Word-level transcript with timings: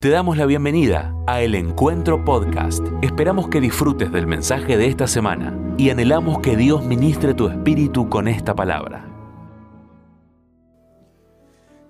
Te 0.00 0.10
damos 0.10 0.36
la 0.36 0.46
bienvenida 0.46 1.12
a 1.26 1.42
El 1.42 1.56
Encuentro 1.56 2.24
Podcast. 2.24 2.84
Esperamos 3.02 3.48
que 3.48 3.60
disfrutes 3.60 4.12
del 4.12 4.28
mensaje 4.28 4.76
de 4.76 4.86
esta 4.86 5.08
semana 5.08 5.74
y 5.76 5.90
anhelamos 5.90 6.38
que 6.38 6.56
Dios 6.56 6.84
ministre 6.84 7.34
tu 7.34 7.48
espíritu 7.48 8.08
con 8.08 8.28
esta 8.28 8.54
palabra. 8.54 9.04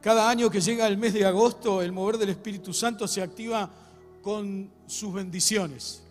Cada 0.00 0.30
año 0.30 0.48
que 0.48 0.62
llega 0.62 0.86
el 0.86 0.96
mes 0.96 1.12
de 1.12 1.26
agosto, 1.26 1.82
el 1.82 1.92
mover 1.92 2.16
del 2.16 2.30
Espíritu 2.30 2.72
Santo 2.72 3.06
se 3.06 3.21
activa 3.21 3.68
con 4.22 4.71
sus 4.87 5.13
bendiciones. 5.13 6.03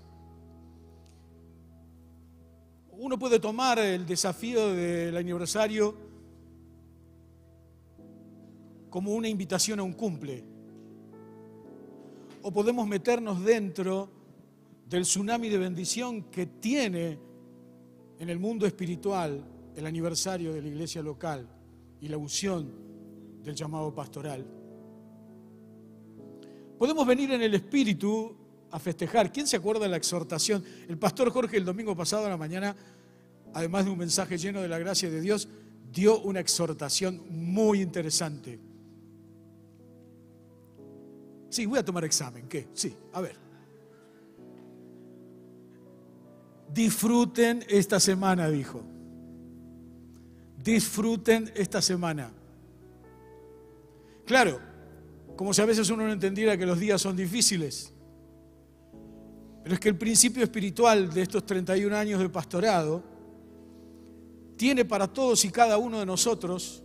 Uno 2.92 3.18
puede 3.18 3.40
tomar 3.40 3.80
el 3.80 4.06
desafío 4.06 4.72
del 4.76 5.18
aniversario 5.18 5.96
como 8.92 9.16
una 9.16 9.28
invitación 9.28 9.80
a 9.80 9.84
un 9.84 9.94
cumple 9.94 10.57
o 12.48 12.52
podemos 12.52 12.88
meternos 12.88 13.44
dentro 13.44 14.10
del 14.88 15.04
tsunami 15.04 15.50
de 15.50 15.58
bendición 15.58 16.32
que 16.32 16.46
tiene 16.46 17.20
en 18.18 18.30
el 18.30 18.40
mundo 18.40 18.66
espiritual 18.66 19.44
el 19.76 19.86
aniversario 19.86 20.54
de 20.54 20.62
la 20.62 20.70
iglesia 20.70 21.02
local 21.02 21.46
y 22.00 22.08
la 22.08 22.16
unción 22.16 22.72
del 23.44 23.54
llamado 23.54 23.94
pastoral. 23.94 24.48
Podemos 26.80 27.06
venir 27.06 27.34
en 27.34 27.42
el 27.42 27.54
espíritu 27.54 28.34
a 28.72 28.80
festejar. 28.80 29.30
¿Quién 29.30 29.46
se 29.46 29.58
acuerda 29.58 29.82
de 29.82 29.90
la 29.90 29.98
exhortación? 29.98 30.64
El 30.88 30.98
pastor 30.98 31.30
Jorge 31.32 31.58
el 31.58 31.66
domingo 31.66 31.98
pasado 31.98 32.28
a 32.28 32.30
la 32.30 32.38
mañana, 32.38 32.74
además 33.54 33.84
de 33.84 33.92
un 33.92 33.98
mensaje 33.98 34.38
lleno 34.38 34.62
de 34.62 34.70
la 34.70 34.80
gracia 34.80 35.10
de 35.10 35.20
Dios, 35.20 35.50
dio 35.92 36.22
una 36.22 36.40
exhortación 36.40 37.26
muy 37.30 37.82
interesante. 37.82 38.67
Sí, 41.50 41.66
voy 41.66 41.80
a 41.80 41.86
tomar 41.86 42.04
examen. 42.04 42.48
¿Qué? 42.48 42.68
Sí, 42.74 42.96
a 43.14 43.22
ver. 43.22 43.38
Disfruten 46.74 47.64
esta 47.70 48.00
semana, 48.00 48.50
dijo. 48.50 48.84
Disfruten 50.62 51.52
esta 51.56 51.82
semana. 51.82 52.32
Claro, 54.26 54.60
como 55.38 55.54
si 55.54 55.62
a 55.62 55.66
veces 55.66 55.90
uno 55.90 56.06
no 56.06 56.12
entendiera 56.12 56.58
que 56.58 56.66
los 56.66 56.80
días 56.80 57.02
son 57.02 57.16
difíciles. 57.16 57.94
Pero 59.64 59.76
es 59.76 59.80
que 59.80 59.90
el 59.90 59.98
principio 59.98 60.44
espiritual 60.44 61.14
de 61.14 61.22
estos 61.22 61.46
31 61.46 61.96
años 61.96 62.20
de 62.20 62.30
pastorado 62.30 63.04
tiene 64.58 64.84
para 64.84 65.08
todos 65.08 65.46
y 65.46 65.50
cada 65.50 65.78
uno 65.78 66.00
de 66.00 66.06
nosotros 66.06 66.84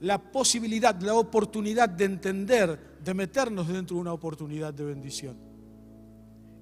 la 0.00 0.18
posibilidad, 0.30 1.00
la 1.02 1.14
oportunidad 1.14 1.88
de 1.88 2.04
entender, 2.04 2.87
de 3.08 3.14
meternos 3.14 3.66
dentro 3.66 3.96
de 3.96 4.02
una 4.02 4.12
oportunidad 4.12 4.74
de 4.74 4.84
bendición. 4.84 5.34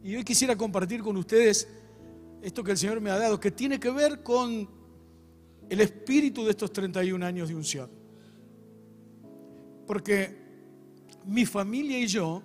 Y 0.04 0.14
hoy 0.14 0.22
quisiera 0.22 0.54
compartir 0.54 1.02
con 1.02 1.16
ustedes 1.16 1.66
esto 2.40 2.62
que 2.62 2.70
el 2.70 2.78
Señor 2.78 3.00
me 3.00 3.10
ha 3.10 3.18
dado, 3.18 3.40
que 3.40 3.50
tiene 3.50 3.80
que 3.80 3.90
ver 3.90 4.22
con 4.22 4.70
el 5.68 5.80
espíritu 5.80 6.44
de 6.44 6.52
estos 6.52 6.72
31 6.72 7.26
años 7.26 7.48
de 7.48 7.56
unción. 7.56 7.90
Porque 9.88 10.36
mi 11.24 11.44
familia 11.44 11.98
y 11.98 12.06
yo 12.06 12.40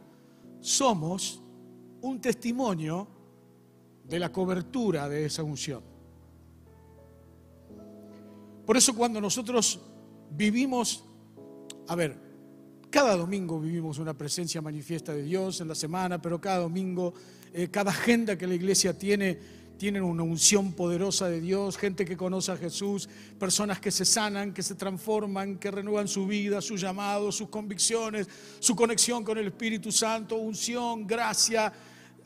somos 0.61 1.39
un 2.01 2.19
testimonio 2.19 3.07
de 4.03 4.17
la 4.17 4.31
cobertura 4.31 5.07
de 5.07 5.25
esa 5.25 5.43
unción. 5.43 5.83
Por 8.65 8.77
eso 8.77 8.95
cuando 8.95 9.21
nosotros 9.21 9.79
vivimos, 10.31 11.05
a 11.87 11.95
ver, 11.95 12.30
cada 12.91 13.15
domingo 13.15 13.57
vivimos 13.57 13.99
una 13.99 14.13
presencia 14.13 14.61
manifiesta 14.61 15.13
de 15.13 15.23
Dios 15.23 15.61
en 15.61 15.69
la 15.69 15.75
semana, 15.75 16.21
pero 16.21 16.41
cada 16.41 16.59
domingo, 16.59 17.13
eh, 17.53 17.69
cada 17.71 17.89
agenda 17.89 18.37
que 18.37 18.45
la 18.45 18.53
iglesia 18.53 18.97
tiene, 18.97 19.39
tienen 19.77 20.03
una 20.03 20.23
unción 20.23 20.73
poderosa 20.73 21.29
de 21.29 21.39
Dios, 21.39 21.77
gente 21.77 22.03
que 22.03 22.17
conoce 22.17 22.51
a 22.51 22.57
Jesús, 22.57 23.07
personas 23.39 23.79
que 23.79 23.91
se 23.91 24.03
sanan, 24.03 24.53
que 24.53 24.61
se 24.61 24.75
transforman, 24.75 25.57
que 25.57 25.71
renuevan 25.71 26.09
su 26.09 26.27
vida, 26.27 26.61
su 26.61 26.75
llamado, 26.75 27.31
sus 27.31 27.47
convicciones, 27.47 28.27
su 28.59 28.75
conexión 28.75 29.23
con 29.23 29.37
el 29.37 29.47
Espíritu 29.47 29.89
Santo, 29.89 30.35
unción, 30.35 31.07
gracia, 31.07 31.71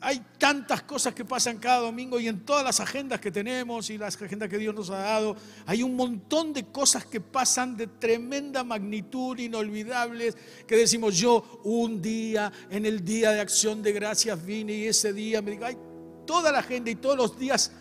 hay 0.00 0.22
tantas 0.38 0.82
cosas 0.82 1.14
que 1.14 1.24
pasan 1.24 1.58
cada 1.58 1.80
domingo 1.80 2.20
y 2.20 2.28
en 2.28 2.44
todas 2.44 2.62
las 2.62 2.80
agendas 2.80 3.20
que 3.20 3.30
tenemos 3.30 3.88
y 3.90 3.98
las 3.98 4.20
agendas 4.20 4.48
que 4.48 4.58
Dios 4.58 4.74
nos 4.74 4.90
ha 4.90 4.98
dado, 4.98 5.36
hay 5.64 5.82
un 5.82 5.96
montón 5.96 6.52
de 6.52 6.66
cosas 6.66 7.06
que 7.06 7.20
pasan 7.20 7.76
de 7.76 7.86
tremenda 7.86 8.62
magnitud, 8.62 9.38
inolvidables, 9.38 10.36
que 10.66 10.76
decimos 10.76 11.16
yo 11.16 11.60
un 11.64 12.02
día, 12.02 12.52
en 12.70 12.84
el 12.84 13.04
día 13.04 13.30
de 13.30 13.40
acción 13.40 13.82
de 13.82 13.92
gracias 13.92 14.44
vine 14.44 14.74
y 14.74 14.86
ese 14.86 15.12
día 15.12 15.40
me 15.40 15.52
digo, 15.52 15.64
hay 15.64 15.76
toda 16.26 16.52
la 16.52 16.58
agenda 16.58 16.90
y 16.90 16.96
todos 16.96 17.16
los 17.16 17.38
días 17.38 17.72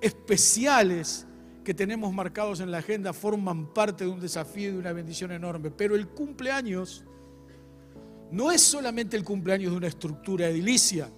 especiales 0.00 1.26
que 1.64 1.74
tenemos 1.74 2.12
marcados 2.12 2.60
en 2.60 2.70
la 2.70 2.78
agenda 2.78 3.12
forman 3.12 3.72
parte 3.72 4.04
de 4.04 4.10
un 4.10 4.20
desafío 4.20 4.68
y 4.68 4.72
de 4.72 4.78
una 4.78 4.92
bendición 4.92 5.32
enorme, 5.32 5.70
pero 5.70 5.96
el 5.96 6.06
cumpleaños 6.08 7.04
no 8.30 8.52
es 8.52 8.60
solamente 8.60 9.16
el 9.16 9.24
cumpleaños 9.24 9.72
de 9.72 9.78
una 9.78 9.86
estructura 9.86 10.48
edilicia, 10.48 11.10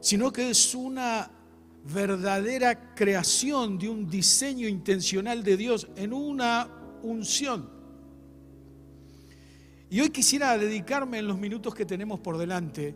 sino 0.00 0.32
que 0.32 0.50
es 0.50 0.74
una 0.74 1.30
verdadera 1.84 2.94
creación 2.94 3.78
de 3.78 3.88
un 3.88 4.08
diseño 4.08 4.68
intencional 4.68 5.42
de 5.42 5.56
Dios 5.56 5.88
en 5.96 6.12
una 6.12 6.68
unción. 7.02 7.68
Y 9.88 10.00
hoy 10.00 10.10
quisiera 10.10 10.56
dedicarme 10.56 11.18
en 11.18 11.26
los 11.26 11.38
minutos 11.38 11.74
que 11.74 11.84
tenemos 11.84 12.20
por 12.20 12.38
delante 12.38 12.94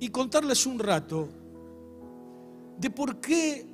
y 0.00 0.08
contarles 0.08 0.66
un 0.66 0.78
rato 0.78 1.28
de 2.78 2.90
por 2.90 3.20
qué 3.20 3.66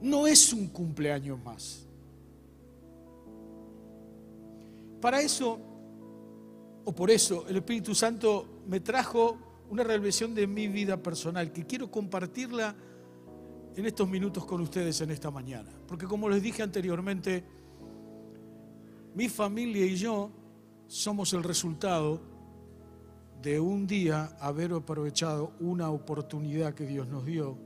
no 0.00 0.26
es 0.26 0.52
un 0.52 0.68
cumpleaños 0.68 1.38
más. 1.42 1.84
Para 5.00 5.20
eso 5.20 5.60
o 6.88 6.92
por 6.94 7.10
eso 7.10 7.44
el 7.46 7.56
Espíritu 7.58 7.94
Santo 7.94 8.62
me 8.66 8.80
trajo 8.80 9.36
una 9.68 9.84
revelación 9.84 10.34
de 10.34 10.46
mi 10.46 10.68
vida 10.68 10.96
personal 10.96 11.52
que 11.52 11.66
quiero 11.66 11.90
compartirla 11.90 12.74
en 13.76 13.84
estos 13.84 14.08
minutos 14.08 14.46
con 14.46 14.62
ustedes 14.62 14.98
en 15.02 15.10
esta 15.10 15.30
mañana. 15.30 15.70
Porque 15.86 16.06
como 16.06 16.30
les 16.30 16.42
dije 16.42 16.62
anteriormente, 16.62 17.44
mi 19.14 19.28
familia 19.28 19.84
y 19.84 19.96
yo 19.96 20.30
somos 20.86 21.34
el 21.34 21.42
resultado 21.42 22.22
de 23.42 23.60
un 23.60 23.86
día 23.86 24.34
haber 24.40 24.72
aprovechado 24.72 25.52
una 25.60 25.90
oportunidad 25.90 26.72
que 26.72 26.86
Dios 26.86 27.06
nos 27.06 27.26
dio 27.26 27.58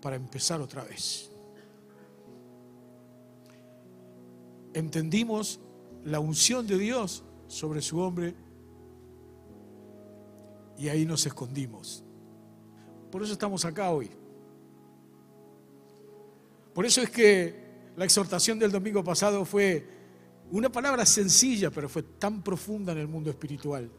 para 0.00 0.16
empezar 0.16 0.62
otra 0.62 0.84
vez. 0.84 1.30
Entendimos 4.72 5.60
la 6.04 6.20
unción 6.20 6.66
de 6.66 6.78
Dios 6.78 7.24
sobre 7.46 7.80
su 7.80 7.98
hombre 7.98 8.34
y 10.78 10.88
ahí 10.88 11.04
nos 11.04 11.26
escondimos. 11.26 12.02
Por 13.10 13.22
eso 13.22 13.32
estamos 13.32 13.64
acá 13.64 13.90
hoy. 13.90 14.10
Por 16.74 16.86
eso 16.86 17.02
es 17.02 17.10
que 17.10 17.54
la 17.96 18.04
exhortación 18.04 18.58
del 18.58 18.72
domingo 18.72 19.04
pasado 19.04 19.44
fue 19.44 19.86
una 20.50 20.70
palabra 20.70 21.04
sencilla, 21.06 21.70
pero 21.70 21.88
fue 21.88 22.02
tan 22.02 22.42
profunda 22.42 22.92
en 22.92 22.98
el 22.98 23.08
mundo 23.08 23.30
espiritual. 23.30 23.90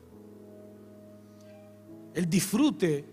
El 2.13 2.29
disfrute 2.29 3.05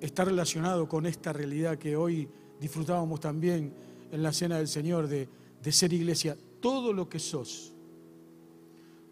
está 0.00 0.24
relacionado 0.24 0.88
con 0.88 1.06
esta 1.06 1.32
realidad 1.32 1.78
que 1.78 1.96
hoy 1.96 2.28
disfrutábamos 2.60 3.20
también 3.20 3.72
en 4.10 4.22
la 4.22 4.32
cena 4.32 4.58
del 4.58 4.68
Señor 4.68 5.08
de, 5.08 5.28
ser 5.70 5.92
iglesia. 5.92 6.36
Todo 6.60 6.92
lo 6.92 7.08
que 7.08 7.18
sos 7.18 7.74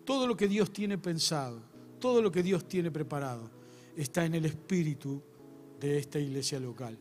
todo 0.06 0.26
lo 0.26 0.37
que 0.37 0.49
Dios 0.49 0.73
tiene 0.73 0.97
pensado, 0.97 1.61
todo 1.99 2.23
lo 2.23 2.32
que 2.32 2.43
Dios 2.43 2.67
tiene 2.67 2.91
preparado, 2.91 3.50
está 3.97 4.25
en 4.25 4.35
el 4.37 4.47
espíritu 4.47 5.20
de 5.79 5.99
esta 5.99 6.19
iglesia 6.19 6.58
local. 6.58 6.97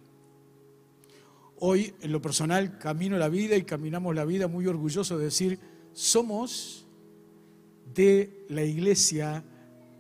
Hoy, 1.60 1.94
en 2.02 2.12
lo 2.12 2.22
personal, 2.22 2.78
camino 2.78 3.18
la 3.18 3.30
vida 3.30 3.56
y 3.56 3.64
caminamos 3.64 4.14
la 4.14 4.26
vida 4.26 4.48
muy 4.48 4.68
orgulloso 4.68 5.18
de 5.18 5.26
decir, 5.26 5.58
somos 5.94 6.86
de 7.94 8.46
la 8.50 8.64
iglesia 8.64 9.44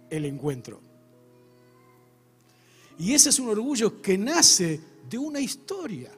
el 0.09 0.25
encuentro. 0.25 0.81
Y 2.97 3.13
ese 3.13 3.29
es 3.29 3.39
un 3.39 3.49
orgullo 3.49 4.01
que 4.01 4.17
nace 4.17 4.81
de 5.09 5.17
una 5.17 5.39
historia. 5.39 6.11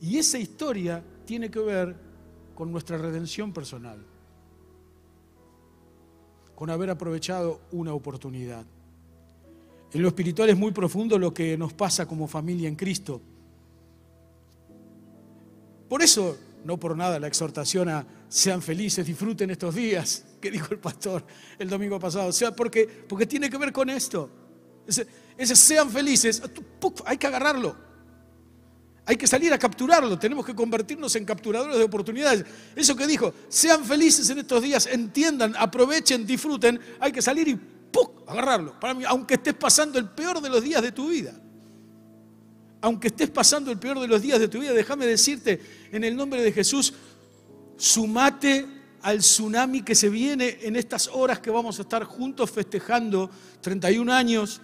Y 0.00 0.18
esa 0.18 0.38
historia 0.38 1.02
tiene 1.24 1.50
que 1.50 1.58
ver 1.58 2.05
con 2.56 2.72
nuestra 2.72 2.96
redención 2.96 3.52
personal, 3.52 4.02
con 6.56 6.70
haber 6.70 6.90
aprovechado 6.90 7.60
una 7.70 7.92
oportunidad. 7.92 8.64
En 9.92 10.02
lo 10.02 10.08
espiritual 10.08 10.48
es 10.48 10.56
muy 10.56 10.72
profundo 10.72 11.18
lo 11.18 11.32
que 11.32 11.56
nos 11.56 11.74
pasa 11.74 12.06
como 12.06 12.26
familia 12.26 12.66
en 12.68 12.74
Cristo. 12.74 13.20
Por 15.88 16.02
eso, 16.02 16.36
no 16.64 16.78
por 16.80 16.96
nada, 16.96 17.20
la 17.20 17.28
exhortación 17.28 17.90
a 17.90 18.06
sean 18.28 18.62
felices, 18.62 19.06
disfruten 19.06 19.50
estos 19.50 19.74
días, 19.74 20.24
que 20.40 20.50
dijo 20.50 20.72
el 20.72 20.80
pastor 20.80 21.24
el 21.58 21.68
domingo 21.68 22.00
pasado. 22.00 22.28
O 22.28 22.32
sea, 22.32 22.56
porque, 22.56 22.88
porque 23.06 23.26
tiene 23.26 23.50
que 23.50 23.58
ver 23.58 23.72
con 23.72 23.90
esto. 23.90 24.30
Ese, 24.86 25.06
ese 25.36 25.54
sean 25.54 25.90
felices, 25.90 26.42
hay 27.04 27.18
que 27.18 27.26
agarrarlo. 27.26 27.85
Hay 29.08 29.16
que 29.16 29.28
salir 29.28 29.52
a 29.52 29.58
capturarlo, 29.58 30.18
tenemos 30.18 30.44
que 30.44 30.52
convertirnos 30.52 31.14
en 31.14 31.24
capturadores 31.24 31.78
de 31.78 31.84
oportunidades. 31.84 32.44
Eso 32.74 32.96
que 32.96 33.06
dijo, 33.06 33.32
sean 33.48 33.84
felices 33.84 34.28
en 34.30 34.40
estos 34.40 34.60
días, 34.60 34.88
entiendan, 34.88 35.54
aprovechen, 35.56 36.26
disfruten, 36.26 36.80
hay 36.98 37.12
que 37.12 37.22
salir 37.22 37.46
y 37.46 37.54
¡pum! 37.54 38.08
agarrarlo. 38.26 38.78
Para 38.80 38.94
mí, 38.94 39.04
aunque 39.06 39.34
estés 39.34 39.54
pasando 39.54 40.00
el 40.00 40.08
peor 40.08 40.40
de 40.40 40.48
los 40.48 40.62
días 40.62 40.82
de 40.82 40.90
tu 40.90 41.08
vida. 41.08 41.32
Aunque 42.80 43.06
estés 43.06 43.30
pasando 43.30 43.70
el 43.70 43.78
peor 43.78 44.00
de 44.00 44.08
los 44.08 44.20
días 44.20 44.40
de 44.40 44.48
tu 44.48 44.58
vida, 44.58 44.72
déjame 44.72 45.06
decirte, 45.06 45.60
en 45.92 46.02
el 46.02 46.16
nombre 46.16 46.42
de 46.42 46.50
Jesús, 46.50 46.92
sumate 47.76 48.66
al 49.02 49.18
tsunami 49.18 49.82
que 49.82 49.94
se 49.94 50.08
viene 50.08 50.58
en 50.62 50.74
estas 50.74 51.06
horas 51.12 51.38
que 51.38 51.50
vamos 51.50 51.78
a 51.78 51.82
estar 51.82 52.02
juntos 52.02 52.50
festejando 52.50 53.30
31 53.60 54.12
años 54.12 54.60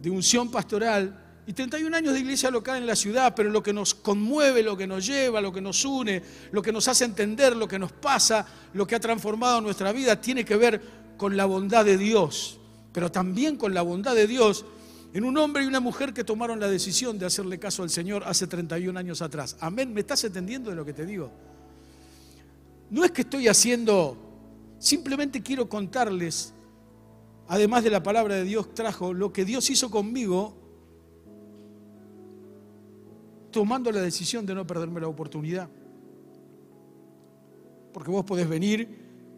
de 0.00 0.08
unción 0.08 0.50
pastoral 0.50 1.27
y 1.48 1.54
31 1.54 1.96
años 1.96 2.12
de 2.12 2.20
iglesia 2.20 2.50
local 2.50 2.76
en 2.76 2.86
la 2.86 2.94
ciudad, 2.94 3.32
pero 3.34 3.48
lo 3.48 3.62
que 3.62 3.72
nos 3.72 3.94
conmueve, 3.94 4.62
lo 4.62 4.76
que 4.76 4.86
nos 4.86 5.06
lleva, 5.06 5.40
lo 5.40 5.50
que 5.50 5.62
nos 5.62 5.82
une, 5.82 6.22
lo 6.52 6.60
que 6.60 6.72
nos 6.72 6.88
hace 6.88 7.06
entender, 7.06 7.56
lo 7.56 7.66
que 7.66 7.78
nos 7.78 7.90
pasa, 7.90 8.46
lo 8.74 8.86
que 8.86 8.94
ha 8.94 9.00
transformado 9.00 9.62
nuestra 9.62 9.90
vida, 9.92 10.20
tiene 10.20 10.44
que 10.44 10.58
ver 10.58 10.82
con 11.16 11.38
la 11.38 11.46
bondad 11.46 11.86
de 11.86 11.96
Dios, 11.96 12.60
pero 12.92 13.10
también 13.10 13.56
con 13.56 13.72
la 13.72 13.80
bondad 13.80 14.14
de 14.14 14.26
Dios 14.26 14.66
en 15.14 15.24
un 15.24 15.38
hombre 15.38 15.64
y 15.64 15.66
una 15.66 15.80
mujer 15.80 16.12
que 16.12 16.22
tomaron 16.22 16.60
la 16.60 16.68
decisión 16.68 17.18
de 17.18 17.24
hacerle 17.24 17.58
caso 17.58 17.82
al 17.82 17.88
Señor 17.88 18.24
hace 18.26 18.46
31 18.46 18.98
años 19.00 19.22
atrás. 19.22 19.56
Amén, 19.60 19.94
¿me 19.94 20.00
estás 20.00 20.22
entendiendo 20.24 20.68
de 20.68 20.76
lo 20.76 20.84
que 20.84 20.92
te 20.92 21.06
digo? 21.06 21.30
No 22.90 23.06
es 23.06 23.10
que 23.10 23.22
estoy 23.22 23.48
haciendo, 23.48 24.18
simplemente 24.78 25.42
quiero 25.42 25.66
contarles, 25.66 26.52
además 27.48 27.84
de 27.84 27.88
la 27.88 28.02
palabra 28.02 28.34
de 28.34 28.44
Dios 28.44 28.74
trajo, 28.74 29.14
lo 29.14 29.32
que 29.32 29.46
Dios 29.46 29.70
hizo 29.70 29.90
conmigo 29.90 30.67
tomando 33.50 33.90
la 33.90 34.00
decisión 34.00 34.46
de 34.46 34.54
no 34.54 34.66
perderme 34.66 35.00
la 35.00 35.08
oportunidad. 35.08 35.68
Porque 37.92 38.10
vos 38.10 38.24
podés 38.24 38.48
venir, 38.48 38.88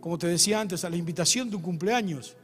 como 0.00 0.18
te 0.18 0.26
decía 0.26 0.60
antes, 0.60 0.84
a 0.84 0.90
la 0.90 0.96
invitación 0.96 1.50
de 1.50 1.56
un 1.56 1.62
cumpleaños, 1.62 2.36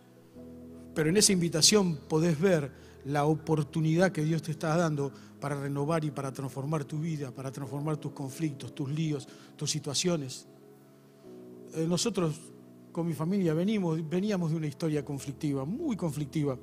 pero 0.95 1.11
en 1.11 1.17
esa 1.17 1.33
invitación 1.33 1.99
podés 2.09 2.41
ver 2.41 2.71
la 3.05 3.27
oportunidad 3.27 4.13
que 4.13 4.25
Dios 4.25 4.43
te 4.43 4.51
está 4.51 4.77
dando 4.77 5.13
para 5.41 5.61
renovar 5.61 6.05
y 6.05 6.11
para 6.11 6.33
transformar 6.33 6.85
tu 6.85 6.99
vida, 6.99 7.31
para 7.31 7.53
transformar 7.53 7.99
tus 7.99 8.13
conflictos, 8.13 8.75
tus 8.75 8.91
líos, 8.91 9.29
tus 9.57 9.71
situaciones. 9.71 10.47
Eh, 11.75 11.87
nosotros 11.87 12.35
con 12.91 13.07
mi 13.07 13.13
familia 13.13 13.53
venimos, 13.53 14.09
veníamos 14.09 14.51
de 14.51 14.57
una 14.57 14.67
historia 14.67 15.05
conflictiva, 15.05 15.65
muy 15.67 15.97
conflictiva, 15.97 16.59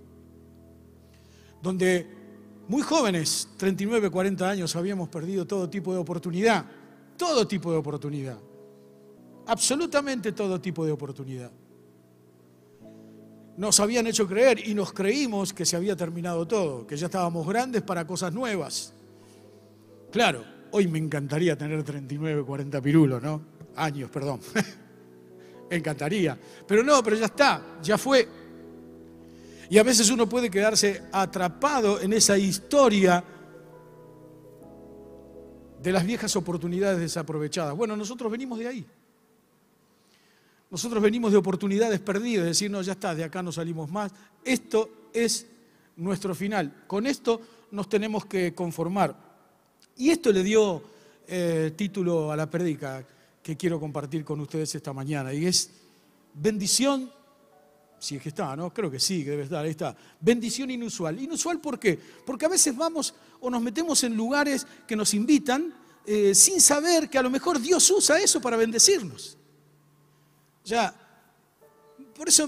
donde 1.62 2.23
muy 2.68 2.82
jóvenes, 2.82 3.50
39, 3.58 4.10
40 4.10 4.50
años, 4.50 4.76
habíamos 4.76 5.10
perdido 5.10 5.46
todo 5.46 5.70
tipo 5.70 5.94
de 5.94 6.00
oportunidad, 6.00 6.66
todo 7.18 7.48
tipo 7.48 7.72
de 7.72 7.78
oportunidad, 7.78 8.38
absolutamente 9.48 10.32
todo 10.32 10.60
tipo 10.60 10.86
de 10.86 10.92
oportunidad. 10.92 11.52
Nos 13.56 13.80
habían 13.80 14.08
hecho 14.08 14.28
creer 14.28 14.68
y 14.68 14.74
nos 14.74 14.94
creímos 14.94 15.54
que 15.54 15.66
se 15.66 15.76
había 15.76 15.96
terminado 15.96 16.48
todo, 16.48 16.88
que 16.88 16.98
ya 16.98 17.06
estábamos 17.06 17.48
grandes 17.48 17.84
para 17.84 18.08
cosas 18.08 18.34
nuevas. 18.34 18.94
Claro, 20.12 20.44
hoy 20.72 20.88
me 20.88 20.98
encantaría 20.98 21.56
tener 21.56 21.84
39, 21.84 22.44
40 22.44 22.82
pirulos, 22.82 23.22
¿no? 23.22 23.42
Años, 23.76 24.10
perdón. 24.10 24.40
encantaría. 25.70 26.38
Pero 26.68 26.84
no, 26.84 27.04
pero 27.04 27.16
ya 27.16 27.26
está, 27.26 27.78
ya 27.82 27.98
fue. 27.98 28.43
Y 29.70 29.78
a 29.78 29.84
veces 29.84 30.10
uno 30.10 30.28
puede 30.28 30.50
quedarse 30.50 31.04
atrapado 31.12 32.02
en 32.02 32.14
esa 32.14 32.38
historia 32.38 33.24
de 35.82 35.92
las 35.92 36.06
viejas 36.06 36.36
oportunidades 36.36 37.00
desaprovechadas. 37.00 37.76
Bueno, 37.76 37.96
nosotros 37.96 38.32
venimos 38.32 38.60
de 38.60 38.68
ahí. 38.68 38.86
Nosotros 40.72 41.04
venimos 41.04 41.32
de 41.32 41.38
oportunidades 41.38 42.00
perdidas, 42.00 42.46
decir, 42.46 42.72
no, 42.72 42.82
ya 42.82 42.94
está, 42.94 43.14
de 43.14 43.24
acá 43.24 43.44
no 43.44 43.52
salimos 43.52 43.92
más. 43.92 44.12
Esto 44.44 45.10
es 45.14 45.46
nuestro 45.98 46.34
final. 46.34 46.84
Con 46.88 47.06
esto 47.06 47.42
nos 47.72 47.88
tenemos 47.90 48.26
que 48.26 48.56
conformar. 48.56 49.16
Y 49.98 50.10
esto 50.10 50.32
le 50.32 50.42
dio 50.42 50.82
eh, 51.28 51.74
título 51.76 52.32
a 52.32 52.36
la 52.36 52.50
prédica 52.50 53.06
que 53.42 53.58
quiero 53.58 53.80
compartir 53.80 54.24
con 54.24 54.40
ustedes 54.40 54.74
esta 54.74 54.94
mañana, 54.94 55.34
y 55.34 55.46
es 55.46 55.70
bendición 56.34 57.12
si 58.04 58.18
es 58.18 58.22
que 58.22 58.30
está, 58.30 58.54
¿no? 58.56 58.74
Creo 58.74 58.92
que 58.92 59.00
sí, 59.00 59.24
que 59.24 59.30
debe 59.30 59.44
estar, 59.44 59.64
ahí 59.64 59.72
está. 59.72 59.96
Bendición 60.20 60.70
inusual. 60.70 61.22
¿Inusual 61.22 61.62
por 61.62 61.80
qué? 61.80 61.98
Porque 62.26 62.46
a 62.46 62.50
veces 62.50 62.76
vamos 62.76 63.14
o 63.40 63.50
nos 63.50 63.62
metemos 63.62 64.04
en 64.04 64.16
lugares 64.16 64.68
que 64.86 64.96
nos 64.96 65.14
invitan 65.14 65.74
eh, 66.06 66.36
sin 66.36 66.60
saber 66.60 67.10
que 67.10 67.18
a 67.18 67.22
lo 67.22 67.30
mejor 67.30 67.62
Dios 67.62 67.90
usa 67.90 68.20
eso 68.20 68.42
para 68.42 68.58
bendecirnos. 68.58 69.38
Ya, 70.66 70.94
por 72.14 72.28
eso 72.28 72.46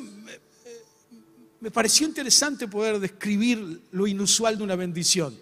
me, 1.61 1.71
pareció 1.71 2.05
interesante 2.05 2.67
poder 2.67 2.99
describir 2.99 3.83
lo 3.91 4.07
inusual 4.07 4.57
de 4.57 4.63
una 4.63 4.75
bendición. 4.75 5.39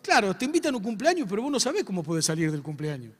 Claro, 0.00 0.34
te 0.34 0.46
invitan 0.46 0.72
a 0.72 0.78
un 0.78 0.82
cumpleaños, 0.82 1.26
pero 1.28 1.42
vos 1.42 1.52
no 1.52 1.60
sabés 1.60 1.84
cómo 1.84 2.02
puede 2.02 2.22
salir 2.22 2.50
del 2.50 2.62
cumpleaños. 2.62 3.12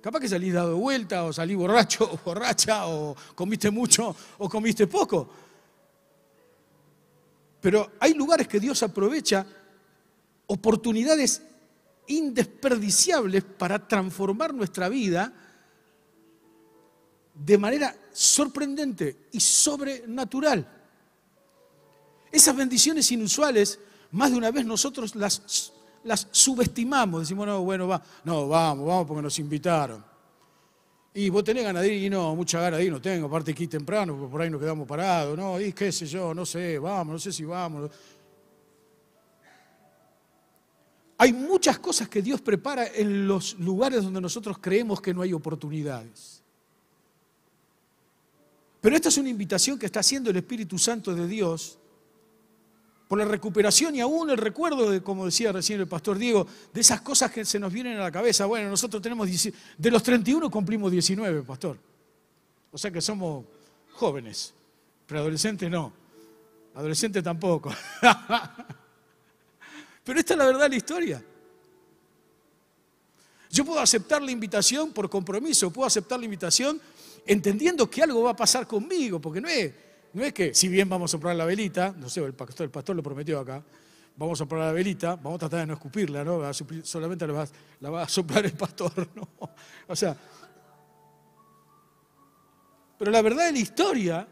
Capaz 0.00 0.20
que 0.20 0.28
salís 0.28 0.52
dado 0.52 0.70
de 0.70 0.74
vuelta, 0.74 1.24
o 1.24 1.32
salís 1.32 1.56
borracho, 1.56 2.04
o 2.04 2.18
borracha, 2.24 2.86
o 2.86 3.16
comiste 3.34 3.70
mucho, 3.70 4.14
o 4.38 4.48
comiste 4.48 4.86
poco. 4.86 5.28
Pero 7.60 7.92
hay 7.98 8.14
lugares 8.14 8.46
que 8.46 8.60
Dios 8.60 8.82
aprovecha, 8.82 9.44
oportunidades 10.46 11.42
indesperdiciables 12.06 13.42
para 13.42 13.86
transformar 13.86 14.54
nuestra 14.54 14.88
vida 14.88 15.32
de 17.34 17.58
manera 17.58 17.94
sorprendente 18.12 19.28
y 19.32 19.40
sobrenatural. 19.40 20.66
Esas 22.30 22.56
bendiciones 22.56 23.10
inusuales, 23.10 23.78
más 24.12 24.30
de 24.30 24.36
una 24.36 24.50
vez 24.50 24.64
nosotros 24.64 25.14
las 25.14 25.72
las 26.06 26.28
subestimamos, 26.30 27.22
decimos, 27.22 27.46
no, 27.46 27.62
bueno, 27.62 27.88
va, 27.88 28.02
no, 28.24 28.48
vamos, 28.48 28.86
vamos 28.86 29.06
porque 29.06 29.22
nos 29.22 29.38
invitaron. 29.38 30.04
Y 31.14 31.28
vos 31.30 31.42
tenés 31.42 31.64
ganas 31.64 31.86
y 31.86 32.08
no, 32.08 32.34
mucha 32.36 32.60
ganas 32.60 32.84
no 32.84 33.00
tengo, 33.00 33.26
aparte 33.26 33.50
aquí 33.50 33.66
temprano, 33.66 34.28
por 34.30 34.40
ahí 34.40 34.50
nos 34.50 34.60
quedamos 34.60 34.86
parados, 34.86 35.36
no, 35.36 35.60
y 35.60 35.72
qué 35.72 35.90
sé 35.90 36.06
yo, 36.06 36.32
no 36.32 36.46
sé, 36.46 36.78
vamos, 36.78 37.14
no 37.14 37.18
sé 37.18 37.32
si 37.32 37.44
vamos. 37.44 37.90
Hay 41.18 41.32
muchas 41.32 41.78
cosas 41.78 42.08
que 42.08 42.20
Dios 42.22 42.40
prepara 42.40 42.86
en 42.94 43.26
los 43.26 43.58
lugares 43.58 44.04
donde 44.04 44.20
nosotros 44.20 44.58
creemos 44.60 45.00
que 45.00 45.14
no 45.14 45.22
hay 45.22 45.32
oportunidades. 45.32 46.42
Pero 48.80 48.94
esta 48.94 49.08
es 49.08 49.16
una 49.16 49.30
invitación 49.30 49.78
que 49.78 49.86
está 49.86 50.00
haciendo 50.00 50.30
el 50.30 50.36
Espíritu 50.36 50.78
Santo 50.78 51.14
de 51.14 51.26
Dios 51.26 51.78
por 53.08 53.18
la 53.18 53.24
recuperación 53.24 53.94
y 53.94 54.00
aún 54.00 54.30
el 54.30 54.36
recuerdo 54.36 54.90
de, 54.90 55.02
como 55.02 55.26
decía 55.26 55.52
recién 55.52 55.80
el 55.80 55.86
pastor 55.86 56.18
Diego, 56.18 56.46
de 56.72 56.80
esas 56.80 57.00
cosas 57.02 57.30
que 57.30 57.44
se 57.44 57.58
nos 57.58 57.72
vienen 57.72 57.98
a 57.98 58.02
la 58.02 58.10
cabeza. 58.10 58.46
Bueno, 58.46 58.68
nosotros 58.68 59.00
tenemos, 59.00 59.28
de 59.78 59.90
los 59.90 60.02
31 60.02 60.50
cumplimos 60.50 60.90
19, 60.90 61.42
pastor. 61.42 61.78
O 62.72 62.78
sea 62.78 62.90
que 62.90 63.00
somos 63.00 63.44
jóvenes, 63.92 64.52
pero 65.06 65.20
adolescentes 65.20 65.70
no, 65.70 65.92
adolescentes 66.74 67.22
tampoco. 67.22 67.72
pero 70.04 70.18
esta 70.18 70.34
es 70.34 70.38
la 70.38 70.46
verdad 70.46 70.62
de 70.62 70.68
la 70.68 70.76
historia. 70.76 71.22
Yo 73.50 73.64
puedo 73.64 73.80
aceptar 73.80 74.20
la 74.20 74.32
invitación 74.32 74.92
por 74.92 75.08
compromiso, 75.08 75.70
puedo 75.70 75.86
aceptar 75.86 76.18
la 76.18 76.24
invitación 76.24 76.80
entendiendo 77.24 77.88
que 77.88 78.02
algo 78.02 78.24
va 78.24 78.32
a 78.32 78.36
pasar 78.36 78.66
conmigo, 78.66 79.20
porque 79.20 79.40
no 79.40 79.48
es 79.48 79.72
no 80.12 80.24
es 80.24 80.32
que, 80.32 80.54
si 80.54 80.68
bien 80.68 80.88
vamos 80.88 81.10
a 81.10 81.12
soplar 81.12 81.36
la 81.36 81.44
velita, 81.44 81.94
no 81.96 82.08
sé, 82.08 82.20
el 82.24 82.34
pastor, 82.34 82.96
lo 82.96 83.02
prometió 83.02 83.38
acá, 83.38 83.62
vamos 84.16 84.38
a 84.38 84.44
soplar 84.44 84.62
la 84.62 84.72
velita, 84.72 85.16
vamos 85.16 85.34
a 85.36 85.38
tratar 85.40 85.60
de 85.60 85.66
no 85.66 85.74
escupirla, 85.74 86.24
¿no? 86.24 86.40
solamente 86.82 87.26
la 87.26 87.32
va, 87.32 87.48
la 87.80 87.90
va, 87.90 88.02
a 88.02 88.08
soplar 88.08 88.44
el 88.46 88.52
pastor, 88.52 89.08
¿no? 89.14 89.28
O 89.88 89.94
sea, 89.94 90.16
pero 92.98 93.10
la 93.10 93.22
verdad 93.22 93.46
de 93.46 93.52
la 93.52 93.58
historia 93.58 94.28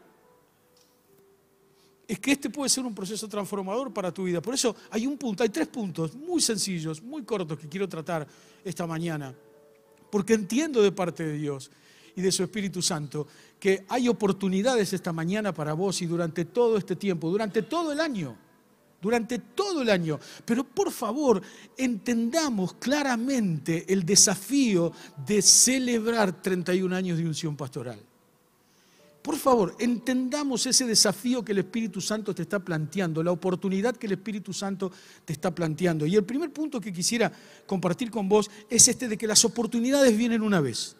es 2.07 2.19
que 2.19 2.33
este 2.33 2.51
puede 2.51 2.69
ser 2.69 2.85
un 2.85 2.95
proceso 2.95 3.29
transformador 3.29 3.93
para 3.93 4.13
tu 4.13 4.25
vida. 4.25 4.41
Por 4.41 4.55
eso 4.55 4.77
hay 4.91 5.07
un 5.07 5.17
punto, 5.17 5.43
hay 5.43 5.49
tres 5.49 5.69
puntos 5.69 6.15
muy 6.15 6.41
sencillos, 6.41 7.03
muy 7.03 7.25
cortos 7.25 7.59
que 7.59 7.69
quiero 7.69 7.89
tratar 7.89 8.27
esta 8.65 8.87
mañana. 8.87 9.35
Porque 10.11 10.35
entiendo 10.35 10.83
de 10.83 10.93
parte 10.93 11.25
de 11.25 11.39
Dios 11.39 11.71
y 12.17 12.23
de 12.23 12.31
su 12.31 12.43
Espíritu 12.43 12.81
Santo 12.83 13.27
que 13.65 13.87
hay 13.89 14.11
oportunidades 14.11 14.93
esta 14.93 15.11
mañana 15.11 15.55
para 15.55 15.73
vos 15.73 16.03
y 16.03 16.05
durante 16.05 16.45
todo 16.45 16.77
este 16.77 16.97
tiempo, 16.97 17.31
durante 17.31 17.63
todo 17.63 17.93
el 17.93 17.99
año, 17.99 18.37
durante 19.01 19.39
todo 19.39 19.81
el 19.81 19.89
año. 19.89 20.21
Pero 20.45 20.65
por 20.65 20.93
favor, 20.93 21.41
entendamos 21.75 22.75
claramente 22.75 23.91
el 23.91 24.05
desafío 24.05 24.93
de 25.27 25.41
celebrar 25.41 26.43
31 26.43 26.95
años 26.95 27.17
de 27.17 27.25
unción 27.25 27.57
pastoral. 27.57 27.99
Por 29.23 29.37
favor, 29.37 29.75
entendamos 29.79 30.67
ese 30.67 30.85
desafío 30.85 31.43
que 31.43 31.53
el 31.53 31.61
Espíritu 31.61 32.03
Santo 32.03 32.35
te 32.35 32.43
está 32.43 32.59
planteando, 32.59 33.23
la 33.23 33.33
oportunidad 33.33 33.97
que 33.97 34.09
el 34.09 34.13
Espíritu 34.13 34.53
Santo 34.53 34.93
te 35.25 35.33
está 35.33 35.55
planteando. 35.55 36.05
Y 36.05 36.17
el 36.17 36.25
primer 36.25 36.53
punto 36.53 36.83
que 36.83 36.93
quisiera 36.93 37.33
compartir 37.65 38.11
con 38.11 38.29
vos 38.29 38.51
es 38.69 38.89
este 38.89 39.09
de 39.09 39.17
que 39.17 39.27
las 39.27 39.43
oportunidades 39.47 40.15
vienen 40.19 40.43
una 40.43 40.61
vez. 40.61 40.97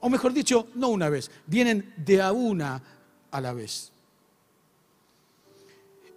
O 0.00 0.08
mejor 0.08 0.32
dicho, 0.32 0.68
no 0.74 0.88
una 0.88 1.08
vez, 1.08 1.30
vienen 1.46 1.94
de 1.96 2.20
a 2.20 2.32
una 2.32 2.82
a 3.30 3.40
la 3.40 3.52
vez. 3.52 3.92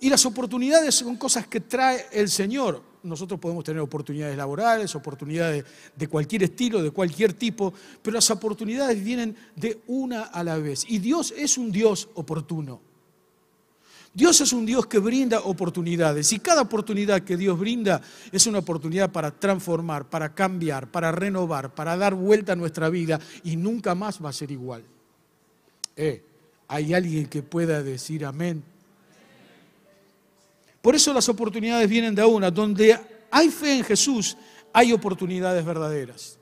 Y 0.01 0.09
las 0.09 0.25
oportunidades 0.25 0.95
son 0.95 1.17
cosas 1.17 1.47
que 1.47 1.59
trae 1.59 2.05
el 2.11 2.29
Señor. 2.29 2.81
Nosotros 3.03 3.39
podemos 3.39 3.63
tener 3.63 3.81
oportunidades 3.81 4.35
laborales, 4.37 4.95
oportunidades 4.95 5.65
de 5.95 6.07
cualquier 6.07 6.43
estilo, 6.43 6.81
de 6.81 6.91
cualquier 6.91 7.33
tipo, 7.33 7.73
pero 8.01 8.15
las 8.15 8.29
oportunidades 8.29 9.01
vienen 9.03 9.35
de 9.55 9.81
una 9.87 10.23
a 10.23 10.43
la 10.43 10.57
vez. 10.57 10.85
Y 10.87 10.99
Dios 10.99 11.33
es 11.35 11.57
un 11.57 11.71
Dios 11.71 12.09
oportuno. 12.15 12.88
Dios 14.13 14.41
es 14.41 14.53
un 14.53 14.65
Dios 14.65 14.87
que 14.87 14.97
brinda 14.99 15.39
oportunidades 15.41 16.33
y 16.33 16.39
cada 16.39 16.63
oportunidad 16.63 17.21
que 17.21 17.37
Dios 17.37 17.57
brinda 17.57 18.01
es 18.31 18.47
una 18.47 18.59
oportunidad 18.59 19.11
para 19.11 19.31
transformar, 19.31 20.09
para 20.09 20.33
cambiar, 20.33 20.89
para 20.89 21.11
renovar, 21.11 21.73
para 21.73 21.95
dar 21.95 22.15
vuelta 22.15 22.53
a 22.53 22.55
nuestra 22.55 22.89
vida 22.89 23.19
y 23.43 23.55
nunca 23.55 23.93
más 23.93 24.23
va 24.23 24.29
a 24.29 24.33
ser 24.33 24.51
igual. 24.51 24.83
Eh, 25.95 26.23
¿Hay 26.67 26.93
alguien 26.93 27.27
que 27.27 27.43
pueda 27.43 27.83
decir 27.83 28.25
amén? 28.25 28.63
Por 30.81 30.95
eso 30.95 31.13
las 31.13 31.27
oportunidades 31.29 31.89
vienen 31.89 32.15
de 32.15 32.23
una. 32.23 32.49
Donde 32.49 32.97
hay 33.29 33.49
fe 33.49 33.77
en 33.77 33.83
Jesús, 33.83 34.37
hay 34.73 34.91
oportunidades 34.93 35.63
verdaderas. 35.63 36.37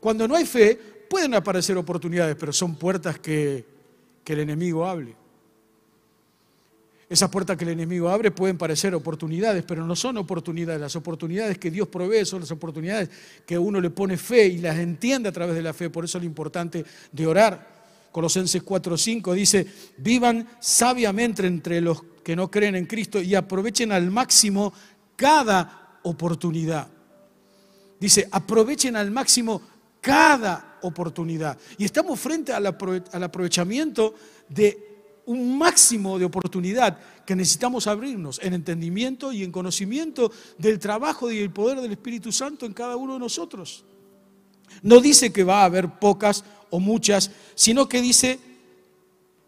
Cuando 0.00 0.26
no 0.28 0.34
hay 0.34 0.46
fe, 0.46 0.76
pueden 1.08 1.34
aparecer 1.34 1.76
oportunidades, 1.76 2.36
pero 2.38 2.52
son 2.52 2.76
puertas 2.76 3.18
que, 3.18 3.64
que 4.24 4.32
el 4.32 4.40
enemigo 4.40 4.86
hable. 4.86 5.14
Esas 7.08 7.30
puertas 7.30 7.56
que 7.56 7.64
el 7.64 7.70
enemigo 7.70 8.10
abre 8.10 8.30
pueden 8.30 8.58
parecer 8.58 8.94
oportunidades, 8.94 9.64
pero 9.64 9.86
no 9.86 9.96
son 9.96 10.18
oportunidades. 10.18 10.80
Las 10.80 10.94
oportunidades 10.94 11.56
que 11.56 11.70
Dios 11.70 11.88
provee 11.88 12.26
son 12.26 12.40
las 12.40 12.50
oportunidades 12.50 13.08
que 13.46 13.58
uno 13.58 13.80
le 13.80 13.88
pone 13.88 14.18
fe 14.18 14.46
y 14.46 14.58
las 14.58 14.76
entiende 14.76 15.30
a 15.30 15.32
través 15.32 15.54
de 15.54 15.62
la 15.62 15.72
fe. 15.72 15.88
Por 15.88 16.04
eso 16.04 16.18
es 16.18 16.22
lo 16.22 16.26
importante 16.26 16.84
de 17.10 17.26
orar. 17.26 17.78
Colosenses 18.12 18.62
4:5 18.62 19.32
dice, 19.32 19.66
vivan 19.96 20.46
sabiamente 20.60 21.46
entre 21.46 21.80
los 21.80 22.02
que 22.22 22.36
no 22.36 22.50
creen 22.50 22.74
en 22.74 22.84
Cristo 22.84 23.22
y 23.22 23.34
aprovechen 23.34 23.90
al 23.90 24.10
máximo 24.10 24.74
cada 25.16 26.00
oportunidad. 26.02 26.88
Dice, 27.98 28.28
aprovechen 28.30 28.96
al 28.96 29.10
máximo 29.10 29.62
cada 30.02 30.78
oportunidad. 30.82 31.58
Y 31.78 31.86
estamos 31.86 32.20
frente 32.20 32.52
al 32.52 32.66
aprovechamiento 32.66 34.14
de 34.48 34.87
un 35.28 35.58
máximo 35.58 36.18
de 36.18 36.24
oportunidad 36.24 36.98
que 37.26 37.36
necesitamos 37.36 37.86
abrirnos 37.86 38.40
en 38.42 38.54
entendimiento 38.54 39.30
y 39.30 39.44
en 39.44 39.52
conocimiento 39.52 40.32
del 40.56 40.78
trabajo 40.78 41.30
y 41.30 41.38
el 41.38 41.50
poder 41.50 41.82
del 41.82 41.92
Espíritu 41.92 42.32
Santo 42.32 42.64
en 42.64 42.72
cada 42.72 42.96
uno 42.96 43.12
de 43.12 43.18
nosotros. 43.18 43.84
No 44.82 45.00
dice 45.00 45.30
que 45.30 45.44
va 45.44 45.60
a 45.60 45.64
haber 45.66 45.98
pocas 45.98 46.44
o 46.70 46.80
muchas, 46.80 47.30
sino 47.54 47.86
que 47.86 48.00
dice 48.00 48.38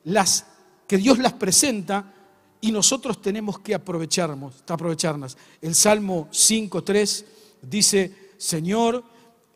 las 0.04 0.44
que 0.86 0.98
Dios 0.98 1.18
las 1.18 1.32
presenta 1.32 2.12
y 2.60 2.72
nosotros 2.72 3.22
tenemos 3.22 3.58
que 3.60 3.74
aprovecharnos. 3.74 5.38
El 5.62 5.74
Salmo 5.74 6.28
5.3 6.30 7.24
dice, 7.62 8.32
Señor, 8.36 9.02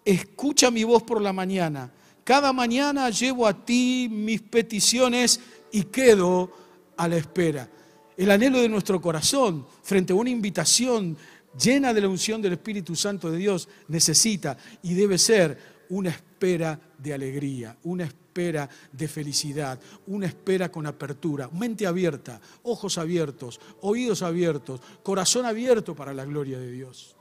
escucha 0.07 0.71
mi 0.71 0.85
voz 0.85 1.02
por 1.02 1.21
la 1.21 1.35
mañana. 1.35 1.93
Cada 2.25 2.54
mañana 2.54 3.11
llevo 3.11 3.47
a 3.47 3.52
ti 3.66 4.09
mis 4.11 4.40
peticiones 4.40 5.38
y 5.75 5.83
quedo 5.85 6.52
a 6.97 7.09
la 7.09 7.16
espera. 7.16 7.69
El 8.16 8.31
anhelo 8.31 8.61
de 8.61 8.69
nuestro 8.69 9.00
corazón 9.00 9.66
frente 9.83 10.12
a 10.12 10.16
una 10.16 10.31
invitación 10.31 11.16
llena 11.61 11.93
de 11.93 12.00
la 12.00 12.09
unción 12.09 12.40
del 12.40 12.52
Espíritu 12.52 12.95
Santo 12.95 13.28
de 13.28 13.38
Dios 13.38 13.69
necesita 13.88 14.57
y 14.83 14.95
debe 14.95 15.19
ser 15.19 15.85
una 15.88 16.11
espera 16.11 16.78
de 16.97 17.12
alegría, 17.12 17.76
una 17.83 18.04
espera 18.04 18.71
de 18.93 19.09
felicidad, 19.09 19.81
una 20.07 20.26
espera 20.26 20.71
con 20.71 20.87
apertura, 20.87 21.50
mente 21.52 21.88
abierta, 21.88 22.40
ojos 22.62 22.97
abiertos, 22.97 23.61
oídos 23.81 24.23
abiertos, 24.23 24.81
corazón 25.02 25.45
abierto 25.45 25.97
para 25.97 26.14
la 26.14 26.25
gloria 26.25 26.61
de 26.61 26.71
Dios. 26.71 27.16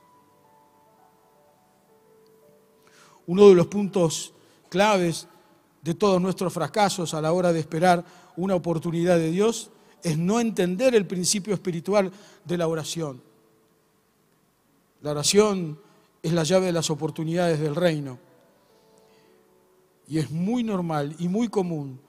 Uno 3.26 3.50
de 3.50 3.56
los 3.56 3.66
puntos 3.66 4.32
claves 4.70 5.28
de 5.84 5.94
todos 5.94 6.22
nuestros 6.22 6.52
fracasos 6.54 7.14
a 7.14 7.22
la 7.22 7.34
hora 7.34 7.54
de 7.54 7.60
esperar 7.60 8.04
una 8.38 8.56
oportunidad 8.56 9.18
de 9.18 9.32
Dios 9.32 9.70
es 10.02 10.18
no 10.18 10.40
entender 10.40 10.96
el 10.96 11.06
principio 11.06 11.54
espiritual 11.54 12.12
de 12.46 12.58
la 12.58 12.68
oración. 12.68 13.22
La 15.02 15.12
oración 15.12 15.80
es 16.22 16.32
la 16.32 16.44
llave 16.44 16.68
de 16.68 16.72
las 16.72 16.90
oportunidades 16.90 17.60
del 17.60 17.76
reino. 17.76 18.18
Y 20.08 20.20
es 20.20 20.32
muy 20.32 20.64
normal 20.64 21.16
y 21.20 21.28
muy 21.28 21.50
común 21.50 22.00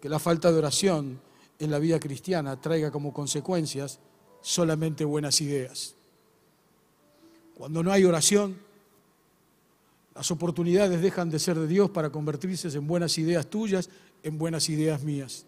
que 0.00 0.08
la 0.08 0.18
falta 0.18 0.50
de 0.50 0.58
oración 0.58 1.20
en 1.58 1.70
la 1.70 1.78
vida 1.78 1.98
cristiana 1.98 2.60
traiga 2.60 2.90
como 2.90 3.12
consecuencias 3.12 3.98
solamente 4.40 5.04
buenas 5.04 5.40
ideas. 5.40 5.94
Cuando 7.56 7.82
no 7.82 7.92
hay 7.92 8.04
oración, 8.04 8.56
las 10.14 10.30
oportunidades 10.30 11.00
dejan 11.00 11.30
de 11.30 11.38
ser 11.38 11.58
de 11.58 11.66
Dios 11.66 11.90
para 11.90 12.10
convertirse 12.10 12.68
en 12.68 12.86
buenas 12.86 13.16
ideas 13.18 13.46
tuyas, 13.46 13.88
en 14.22 14.38
buenas 14.38 14.68
ideas 14.68 15.02
mías. 15.02 15.46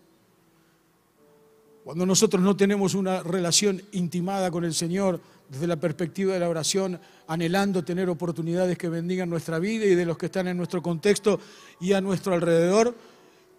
Cuando 1.84 2.06
nosotros 2.06 2.40
no 2.42 2.56
tenemos 2.56 2.94
una 2.94 3.22
relación 3.22 3.82
intimada 3.90 4.50
con 4.52 4.64
el 4.64 4.72
Señor 4.72 5.20
desde 5.48 5.66
la 5.66 5.80
perspectiva 5.80 6.32
de 6.32 6.38
la 6.38 6.48
oración, 6.48 7.00
anhelando 7.26 7.84
tener 7.84 8.08
oportunidades 8.08 8.78
que 8.78 8.88
bendigan 8.88 9.28
nuestra 9.28 9.58
vida 9.58 9.84
y 9.84 9.96
de 9.96 10.06
los 10.06 10.16
que 10.16 10.26
están 10.26 10.46
en 10.46 10.56
nuestro 10.56 10.80
contexto 10.80 11.40
y 11.80 11.92
a 11.92 12.00
nuestro 12.00 12.34
alrededor, 12.34 12.96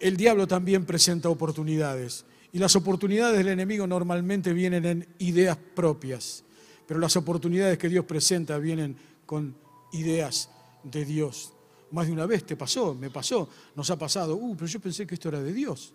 el 0.00 0.16
diablo 0.16 0.46
también 0.46 0.86
presenta 0.86 1.28
oportunidades. 1.28 2.24
Y 2.50 2.58
las 2.58 2.76
oportunidades 2.76 3.36
del 3.36 3.48
enemigo 3.48 3.86
normalmente 3.86 4.54
vienen 4.54 4.86
en 4.86 5.08
ideas 5.18 5.58
propias, 5.74 6.44
pero 6.86 7.00
las 7.00 7.16
oportunidades 7.16 7.76
que 7.76 7.90
Dios 7.90 8.06
presenta 8.06 8.56
vienen 8.58 8.96
con 9.26 9.54
ideas 9.92 10.48
de 10.84 11.04
Dios. 11.04 11.52
Más 11.90 12.06
de 12.06 12.12
una 12.12 12.26
vez 12.26 12.44
te 12.44 12.56
pasó, 12.56 12.94
me 12.94 13.10
pasó, 13.10 13.48
nos 13.74 13.90
ha 13.90 13.98
pasado, 13.98 14.36
uh, 14.36 14.54
pero 14.54 14.66
yo 14.66 14.80
pensé 14.80 15.06
que 15.06 15.14
esto 15.14 15.28
era 15.28 15.40
de 15.40 15.52
Dios. 15.52 15.92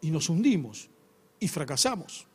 y 0.00 0.10
nos 0.10 0.28
hundimos 0.28 0.88
y 1.38 1.48
fracasamos. 1.48 2.26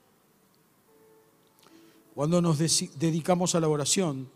Cuando 2.14 2.42
nos 2.42 2.58
dedicamos 2.58 3.56
a 3.56 3.60
la 3.60 3.68
oración, 3.68 4.30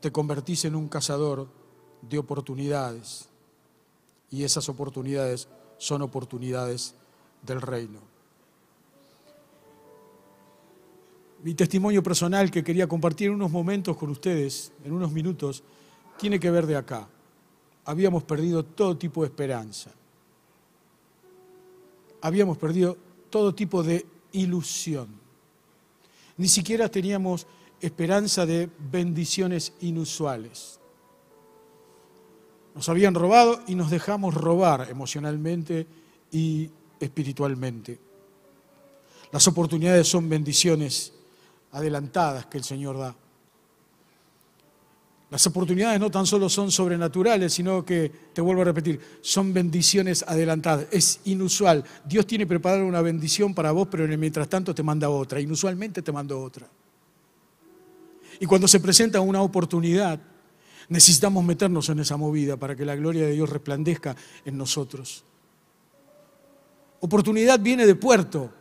te 0.00 0.12
convertís 0.12 0.66
en 0.66 0.74
un 0.74 0.88
cazador 0.88 1.48
de 2.02 2.18
oportunidades 2.18 3.28
y 4.30 4.44
esas 4.44 4.68
oportunidades 4.68 5.48
son 5.78 6.02
oportunidades 6.02 6.94
del 7.42 7.62
reino. 7.62 8.13
Mi 11.44 11.54
testimonio 11.54 12.02
personal 12.02 12.50
que 12.50 12.64
quería 12.64 12.88
compartir 12.88 13.30
unos 13.30 13.52
momentos 13.52 13.96
con 13.96 14.10
ustedes, 14.10 14.72
en 14.84 14.92
unos 14.92 15.12
minutos, 15.12 15.62
tiene 16.18 16.40
que 16.40 16.50
ver 16.50 16.66
de 16.66 16.74
acá. 16.74 17.06
Habíamos 17.84 18.24
perdido 18.24 18.64
todo 18.64 18.96
tipo 18.96 19.22
de 19.22 19.28
esperanza 19.28 19.92
habíamos 22.24 22.56
perdido 22.56 22.96
todo 23.28 23.54
tipo 23.54 23.82
de 23.82 24.06
ilusión. 24.32 25.08
Ni 26.38 26.48
siquiera 26.48 26.88
teníamos 26.88 27.46
esperanza 27.82 28.46
de 28.46 28.70
bendiciones 28.90 29.74
inusuales. 29.82 30.80
Nos 32.74 32.88
habían 32.88 33.14
robado 33.14 33.60
y 33.66 33.74
nos 33.74 33.90
dejamos 33.90 34.32
robar 34.32 34.88
emocionalmente 34.90 35.86
y 36.32 36.70
espiritualmente. 36.98 37.98
Las 39.30 39.46
oportunidades 39.46 40.08
son 40.08 40.26
bendiciones 40.26 41.12
adelantadas 41.74 42.46
que 42.46 42.56
el 42.58 42.64
Señor 42.64 42.98
da. 42.98 43.14
Las 45.30 45.46
oportunidades 45.48 45.98
no 45.98 46.10
tan 46.10 46.26
solo 46.26 46.48
son 46.48 46.70
sobrenaturales, 46.70 47.52
sino 47.52 47.84
que, 47.84 48.10
te 48.32 48.40
vuelvo 48.40 48.62
a 48.62 48.66
repetir, 48.66 49.00
son 49.20 49.52
bendiciones 49.52 50.24
adelantadas. 50.26 50.86
Es 50.92 51.20
inusual. 51.24 51.82
Dios 52.04 52.26
tiene 52.26 52.46
preparada 52.46 52.84
una 52.84 53.02
bendición 53.02 53.52
para 53.52 53.72
vos, 53.72 53.88
pero 53.90 54.06
mientras 54.16 54.48
tanto 54.48 54.72
te 54.74 54.84
manda 54.84 55.08
otra. 55.08 55.40
Inusualmente 55.40 56.02
te 56.02 56.12
manda 56.12 56.36
otra. 56.36 56.68
Y 58.38 58.46
cuando 58.46 58.68
se 58.68 58.78
presenta 58.78 59.20
una 59.20 59.42
oportunidad, 59.42 60.20
necesitamos 60.88 61.44
meternos 61.44 61.88
en 61.88 61.98
esa 61.98 62.16
movida 62.16 62.56
para 62.56 62.76
que 62.76 62.84
la 62.84 62.94
gloria 62.94 63.26
de 63.26 63.32
Dios 63.32 63.50
resplandezca 63.50 64.14
en 64.44 64.56
nosotros. 64.56 65.24
Oportunidad 67.00 67.58
viene 67.58 67.86
de 67.86 67.96
puerto, 67.96 68.52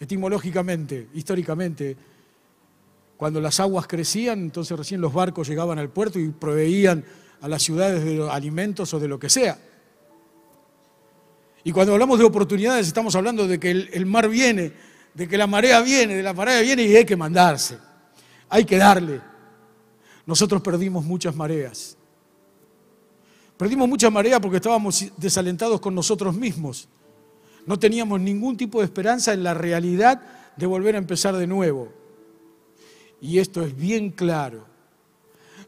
etimológicamente, 0.00 1.08
históricamente. 1.14 1.96
Cuando 3.18 3.40
las 3.40 3.60
aguas 3.60 3.86
crecían, 3.86 4.40
entonces 4.40 4.76
recién 4.76 5.00
los 5.00 5.12
barcos 5.12 5.46
llegaban 5.46 5.78
al 5.78 5.90
puerto 5.90 6.18
y 6.18 6.30
proveían 6.30 7.04
a 7.42 7.48
las 7.48 7.62
ciudades 7.62 8.02
de 8.02 8.28
alimentos 8.30 8.92
o 8.94 8.98
de 8.98 9.08
lo 9.08 9.18
que 9.18 9.28
sea. 9.28 9.58
Y 11.62 11.72
cuando 11.72 11.92
hablamos 11.92 12.18
de 12.18 12.24
oportunidades 12.24 12.86
estamos 12.86 13.14
hablando 13.14 13.46
de 13.46 13.60
que 13.60 13.70
el, 13.70 14.06
mar 14.06 14.30
viene, 14.30 14.72
de 15.12 15.28
que 15.28 15.36
la 15.36 15.46
marea 15.46 15.82
viene, 15.82 16.14
de 16.14 16.22
la 16.22 16.32
marea 16.32 16.62
viene 16.62 16.84
y 16.84 16.96
hay 16.96 17.04
que 17.04 17.16
mandarse, 17.16 17.78
hay 18.48 18.64
que 18.64 18.78
darle. 18.78 19.20
Nosotros 20.24 20.62
perdimos 20.62 21.04
muchas 21.04 21.36
mareas. 21.36 21.98
Perdimos 23.58 23.86
muchas 23.86 24.10
mareas 24.10 24.40
porque 24.40 24.56
estábamos 24.56 25.04
desalentados 25.18 25.78
con 25.82 25.94
nosotros 25.94 26.34
mismos. 26.34 26.88
No 27.66 27.78
teníamos 27.78 28.20
ningún 28.20 28.56
tipo 28.56 28.80
de 28.80 28.86
esperanza 28.86 29.32
en 29.32 29.42
la 29.42 29.54
realidad 29.54 30.20
de 30.56 30.66
volver 30.66 30.94
a 30.94 30.98
empezar 30.98 31.36
de 31.36 31.46
nuevo. 31.46 31.92
Y 33.20 33.38
esto 33.38 33.62
es 33.62 33.76
bien 33.76 34.10
claro. 34.10 34.64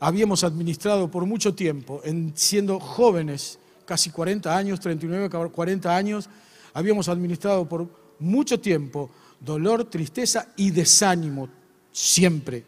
Habíamos 0.00 0.42
administrado 0.42 1.10
por 1.10 1.26
mucho 1.26 1.54
tiempo, 1.54 2.00
en, 2.04 2.32
siendo 2.34 2.80
jóvenes, 2.80 3.58
casi 3.84 4.10
40 4.10 4.56
años, 4.56 4.80
39, 4.80 5.30
40 5.50 5.96
años, 5.96 6.28
habíamos 6.74 7.08
administrado 7.08 7.68
por 7.68 7.88
mucho 8.18 8.58
tiempo 8.58 9.10
dolor, 9.44 9.84
tristeza 9.84 10.48
y 10.56 10.70
desánimo, 10.70 11.48
siempre. 11.90 12.64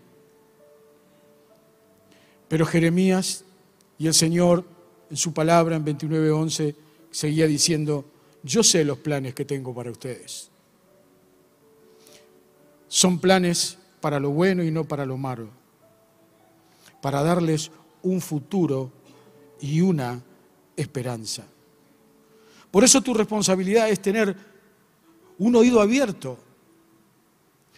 Pero 2.49 2.67
Jeremías 2.67 3.45
y 3.99 4.07
el 4.07 4.15
Señor 4.15 4.65
en 5.11 5.17
su 5.17 5.33
palabra 5.33 5.77
en 5.77 5.85
29.11 5.85 6.75
seguía 7.11 7.47
diciendo, 7.47 8.05
yo 8.45 8.63
sé 8.63 8.85
los 8.85 8.99
planes 8.99 9.35
que 9.35 9.47
tengo 9.47 9.75
para 9.75 9.91
ustedes. 9.91 10.51
Son 12.87 13.19
planes 13.19 13.79
para 14.01 14.21
lo 14.21 14.31
bueno 14.31 14.63
y 14.63 14.71
no 14.71 14.85
para 14.85 15.07
lo 15.07 15.17
malo, 15.17 15.49
para 17.01 17.23
darles 17.23 17.71
un 18.03 18.21
futuro 18.21 18.93
y 19.61 19.81
una 19.81 20.23
esperanza. 20.77 21.45
Por 22.71 22.85
eso 22.85 23.01
tu 23.01 23.15
responsabilidad 23.15 23.89
es 23.89 24.01
tener 24.01 24.37
un 25.39 25.57
oído 25.57 25.81
abierto 25.81 26.39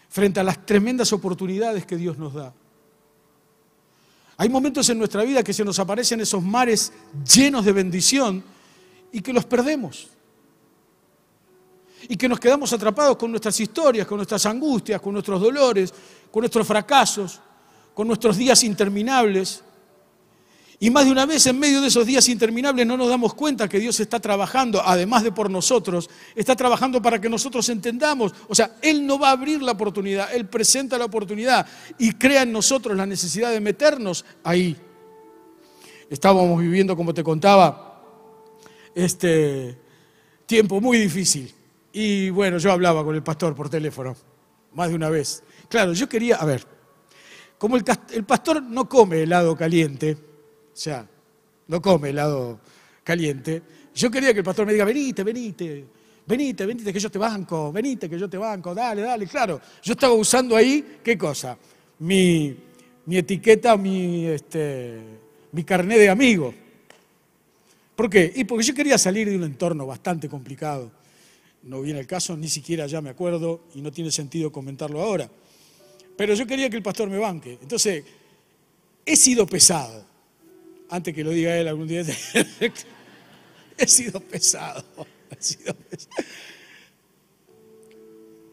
frente 0.09 0.41
a 0.41 0.45
las 0.45 0.67
tremendas 0.67 1.13
oportunidades 1.13 1.87
que 1.87 1.97
Dios 1.97 2.19
nos 2.19 2.35
da. 2.35 2.53
Hay 4.37 4.49
momentos 4.49 4.89
en 4.91 4.99
nuestra 4.99 5.23
vida 5.23 5.45
que 5.45 5.53
se 5.53 5.65
nos 5.65 5.79
aparecen 5.79 6.21
esos 6.21 6.43
mares 6.43 6.93
llenos 7.25 7.65
de 7.65 7.73
bendición 7.73 8.43
y 9.13 9.21
que 9.21 9.33
los 9.33 9.45
perdemos. 9.45 10.16
Y 12.09 12.17
que 12.17 12.29
nos 12.29 12.39
quedamos 12.39 12.73
atrapados 12.73 13.17
con 13.17 13.31
nuestras 13.31 13.59
historias, 13.61 14.07
con 14.07 14.19
nuestras 14.19 14.45
angustias, 14.47 15.01
con 15.01 15.13
nuestros 15.13 15.41
dolores, 15.41 15.93
con 16.31 16.41
nuestros 16.41 16.67
fracasos, 16.67 17.41
con 17.95 18.07
nuestros 18.07 18.37
días 18.37 18.63
interminables. 18.65 19.63
Y 20.79 20.91
más 20.91 21.07
de 21.07 21.11
una 21.11 21.25
vez 21.25 21.47
en 21.47 21.59
medio 21.59 21.81
de 21.81 21.89
esos 21.89 22.07
días 22.07 22.29
interminables 22.29 22.87
no 22.87 22.99
nos 22.99 23.09
damos 23.09 23.33
cuenta 23.33 23.67
que 23.67 23.81
Dios 23.81 23.99
está 23.99 24.21
trabajando, 24.21 24.83
además 24.85 25.23
de 25.23 25.33
por 25.33 25.51
nosotros, 25.51 26.11
está 26.35 26.55
trabajando 26.55 27.01
para 27.01 27.19
que 27.19 27.31
nosotros 27.31 27.67
entendamos. 27.71 28.35
O 28.49 28.55
sea, 28.55 28.77
Él 28.83 29.07
no 29.07 29.19
va 29.19 29.29
a 29.29 29.33
abrir 29.33 29.63
la 29.63 29.73
oportunidad, 29.73 30.35
Él 30.35 30.47
presenta 30.47 30.99
la 30.99 31.07
oportunidad 31.07 31.67
y 31.99 32.13
crea 32.13 32.43
en 32.43 32.53
nosotros 32.53 32.95
la 32.95 33.07
necesidad 33.07 33.51
de 33.51 33.61
meternos 33.61 34.27
ahí. 34.45 34.77
Estábamos 36.11 36.61
viviendo, 36.61 36.95
como 36.95 37.15
te 37.15 37.25
contaba, 37.25 38.03
este 38.95 39.79
tiempo 40.45 40.81
muy 40.81 40.99
difícil. 40.99 41.56
Y 41.99 42.29
bueno, 42.29 42.59
yo 42.59 42.73
hablaba 42.73 43.03
con 43.03 43.15
el 43.15 43.23
pastor 43.23 43.55
por 43.55 43.71
teléfono, 43.71 44.15
más 44.75 44.91
de 44.91 44.95
una 44.95 45.09
vez. 45.09 45.43
Claro, 45.67 45.95
yo 45.95 46.07
quería, 46.07 46.37
a 46.37 46.45
ver, 46.45 46.63
como 47.57 47.79
el, 47.79 47.85
el 48.13 48.23
pastor 48.25 48.63
no 48.63 48.87
come 48.87 49.23
helado 49.23 49.57
caliente, 49.57 50.13
o 50.13 50.77
sea, 50.77 51.09
no 51.69 51.81
come 51.81 52.11
helado 52.11 52.61
caliente. 53.03 53.63
Yo 53.95 54.11
quería 54.11 54.35
que 54.35 54.41
el 54.41 54.45
pastor 54.45 54.67
me 54.67 54.75
diga, 54.75 54.85
venite, 54.85 55.25
venite, 55.25 55.87
venite, 56.27 56.67
venite, 56.67 56.93
que 56.93 57.01
yo 57.01 57.11
te 57.11 57.19
banco, 57.19 57.73
venite, 57.73 58.11
que 58.11 58.19
yo 58.19 58.29
te 58.29 58.37
banco, 58.37 58.75
dale, 58.75 59.01
dale, 59.01 59.27
claro. 59.27 59.59
Yo 59.83 59.95
estaba 59.95 60.13
usando 60.13 60.55
ahí, 60.55 60.99
¿qué 61.03 61.17
cosa? 61.17 61.57
Mi, 62.01 62.55
mi 63.07 63.17
etiqueta, 63.17 63.75
mi, 63.79 64.27
este, 64.27 65.01
mi 65.51 65.65
carné 65.65 65.97
de 65.97 66.11
amigo. 66.11 66.53
¿Por 67.95 68.11
qué? 68.11 68.31
Y 68.37 68.45
porque 68.45 68.65
yo 68.65 68.75
quería 68.75 68.99
salir 68.99 69.31
de 69.31 69.37
un 69.37 69.45
entorno 69.45 69.87
bastante 69.87 70.29
complicado. 70.29 71.06
No 71.67 71.81
viene 71.83 72.01
el 72.01 72.07
caso, 72.07 72.37
ni 72.37 72.49
siquiera 72.49 72.87
ya 72.87 73.01
me 73.01 73.11
acuerdo 73.11 73.65
y 73.75 73.81
no 73.81 73.93
tiene 73.93 74.11
sentido 74.11 74.51
comentarlo 74.53 75.03
ahora. 75.03 75.31
Pero 76.17 76.35
yo 76.35 76.47
quería 76.47 76.71
que 76.71 76.77
el 76.77 76.83
pastor 76.83 77.11
me 77.11 77.19
banque. 77.19 77.59
Entonces, 77.61 78.05
he 79.05 79.17
sido 79.17 79.47
pesado 79.47 80.07
antes 80.89 81.15
que 81.15 81.25
lo 81.25 81.31
diga 81.31 81.57
él 81.57 81.69
algún 81.69 81.89
día, 81.89 82.03
he 83.79 83.87
sido 83.87 84.21
pesado, 84.21 84.85
he 85.31 85.43
sido 85.43 85.75
pesado. 85.75 86.27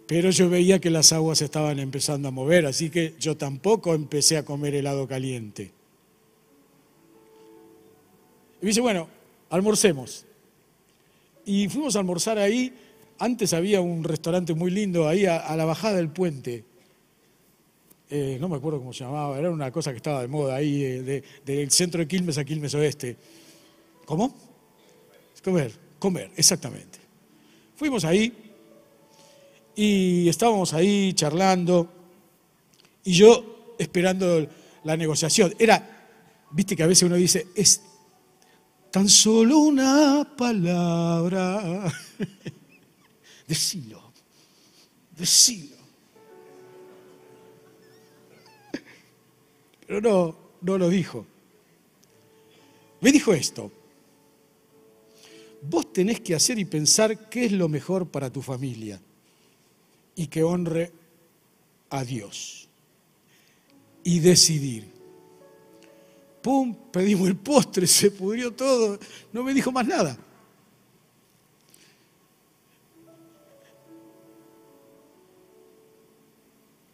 Pero 0.07 0.29
yo 0.31 0.49
veía 0.49 0.79
que 0.79 0.89
las 0.89 1.13
aguas 1.13 1.41
estaban 1.41 1.79
empezando 1.79 2.27
a 2.27 2.31
mover, 2.31 2.65
así 2.65 2.89
que 2.89 3.15
yo 3.19 3.37
tampoco 3.37 3.93
empecé 3.93 4.37
a 4.37 4.43
comer 4.43 4.75
helado 4.75 5.07
caliente. 5.07 5.71
Y 8.61 8.65
me 8.65 8.67
dice, 8.67 8.81
bueno, 8.81 9.07
almorcemos. 9.49 10.25
Y 11.45 11.67
fuimos 11.69 11.95
a 11.95 11.99
almorzar 11.99 12.37
ahí. 12.37 12.73
Antes 13.19 13.53
había 13.53 13.81
un 13.81 14.03
restaurante 14.03 14.53
muy 14.53 14.71
lindo 14.71 15.07
ahí 15.07 15.25
a 15.25 15.55
la 15.55 15.65
bajada 15.65 15.97
del 15.97 16.09
puente. 16.09 16.65
Eh, 18.15 18.37
no 18.39 18.47
me 18.47 18.57
acuerdo 18.57 18.77
cómo 18.77 18.93
se 18.93 19.03
llamaba, 19.03 19.39
era 19.39 19.49
una 19.49 19.71
cosa 19.71 19.89
que 19.89 19.97
estaba 19.97 20.21
de 20.21 20.27
moda 20.27 20.55
ahí, 20.55 20.81
del 21.43 21.71
centro 21.71 21.99
de 21.99 22.07
Quilmes 22.07 22.37
a 22.37 22.45
Quilmes 22.45 22.75
Oeste. 22.75 23.17
¿Cómo? 24.05 24.35
Comer, 25.43 25.73
comer, 25.97 26.29
exactamente. 26.35 26.99
Fuimos 27.75 28.05
ahí 28.05 28.31
y 29.75 30.29
estábamos 30.29 30.75
ahí 30.75 31.13
charlando 31.13 31.89
y 33.03 33.13
yo 33.13 33.73
esperando 33.79 34.47
la 34.83 34.95
negociación. 34.95 35.55
Era, 35.57 36.07
viste 36.51 36.75
que 36.75 36.83
a 36.83 36.87
veces 36.87 37.07
uno 37.07 37.15
dice, 37.15 37.47
es 37.55 37.81
tan 38.91 39.09
solo 39.09 39.57
una 39.57 40.35
palabra. 40.37 41.91
decilo, 43.47 44.11
decilo. 45.15 45.77
Pero 49.85 50.01
no, 50.01 50.37
no 50.61 50.77
lo 50.77 50.89
dijo. 50.89 51.25
Me 53.01 53.11
dijo 53.11 53.33
esto. 53.33 53.71
Vos 55.61 55.93
tenés 55.93 56.19
que 56.19 56.35
hacer 56.35 56.57
y 56.59 56.65
pensar 56.65 57.29
qué 57.29 57.45
es 57.45 57.51
lo 57.51 57.69
mejor 57.69 58.07
para 58.09 58.31
tu 58.31 58.41
familia 58.41 58.99
y 60.15 60.27
que 60.27 60.43
honre 60.43 60.91
a 61.89 62.03
Dios. 62.03 62.69
Y 64.03 64.19
decidir. 64.19 64.91
Pum, 66.41 66.75
pedimos 66.91 67.27
el 67.27 67.37
postre, 67.37 67.87
se 67.87 68.11
pudrió 68.11 68.51
todo, 68.53 68.99
no 69.31 69.43
me 69.43 69.53
dijo 69.53 69.71
más 69.71 69.87
nada. 69.87 70.17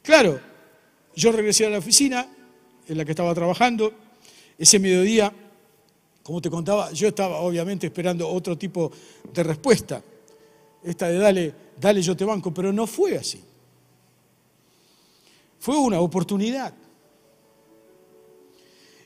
Claro, 0.10 0.40
yo 1.16 1.32
regresé 1.32 1.68
a 1.68 1.70
la 1.70 1.78
oficina, 1.78 2.28
en 2.88 2.98
la 2.98 3.06
que 3.06 3.12
estaba 3.12 3.32
trabajando. 3.36 3.94
Ese 4.58 4.80
mediodía, 4.80 5.32
como 6.24 6.42
te 6.42 6.50
contaba, 6.50 6.92
yo 6.94 7.10
estaba 7.10 7.42
obviamente 7.42 7.86
esperando 7.86 8.28
otro 8.28 8.58
tipo 8.58 8.92
de 9.32 9.44
respuesta. 9.44 10.02
Esta 10.84 11.10
de 11.10 11.20
dale, 11.20 11.54
dale, 11.80 12.02
yo 12.02 12.18
te 12.18 12.26
banco, 12.26 12.52
pero 12.52 12.74
no 12.74 12.88
fue 12.88 13.18
así. 13.18 13.40
Fue 15.60 15.78
una 15.78 16.02
oportunidad. 16.02 16.74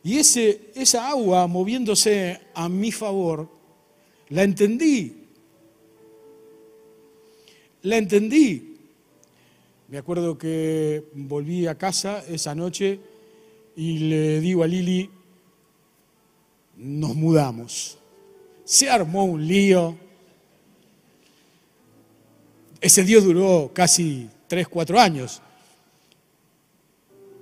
Y 0.06 0.20
ese, 0.20 0.72
esa 0.74 1.10
agua 1.10 1.48
moviéndose 1.48 2.40
a 2.54 2.70
mi 2.70 2.94
favor, 2.94 3.50
la 4.30 4.44
entendí. 4.44 5.18
La 7.82 7.98
entendí. 7.98 8.73
Me 9.94 10.00
acuerdo 10.00 10.40
que 10.40 11.04
volví 11.14 11.68
a 11.68 11.78
casa 11.78 12.24
esa 12.28 12.56
noche 12.56 13.00
y 13.76 14.00
le 14.00 14.40
digo 14.40 14.64
a 14.64 14.68
Lili, 14.68 15.08
nos 16.78 17.14
mudamos. 17.14 18.00
Se 18.64 18.90
armó 18.90 19.26
un 19.26 19.46
lío. 19.46 19.96
Ese 22.82 23.04
Dios 23.04 23.24
duró 23.24 23.70
casi 23.72 24.28
tres, 24.48 24.68
cuatro 24.68 25.00
años. 25.00 25.44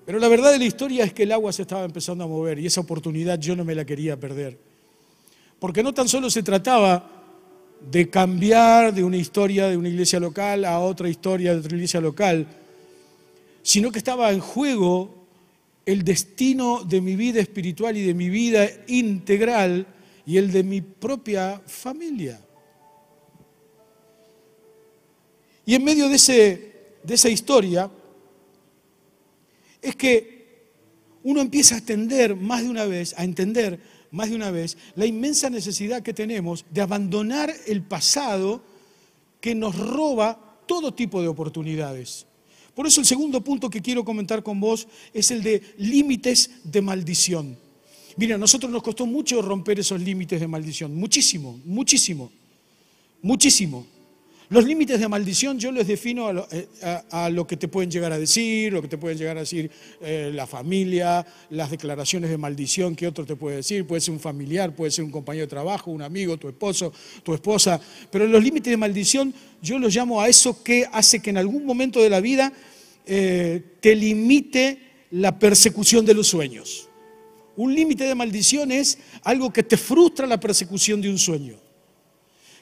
Pero 0.06 0.20
la 0.20 0.28
verdad 0.28 0.52
de 0.52 0.60
la 0.60 0.66
historia 0.66 1.06
es 1.06 1.14
que 1.14 1.24
el 1.24 1.32
agua 1.32 1.54
se 1.54 1.62
estaba 1.62 1.86
empezando 1.86 2.26
a 2.26 2.28
mover 2.28 2.60
y 2.60 2.66
esa 2.66 2.82
oportunidad 2.82 3.40
yo 3.40 3.56
no 3.56 3.64
me 3.64 3.76
la 3.76 3.86
quería 3.86 4.20
perder. 4.20 4.60
Porque 5.58 5.82
no 5.82 5.94
tan 5.94 6.10
solo 6.10 6.30
se 6.30 6.44
trataba 6.44 7.11
de 7.89 8.10
cambiar 8.10 8.94
de 8.94 9.04
una 9.04 9.17
historia 9.17 9.67
de 9.67 9.78
una 9.78 9.89
iglesia 9.89 10.20
local 10.20 10.65
a 10.65 10.80
otra 10.80 11.10
historia 11.10 11.54
de 11.54 11.60
otra 11.60 11.76
iglesia 11.76 12.00
local, 12.00 12.48
sino 13.63 13.91
que 13.91 13.98
estaba 13.98 14.32
en 14.32 14.39
juego 14.39 15.22
el 15.86 16.04
destino 16.04 16.84
de 16.84 17.02
mi 17.02 17.15
vida 17.15 17.39
espiritual 17.39 17.98
y 17.98 18.06
de 18.06 18.13
mi 18.13 18.30
vida 18.30 18.67
integral 18.88 19.88
y 20.26 20.38
el 20.38 20.52
de 20.52 20.63
mi 20.63 20.82
propia 20.82 21.62
familia. 21.65 22.39
Y 25.65 25.76
en 25.76 25.84
medio 25.84 26.08
de, 26.10 26.15
ese, 26.15 26.74
de 27.04 27.13
esa 27.13 27.30
historia 27.30 27.89
es 29.82 29.96
que 29.96 30.41
uno 31.24 31.41
empieza 31.41 31.76
a 31.76 31.78
entender 31.80 32.36
más 32.36 32.63
de 32.63 32.70
una 32.70 32.86
vez, 32.86 33.13
a 33.17 33.24
entender 33.24 33.80
más 34.12 34.30
de 34.30 34.36
una 34.36 34.52
vez, 34.52 34.78
la 34.95 35.06
inmensa 35.06 35.50
necesidad 35.50 36.04
que 36.04 36.13
tenemos 36.13 36.65
de 36.69 36.82
abandonar 36.82 37.54
el 37.65 37.82
pasado 37.82 38.62
que 39.39 39.56
nos 39.56 39.78
roba 39.78 40.60
todo 40.67 40.93
tipo 40.93 41.21
de 41.21 41.28
oportunidades. 41.28 42.28
Por 42.76 42.88
eso 42.88 43.02
el 43.02 43.08
segundo 43.08 43.43
punto 43.43 43.69
que 43.69 43.82
quiero 43.82 44.06
comentar 44.06 44.43
con 44.43 44.60
vos 44.60 44.88
es 45.13 45.32
el 45.32 45.43
de 45.43 45.62
límites 45.78 46.62
de 46.63 46.82
maldición. 46.82 47.58
Mira, 48.17 48.36
a 48.36 48.38
nosotros 48.38 48.71
nos 48.71 48.84
costó 48.84 49.06
mucho 49.06 49.41
romper 49.41 49.80
esos 49.80 50.00
límites 50.02 50.39
de 50.39 50.47
maldición, 50.47 50.95
muchísimo, 50.95 51.60
muchísimo, 51.65 52.32
muchísimo. 53.21 53.86
Los 54.52 54.66
límites 54.66 55.00
de 55.00 55.08
maldición 55.08 55.58
yo 55.58 55.72
los 55.72 55.88
defino 55.88 56.30
eh, 56.52 56.68
a 57.12 57.30
lo, 57.30 57.48
que 57.48 57.56
te 57.56 57.70
pueden 57.70 57.90
llegar 57.90 58.12
a 58.12 58.20
decir, 58.20 58.74
lo 58.74 58.82
que 58.82 58.90
te 58.90 58.98
pueden 58.98 59.18
llegar 59.18 59.38
a 59.38 59.40
decir 59.40 59.72
eh, 60.02 60.30
la 60.34 60.46
familia, 60.46 61.26
las 61.52 61.72
declaraciones 61.72 62.30
de 62.30 62.38
maldición 62.38 62.94
que 62.94 63.08
otro 63.08 63.26
te 63.26 63.38
puede 63.38 63.56
decir, 63.56 63.88
puede 63.88 64.02
ser 64.02 64.14
un 64.14 64.20
familiar, 64.20 64.76
puede 64.76 64.92
ser 64.92 65.06
un 65.06 65.12
compañero 65.12 65.46
de 65.46 65.50
trabajo, 65.50 65.90
un 65.90 66.02
amigo, 66.02 66.36
tu 66.36 66.50
esposo, 66.50 66.92
tu 67.24 67.34
esposa, 67.34 67.80
pero 68.12 68.28
los 68.28 68.44
límites 68.44 68.70
de 68.70 68.76
maldición 68.76 69.34
yo 69.62 69.80
los 69.80 69.96
llamo 69.96 70.20
a 70.20 70.28
eso 70.28 70.62
que 70.62 70.86
hace 70.92 71.22
que 71.22 71.30
en 71.30 71.38
algún 71.38 71.66
momento 71.66 72.02
de 72.02 72.10
la 72.10 72.20
vida 72.20 72.52
eh, 73.06 73.64
te 73.80 73.96
limite 73.96 74.80
la 75.12 75.40
persecución 75.40 76.06
de 76.06 76.14
los 76.14 76.28
sueños. 76.28 76.90
Un 77.56 77.74
límite 77.74 78.04
de 78.04 78.16
maldición 78.16 78.74
es 78.74 78.98
algo 79.24 79.54
que 79.54 79.64
te 79.64 79.78
frustra 79.78 80.28
la 80.28 80.42
persecución 80.42 81.00
de 81.00 81.10
un 81.10 81.18
sueño 81.18 81.61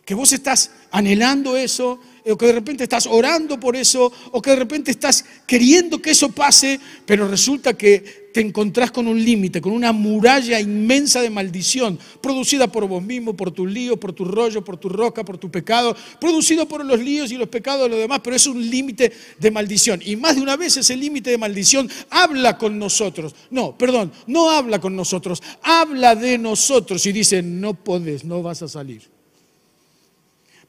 que 0.10 0.16
vos 0.16 0.34
estás 0.34 0.72
anhelando 0.90 1.56
eso, 1.56 2.00
o 2.26 2.36
que 2.36 2.48
de 2.48 2.54
repente 2.54 2.82
estás 2.82 3.06
orando 3.06 3.60
por 3.60 3.76
eso, 3.76 4.12
o 4.32 4.42
que 4.42 4.50
de 4.50 4.56
repente 4.56 4.90
estás 4.90 5.24
queriendo 5.46 6.02
que 6.02 6.10
eso 6.10 6.32
pase, 6.32 6.80
pero 7.06 7.28
resulta 7.28 7.78
que 7.78 8.32
te 8.34 8.42
encontrás 8.42 8.90
con 8.90 9.08
un 9.08 9.24
límite, 9.24 9.62
con 9.62 9.72
una 9.72 9.92
muralla 9.92 10.60
inmensa 10.60 11.22
de 11.22 11.30
maldición, 11.30 12.00
producida 12.24 12.72
por 12.72 12.88
vos 12.88 13.04
mismo, 13.04 13.38
por 13.38 13.52
tu 13.52 13.68
lío, 13.68 14.00
por 14.00 14.12
tu 14.12 14.26
rollo, 14.26 14.66
por 14.66 14.78
tu 14.78 14.90
roca, 14.90 15.24
por 15.24 15.38
tu 15.38 15.52
pecado, 15.52 15.96
producido 16.20 16.68
por 16.68 16.84
los 16.84 17.00
líos 17.00 17.32
y 17.32 17.38
los 17.38 17.50
pecados 17.50 17.84
de 17.84 17.90
los 17.90 18.00
demás, 18.00 18.22
pero 18.24 18.36
es 18.36 18.48
un 18.48 18.68
límite 18.68 19.14
de 19.38 19.52
maldición. 19.52 20.02
Y 20.04 20.16
más 20.16 20.38
de 20.38 20.42
una 20.42 20.58
vez 20.58 20.76
ese 20.76 20.98
límite 20.98 21.30
de 21.30 21.38
maldición 21.38 21.88
habla 22.10 22.58
con 22.58 22.80
nosotros. 22.80 23.36
No, 23.52 23.78
perdón, 23.78 24.12
no 24.26 24.50
habla 24.50 24.82
con 24.82 24.96
nosotros, 24.96 25.44
habla 25.62 26.16
de 26.16 26.40
nosotros 26.40 27.06
y 27.06 27.12
dice, 27.12 27.44
no 27.44 27.76
podés, 27.76 28.24
no 28.24 28.42
vas 28.42 28.64
a 28.64 28.68
salir. 28.68 29.19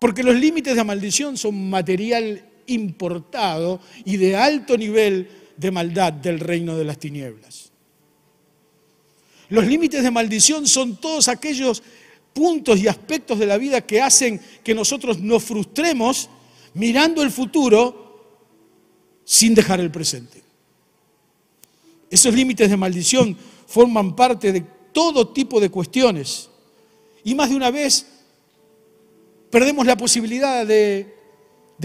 Porque 0.00 0.24
los 0.24 0.34
límites 0.34 0.74
de 0.74 0.82
maldición 0.82 1.36
son 1.36 1.70
material 1.70 2.44
importado 2.66 3.80
y 4.04 4.16
de 4.16 4.34
alto 4.34 4.76
nivel 4.76 5.28
de 5.56 5.70
maldad 5.70 6.12
del 6.12 6.40
reino 6.40 6.76
de 6.76 6.84
las 6.84 6.98
tinieblas. 6.98 7.70
Los 9.50 9.66
límites 9.66 10.02
de 10.02 10.10
maldición 10.10 10.66
son 10.66 10.96
todos 10.96 11.28
aquellos 11.28 11.82
puntos 12.32 12.80
y 12.80 12.88
aspectos 12.88 13.38
de 13.38 13.46
la 13.46 13.58
vida 13.58 13.82
que 13.82 14.00
hacen 14.00 14.40
que 14.64 14.74
nosotros 14.74 15.20
nos 15.20 15.44
frustremos 15.44 16.30
mirando 16.74 17.22
el 17.22 17.30
futuro 17.30 18.00
sin 19.24 19.54
dejar 19.54 19.80
el 19.80 19.90
presente. 19.90 20.42
Esos 22.10 22.34
límites 22.34 22.70
de 22.70 22.76
maldición 22.76 23.36
forman 23.66 24.16
parte 24.16 24.50
de 24.50 24.62
todo 24.92 25.28
tipo 25.28 25.60
de 25.60 25.68
cuestiones. 25.70 26.48
Y 27.22 27.34
más 27.34 27.50
de 27.50 27.56
una 27.56 27.70
vez 27.70 28.06
perdemos 29.50 29.84
la 29.84 29.96
posibilidad 29.96 30.66
de, 30.66 31.14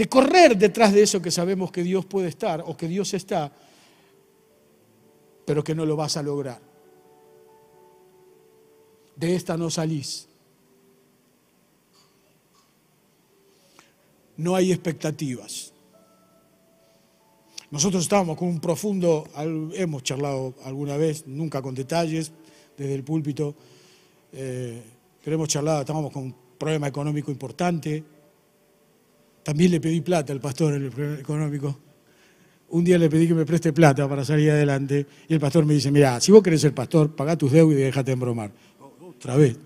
correr 0.08 0.56
detrás 0.56 0.92
de 0.92 1.02
eso 1.02 1.20
que 1.20 1.30
sabemos 1.30 1.72
que 1.72 1.82
Dios 1.82 2.06
puede 2.06 2.28
estar 2.28 2.62
o 2.64 2.76
que 2.76 2.88
Dios 2.88 3.12
está, 3.14 3.52
pero 5.44 5.64
que 5.64 5.74
no 5.74 5.84
lo 5.84 5.96
vas 5.96 6.16
a 6.16 6.22
lograr. 6.22 6.60
De 9.16 9.34
esta 9.34 9.56
no 9.56 9.70
salís. 9.70 10.28
No 14.36 14.54
hay 14.54 14.70
expectativas. 14.70 15.72
Nosotros 17.70 18.02
estábamos 18.02 18.36
con 18.36 18.48
un 18.48 18.60
profundo, 18.60 19.26
hemos 19.72 20.02
charlado 20.02 20.54
alguna 20.64 20.96
vez, 20.96 21.26
nunca 21.26 21.62
con 21.62 21.74
detalles, 21.74 22.30
desde 22.76 22.94
el 22.94 23.02
púlpito, 23.02 23.54
eh, 24.32 24.82
pero 25.24 25.34
hemos 25.34 25.48
estábamos 25.48 26.12
con 26.12 26.45
problema 26.58 26.88
económico 26.88 27.30
importante. 27.30 28.02
También 29.42 29.70
le 29.70 29.80
pedí 29.80 30.00
plata 30.00 30.32
al 30.32 30.40
pastor 30.40 30.74
en 30.74 30.84
el 30.84 30.90
problema 30.90 31.18
económico. 31.18 31.78
Un 32.68 32.84
día 32.84 32.98
le 32.98 33.08
pedí 33.08 33.28
que 33.28 33.34
me 33.34 33.46
preste 33.46 33.72
plata 33.72 34.08
para 34.08 34.24
salir 34.24 34.50
adelante 34.50 35.06
y 35.28 35.34
el 35.34 35.40
pastor 35.40 35.64
me 35.64 35.74
dice, 35.74 35.90
mira, 35.90 36.20
si 36.20 36.32
vos 36.32 36.42
querés 36.42 36.60
ser 36.60 36.74
pastor, 36.74 37.14
pagá 37.14 37.36
tus 37.36 37.52
deudas 37.52 37.78
y 37.78 37.82
déjate 37.82 38.12
embromar. 38.12 38.50
Otra 39.00 39.36
vez. 39.36 39.56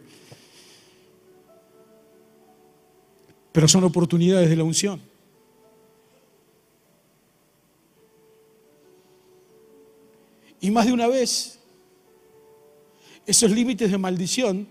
Pero 3.52 3.66
son 3.66 3.84
oportunidades 3.84 4.50
de 4.50 4.56
la 4.56 4.64
unción. 4.64 5.00
Y 10.60 10.70
más 10.70 10.86
de 10.86 10.92
una 10.92 11.06
vez, 11.06 11.58
esos 13.26 13.50
límites 13.50 13.90
de 13.90 13.96
maldición 13.96 14.68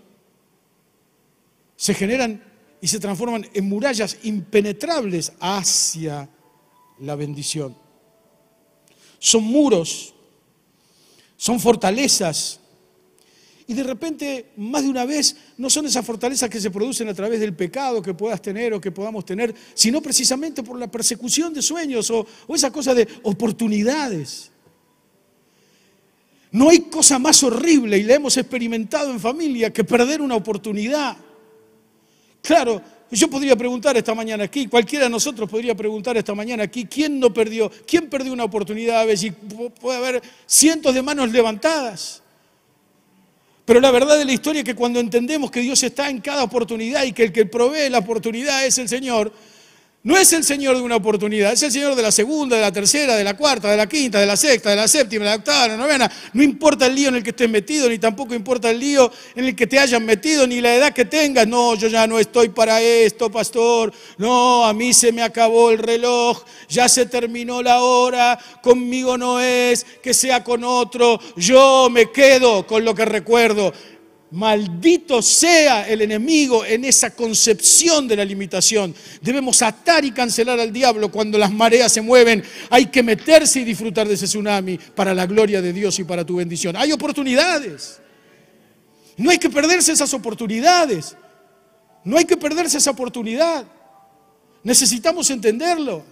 se 1.80 1.94
generan 1.94 2.44
y 2.78 2.88
se 2.88 3.00
transforman 3.00 3.48
en 3.54 3.66
murallas 3.66 4.18
impenetrables 4.24 5.32
hacia 5.40 6.28
la 6.98 7.14
bendición. 7.16 7.74
Son 9.18 9.42
muros, 9.44 10.12
son 11.38 11.58
fortalezas. 11.58 12.60
Y 13.66 13.72
de 13.72 13.82
repente, 13.82 14.52
más 14.58 14.82
de 14.82 14.90
una 14.90 15.06
vez, 15.06 15.34
no 15.56 15.70
son 15.70 15.86
esas 15.86 16.04
fortalezas 16.04 16.50
que 16.50 16.60
se 16.60 16.70
producen 16.70 17.08
a 17.08 17.14
través 17.14 17.40
del 17.40 17.56
pecado 17.56 18.02
que 18.02 18.12
puedas 18.12 18.42
tener 18.42 18.74
o 18.74 18.80
que 18.80 18.92
podamos 18.92 19.24
tener, 19.24 19.54
sino 19.72 20.02
precisamente 20.02 20.62
por 20.62 20.78
la 20.78 20.90
persecución 20.90 21.54
de 21.54 21.62
sueños 21.62 22.10
o, 22.10 22.26
o 22.46 22.54
esa 22.54 22.70
cosa 22.70 22.92
de 22.92 23.08
oportunidades. 23.22 24.50
No 26.52 26.68
hay 26.68 26.80
cosa 26.80 27.18
más 27.18 27.42
horrible, 27.42 27.96
y 27.96 28.02
la 28.02 28.16
hemos 28.16 28.36
experimentado 28.36 29.10
en 29.10 29.18
familia, 29.18 29.72
que 29.72 29.82
perder 29.82 30.20
una 30.20 30.34
oportunidad. 30.34 31.16
Claro, 32.42 32.82
yo 33.10 33.28
podría 33.28 33.56
preguntar 33.56 33.96
esta 33.96 34.14
mañana 34.14 34.44
aquí, 34.44 34.66
cualquiera 34.66 35.06
de 35.06 35.10
nosotros 35.10 35.50
podría 35.50 35.74
preguntar 35.74 36.16
esta 36.16 36.34
mañana 36.34 36.62
aquí, 36.62 36.84
¿quién 36.84 37.18
no 37.18 37.32
perdió? 37.32 37.70
¿Quién 37.86 38.08
perdió 38.08 38.32
una 38.32 38.44
oportunidad? 38.44 39.08
A 39.08 39.16
si 39.16 39.32
puede 39.32 39.98
haber 39.98 40.22
cientos 40.46 40.94
de 40.94 41.02
manos 41.02 41.30
levantadas. 41.32 42.22
Pero 43.64 43.80
la 43.80 43.90
verdad 43.90 44.18
de 44.18 44.24
la 44.24 44.32
historia 44.32 44.60
es 44.60 44.64
que 44.64 44.74
cuando 44.74 45.00
entendemos 45.00 45.50
que 45.50 45.60
Dios 45.60 45.82
está 45.82 46.08
en 46.08 46.20
cada 46.20 46.44
oportunidad 46.44 47.04
y 47.04 47.12
que 47.12 47.24
el 47.24 47.32
que 47.32 47.46
provee 47.46 47.88
la 47.88 47.98
oportunidad 47.98 48.64
es 48.64 48.78
el 48.78 48.88
Señor, 48.88 49.32
no 50.02 50.16
es 50.16 50.32
el 50.32 50.44
Señor 50.44 50.76
de 50.76 50.82
una 50.82 50.96
oportunidad, 50.96 51.52
es 51.52 51.62
el 51.62 51.72
Señor 51.72 51.94
de 51.94 52.00
la 52.00 52.10
segunda, 52.10 52.56
de 52.56 52.62
la 52.62 52.72
tercera, 52.72 53.16
de 53.16 53.24
la 53.24 53.36
cuarta, 53.36 53.70
de 53.70 53.76
la 53.76 53.86
quinta, 53.86 54.18
de 54.18 54.24
la 54.24 54.36
sexta, 54.36 54.70
de 54.70 54.76
la 54.76 54.88
séptima, 54.88 55.26
de 55.26 55.30
la 55.30 55.36
octava, 55.36 55.64
de 55.64 55.68
la 55.68 55.76
novena. 55.76 56.10
No 56.32 56.42
importa 56.42 56.86
el 56.86 56.94
lío 56.94 57.10
en 57.10 57.16
el 57.16 57.22
que 57.22 57.30
estés 57.30 57.50
metido, 57.50 57.86
ni 57.86 57.98
tampoco 57.98 58.34
importa 58.34 58.70
el 58.70 58.80
lío 58.80 59.12
en 59.34 59.44
el 59.44 59.54
que 59.54 59.66
te 59.66 59.78
hayan 59.78 60.06
metido, 60.06 60.46
ni 60.46 60.62
la 60.62 60.74
edad 60.74 60.94
que 60.94 61.04
tengas. 61.04 61.46
No, 61.46 61.74
yo 61.74 61.88
ya 61.88 62.06
no 62.06 62.18
estoy 62.18 62.48
para 62.48 62.80
esto, 62.80 63.30
pastor. 63.30 63.92
No, 64.16 64.64
a 64.64 64.72
mí 64.72 64.94
se 64.94 65.12
me 65.12 65.22
acabó 65.22 65.70
el 65.70 65.78
reloj, 65.78 66.44
ya 66.66 66.88
se 66.88 67.04
terminó 67.04 67.62
la 67.62 67.82
hora, 67.82 68.38
conmigo 68.62 69.18
no 69.18 69.38
es, 69.38 69.84
que 70.02 70.14
sea 70.14 70.42
con 70.42 70.64
otro. 70.64 71.20
Yo 71.36 71.88
me 71.90 72.10
quedo 72.10 72.66
con 72.66 72.86
lo 72.86 72.94
que 72.94 73.04
recuerdo. 73.04 73.70
Maldito 74.32 75.22
sea 75.22 75.88
el 75.88 76.02
enemigo 76.02 76.64
en 76.64 76.84
esa 76.84 77.10
concepción 77.10 78.06
de 78.06 78.14
la 78.16 78.24
limitación. 78.24 78.94
Debemos 79.20 79.60
atar 79.60 80.04
y 80.04 80.12
cancelar 80.12 80.60
al 80.60 80.72
diablo 80.72 81.10
cuando 81.10 81.36
las 81.36 81.50
mareas 81.50 81.92
se 81.92 82.00
mueven. 82.00 82.44
Hay 82.70 82.86
que 82.86 83.02
meterse 83.02 83.60
y 83.60 83.64
disfrutar 83.64 84.06
de 84.06 84.14
ese 84.14 84.26
tsunami 84.26 84.78
para 84.78 85.14
la 85.14 85.26
gloria 85.26 85.60
de 85.60 85.72
Dios 85.72 85.98
y 85.98 86.04
para 86.04 86.24
tu 86.24 86.36
bendición. 86.36 86.76
Hay 86.76 86.92
oportunidades. 86.92 88.00
No 89.16 89.30
hay 89.30 89.38
que 89.38 89.50
perderse 89.50 89.92
esas 89.92 90.14
oportunidades. 90.14 91.16
No 92.04 92.16
hay 92.16 92.24
que 92.24 92.36
perderse 92.36 92.78
esa 92.78 92.92
oportunidad. 92.92 93.66
Necesitamos 94.62 95.28
entenderlo. 95.30 96.04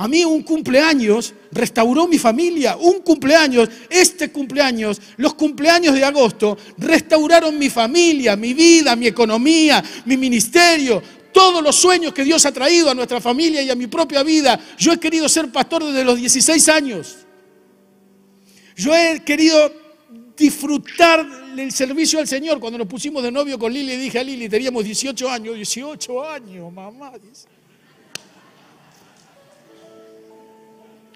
A 0.00 0.08
mí 0.08 0.24
un 0.24 0.42
cumpleaños 0.44 1.34
restauró 1.52 2.08
mi 2.08 2.18
familia, 2.18 2.74
un 2.78 3.00
cumpleaños, 3.00 3.68
este 3.90 4.32
cumpleaños, 4.32 4.98
los 5.18 5.34
cumpleaños 5.34 5.94
de 5.94 6.02
agosto 6.02 6.56
restauraron 6.78 7.58
mi 7.58 7.68
familia, 7.68 8.34
mi 8.34 8.54
vida, 8.54 8.96
mi 8.96 9.08
economía, 9.08 9.84
mi 10.06 10.16
ministerio, 10.16 11.02
todos 11.34 11.62
los 11.62 11.76
sueños 11.76 12.14
que 12.14 12.24
Dios 12.24 12.46
ha 12.46 12.50
traído 12.52 12.88
a 12.88 12.94
nuestra 12.94 13.20
familia 13.20 13.60
y 13.60 13.68
a 13.68 13.74
mi 13.74 13.88
propia 13.88 14.22
vida. 14.22 14.58
Yo 14.78 14.94
he 14.94 14.98
querido 14.98 15.28
ser 15.28 15.52
pastor 15.52 15.84
desde 15.84 16.02
los 16.02 16.16
16 16.16 16.68
años. 16.70 17.18
Yo 18.76 18.96
he 18.96 19.22
querido 19.22 19.70
disfrutar 20.34 21.26
el 21.58 21.72
servicio 21.72 22.20
al 22.20 22.26
Señor. 22.26 22.58
Cuando 22.58 22.78
nos 22.78 22.88
pusimos 22.88 23.22
de 23.22 23.30
novio 23.30 23.58
con 23.58 23.70
Lili, 23.70 23.96
dije 23.96 24.18
a 24.18 24.24
Lili, 24.24 24.48
teníamos 24.48 24.82
18 24.82 25.28
años, 25.28 25.56
18 25.56 26.24
años, 26.26 26.72
mamá. 26.72 27.12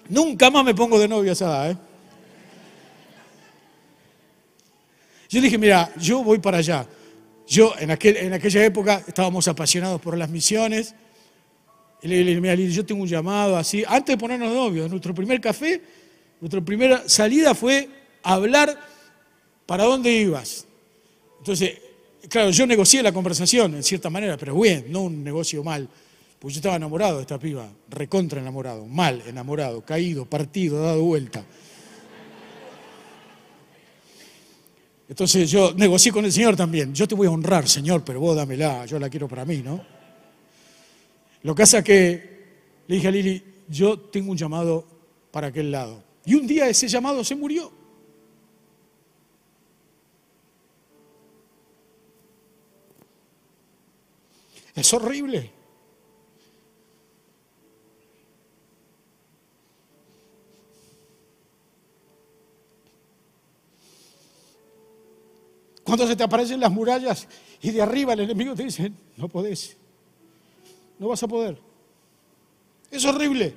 Nunca 0.09 0.49
más 0.51 0.63
me 0.63 0.75
pongo 0.75 0.99
de 0.99 1.07
novio 1.07 1.31
a 1.31 1.33
esa 1.33 1.45
edad. 1.45 1.71
¿eh? 1.71 1.77
Yo 5.29 5.41
dije, 5.41 5.57
mira, 5.57 5.91
yo 5.97 6.23
voy 6.23 6.39
para 6.39 6.59
allá. 6.59 6.87
Yo 7.47 7.73
en, 7.79 7.91
aquel, 7.91 8.17
en 8.17 8.33
aquella 8.33 8.63
época 8.63 9.03
estábamos 9.07 9.47
apasionados 9.47 9.99
por 10.01 10.17
las 10.17 10.29
misiones. 10.29 10.95
Y 12.01 12.07
le 12.07 12.23
dije, 12.23 12.41
mira, 12.41 12.55
yo 12.55 12.85
tengo 12.85 13.01
un 13.01 13.07
llamado 13.07 13.57
así. 13.57 13.83
Antes 13.87 14.13
de 14.13 14.17
ponernos 14.17 14.53
novios, 14.53 14.89
nuestro 14.89 15.13
primer 15.13 15.41
café, 15.41 15.81
nuestra 16.39 16.61
primera 16.61 17.07
salida 17.07 17.55
fue 17.55 17.89
hablar 18.21 18.79
para 19.65 19.85
dónde 19.85 20.11
ibas. 20.11 20.67
Entonces, 21.39 21.79
claro, 22.29 22.51
yo 22.51 22.67
negocié 22.67 23.01
la 23.01 23.11
conversación 23.11 23.75
en 23.75 23.83
cierta 23.83 24.09
manera, 24.09 24.37
pero 24.37 24.59
bien, 24.59 24.85
no 24.89 25.01
un 25.01 25.23
negocio 25.23 25.63
mal. 25.63 25.89
Pues 26.45 26.53
yo 26.53 26.59
estaba 26.59 26.75
enamorado 26.75 27.15
de 27.15 27.21
esta 27.21 27.39
piba, 27.39 27.67
recontra 27.89 28.39
enamorado, 28.39 28.85
mal 28.85 29.19
enamorado, 29.25 29.83
caído, 29.83 30.25
partido, 30.25 30.79
dado 30.79 31.03
vuelta. 31.03 31.43
Entonces 35.09 35.49
yo 35.49 35.73
negocié 35.73 36.11
con 36.11 36.23
el 36.23 36.31
Señor 36.31 36.55
también. 36.55 36.93
Yo 36.93 37.07
te 37.07 37.15
voy 37.15 37.25
a 37.25 37.31
honrar, 37.31 37.67
Señor, 37.67 38.03
pero 38.05 38.19
vos 38.19 38.35
dámela, 38.35 38.85
yo 38.85 38.99
la 38.99 39.09
quiero 39.09 39.27
para 39.27 39.43
mí, 39.43 39.63
¿no? 39.63 39.83
Lo 41.41 41.55
que 41.55 41.63
pasa 41.63 41.83
que 41.83 42.45
le 42.85 42.95
dije 42.95 43.07
a 43.07 43.11
Lili, 43.11 43.43
yo 43.67 43.97
tengo 43.97 44.29
un 44.29 44.37
llamado 44.37 44.85
para 45.31 45.47
aquel 45.47 45.71
lado. 45.71 46.03
Y 46.25 46.35
un 46.35 46.45
día 46.45 46.69
ese 46.69 46.87
llamado 46.87 47.23
se 47.23 47.33
murió. 47.33 47.71
Es 54.75 54.93
horrible. 54.93 55.54
Cuando 65.85 66.07
se 66.07 66.15
te 66.15 66.23
aparecen 66.23 66.59
las 66.59 66.71
murallas 66.71 67.27
y 67.61 67.69
de 67.69 67.79
arriba 67.79 68.13
el 68.13 68.21
enemigo 68.21 68.55
te 68.55 68.63
dice, 68.63 68.91
no 69.17 69.29
podés, 69.29 69.77
no 70.97 71.09
vas 71.09 71.21
a 71.21 71.27
poder. 71.27 71.59
Es 72.89 73.05
horrible. 73.05 73.55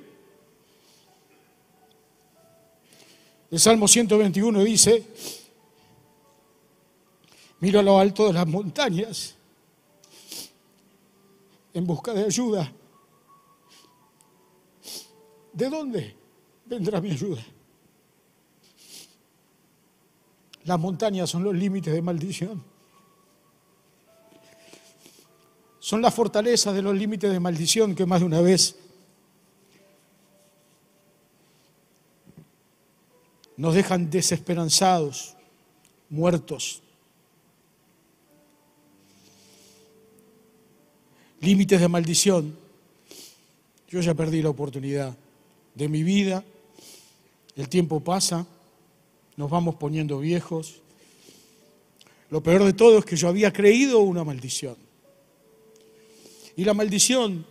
El 3.49 3.59
Salmo 3.59 3.87
121 3.87 4.63
dice, 4.63 5.03
miro 7.61 7.79
a 7.79 7.83
lo 7.83 7.97
alto 7.97 8.27
de 8.27 8.33
las 8.33 8.45
montañas 8.45 9.33
en 11.73 11.87
busca 11.87 12.13
de 12.13 12.25
ayuda. 12.25 12.71
¿De 15.51 15.67
dónde 15.67 16.15
vendrá 16.67 17.01
mi 17.01 17.09
ayuda? 17.09 17.43
Las 20.69 20.79
montañas 20.79 21.27
son 21.27 21.43
los 21.43 21.55
límites 21.55 21.91
de 21.91 21.99
maldición. 21.99 22.63
Son 25.79 25.99
las 25.99 26.13
fortalezas 26.13 26.75
de 26.75 26.83
los 26.83 26.95
límites 26.95 27.31
de 27.31 27.39
maldición 27.39 27.95
que 27.95 28.05
más 28.05 28.19
de 28.19 28.27
una 28.27 28.39
vez 28.39 28.75
nos 33.57 33.73
dejan 33.73 34.11
desesperanzados, 34.11 35.35
muertos. 36.07 36.83
Límites 41.41 41.81
de 41.81 41.87
maldición. 41.87 42.55
Yo 43.87 44.01
ya 44.01 44.13
perdí 44.13 44.43
la 44.43 44.49
oportunidad 44.49 45.17
de 45.73 45.89
mi 45.89 46.03
vida, 46.03 46.43
el 47.55 47.67
tiempo 47.69 48.01
pasa 48.01 48.45
nos 49.39 49.49
vamos 49.49 49.75
poniendo 49.75 50.19
viejos. 50.19 50.81
Lo 52.29 52.43
peor 52.43 52.65
de 52.65 52.73
todo 52.73 52.99
es 52.99 53.05
que 53.05 53.15
yo 53.15 53.29
había 53.29 53.53
creído 53.53 53.99
una 53.99 54.25
maldición. 54.25 54.75
Y 56.57 56.65
la 56.65 56.73
maldición 56.73 57.45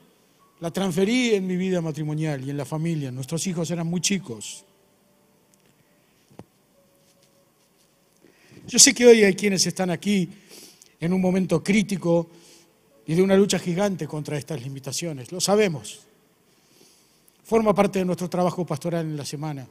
la 0.60 0.70
transferí 0.70 1.30
en 1.30 1.46
mi 1.46 1.56
vida 1.56 1.80
matrimonial 1.80 2.46
y 2.46 2.50
en 2.50 2.58
la 2.58 2.66
familia. 2.66 3.10
Nuestros 3.10 3.46
hijos 3.46 3.70
eran 3.70 3.86
muy 3.86 4.02
chicos. 4.02 4.66
Yo 8.66 8.78
sé 8.78 8.92
que 8.92 9.06
hoy 9.06 9.24
hay 9.24 9.32
quienes 9.32 9.66
están 9.66 9.88
aquí 9.88 10.28
en 11.00 11.14
un 11.14 11.22
momento 11.22 11.64
crítico 11.64 12.28
y 13.06 13.14
de 13.14 13.22
una 13.22 13.34
lucha 13.34 13.58
gigante 13.58 14.06
contra 14.06 14.36
estas 14.36 14.60
limitaciones. 14.60 15.32
Lo 15.32 15.40
sabemos. 15.40 16.00
Forma 17.44 17.74
parte 17.74 18.00
de 18.00 18.04
nuestro 18.04 18.28
trabajo 18.28 18.66
pastoral 18.66 19.06
en 19.06 19.16
la 19.16 19.24
semana 19.24 19.66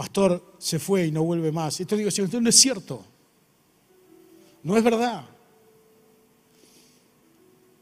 pastor 0.00 0.54
se 0.56 0.78
fue 0.78 1.08
y 1.08 1.10
no 1.10 1.22
vuelve 1.24 1.52
más. 1.52 1.78
Esto 1.78 1.94
digo, 1.94 2.08
esto 2.08 2.40
no 2.40 2.48
es 2.48 2.56
cierto. 2.56 3.04
No 4.62 4.74
es 4.74 4.82
verdad. 4.82 5.26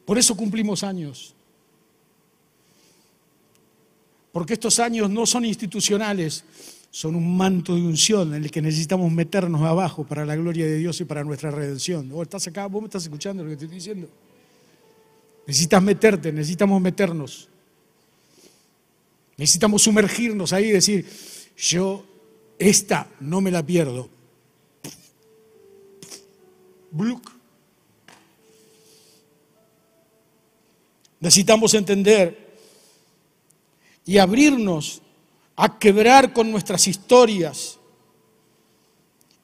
Por 0.04 0.18
eso 0.18 0.37
cumplimos 0.37 0.83
años. 0.83 1.33
Porque 4.33 4.54
estos 4.54 4.81
años 4.81 5.09
no 5.09 5.26
son 5.26 5.44
institucionales, 5.44 6.42
son 6.90 7.14
un 7.14 7.37
manto 7.37 7.76
de 7.76 7.83
unción 7.83 8.35
en 8.35 8.42
el 8.42 8.50
que 8.50 8.62
necesitamos 8.62 9.12
meternos 9.12 9.62
abajo 9.62 10.02
para 10.02 10.26
la 10.26 10.35
gloria 10.35 10.66
de 10.66 10.76
Dios 10.78 11.00
y 11.00 11.04
para 11.04 11.22
nuestra 11.22 11.52
redención. 11.52 12.09
¿Vos 12.09 12.24
estás 12.24 12.48
acá? 12.48 12.66
¿Vos 12.66 12.83
me 12.83 12.87
estás 12.87 13.04
escuchando 13.04 13.44
lo 13.44 13.50
que 13.50 13.57
te 13.59 13.66
estoy 13.66 13.76
diciendo? 13.76 14.09
Necesitas 15.46 15.81
meterte, 15.81 16.33
necesitamos 16.33 16.83
meternos. 16.83 17.48
Necesitamos 19.37 19.83
sumergirnos 19.83 20.52
ahí 20.52 20.64
y 20.64 20.72
decir, 20.72 21.07
yo 21.57 22.07
esta 22.58 23.08
no 23.20 23.40
me 23.40 23.50
la 23.50 23.64
pierdo. 23.64 24.08
Necesitamos 31.20 31.74
entender 31.74 32.56
y 34.04 34.18
abrirnos 34.18 35.02
a 35.56 35.78
quebrar 35.78 36.32
con 36.32 36.50
nuestras 36.50 36.86
historias 36.86 37.78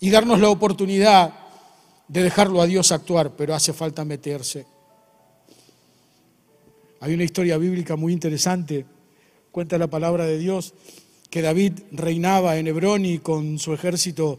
y 0.01 0.11
darnos 0.11 0.41
la 0.41 0.49
oportunidad 0.49 1.35
de 2.09 2.23
dejarlo 2.23 2.61
a 2.61 2.67
Dios 2.67 2.93
actuar, 2.93 3.35
pero 3.37 3.55
hace 3.55 3.73
falta 3.73 4.05
meterse. 4.05 4.67
Hay 7.01 7.15
una 7.15 7.25
historia 7.25 7.59
bíblica 7.59 7.97
muy 7.97 8.13
interesante, 8.13 8.87
cuenta 9.51 9.77
la 9.77 9.89
palabra 9.89 10.25
de 10.25 10.39
Dios, 10.39 10.75
que 11.35 11.43
David 11.43 11.73
reinaba 11.91 12.59
en 12.59 12.69
Hebrón 12.69 13.05
y 13.05 13.19
con 13.19 13.59
su 13.59 13.75
ejército 13.75 14.39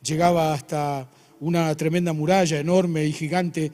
llegaba 0.00 0.54
hasta 0.54 1.08
una 1.40 1.74
tremenda 1.74 2.12
muralla 2.12 2.60
enorme 2.60 3.04
y 3.04 3.12
gigante 3.12 3.72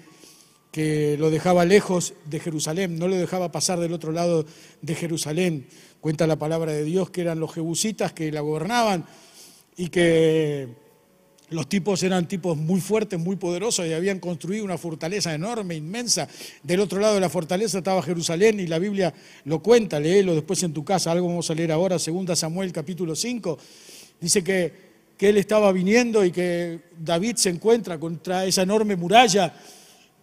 que 0.73 1.19
lo 1.19 1.29
dejaba 1.29 1.67
lejos 1.67 2.15
de 2.25 2.41
Jerusalén, 2.41 2.99
no 2.99 3.09
lo 3.09 3.17
dejaba 3.17 3.53
pasar 3.53 3.79
del 3.79 3.93
otro 3.93 4.11
lado 4.11 4.47
de 4.81 4.95
Jerusalén. 4.95 5.67
Cuenta 6.01 6.27
la 6.27 6.39
palabra 6.39 6.73
de 6.73 6.85
Dios 6.85 7.11
que 7.11 7.21
eran 7.21 7.41
los 7.41 7.53
jebusitas 7.53 8.15
que 8.15 8.33
la 8.33 8.41
gobernaban 8.41 9.05
y 9.77 9.91
que 9.91 10.69
los 11.51 11.69
tipos 11.69 12.03
eran 12.03 12.27
tipos 12.27 12.57
muy 12.57 12.81
fuertes, 12.81 13.21
muy 13.21 13.37
poderosos 13.37 13.87
y 13.87 13.93
habían 13.93 14.19
construido 14.19 14.65
una 14.65 14.79
fortaleza 14.79 15.33
enorme, 15.33 15.77
inmensa. 15.77 16.29
Del 16.63 16.81
otro 16.81 17.01
lado 17.01 17.15
de 17.15 17.21
la 17.21 17.29
fortaleza 17.29 17.79
estaba 17.79 18.03
Jerusalén 18.03 18.59
y 18.59 18.67
la 18.67 18.79
Biblia 18.79 19.15
lo 19.45 19.63
cuenta, 19.63 20.01
léelo 20.01 20.35
después 20.35 20.63
en 20.65 20.73
tu 20.73 20.85
casa, 20.85 21.13
algo 21.13 21.29
vamos 21.29 21.49
a 21.51 21.55
leer 21.55 21.71
ahora, 21.71 21.99
2 21.99 22.39
Samuel 22.39 22.73
capítulo 22.73 23.15
5. 23.15 23.59
Dice 24.21 24.43
que, 24.43 24.73
que 25.17 25.29
él 25.29 25.37
estaba 25.37 25.71
viniendo 25.71 26.25
y 26.25 26.33
que 26.33 26.81
David 26.99 27.37
se 27.37 27.51
encuentra 27.51 27.99
contra 27.99 28.45
esa 28.45 28.63
enorme 28.63 28.97
muralla 28.97 29.55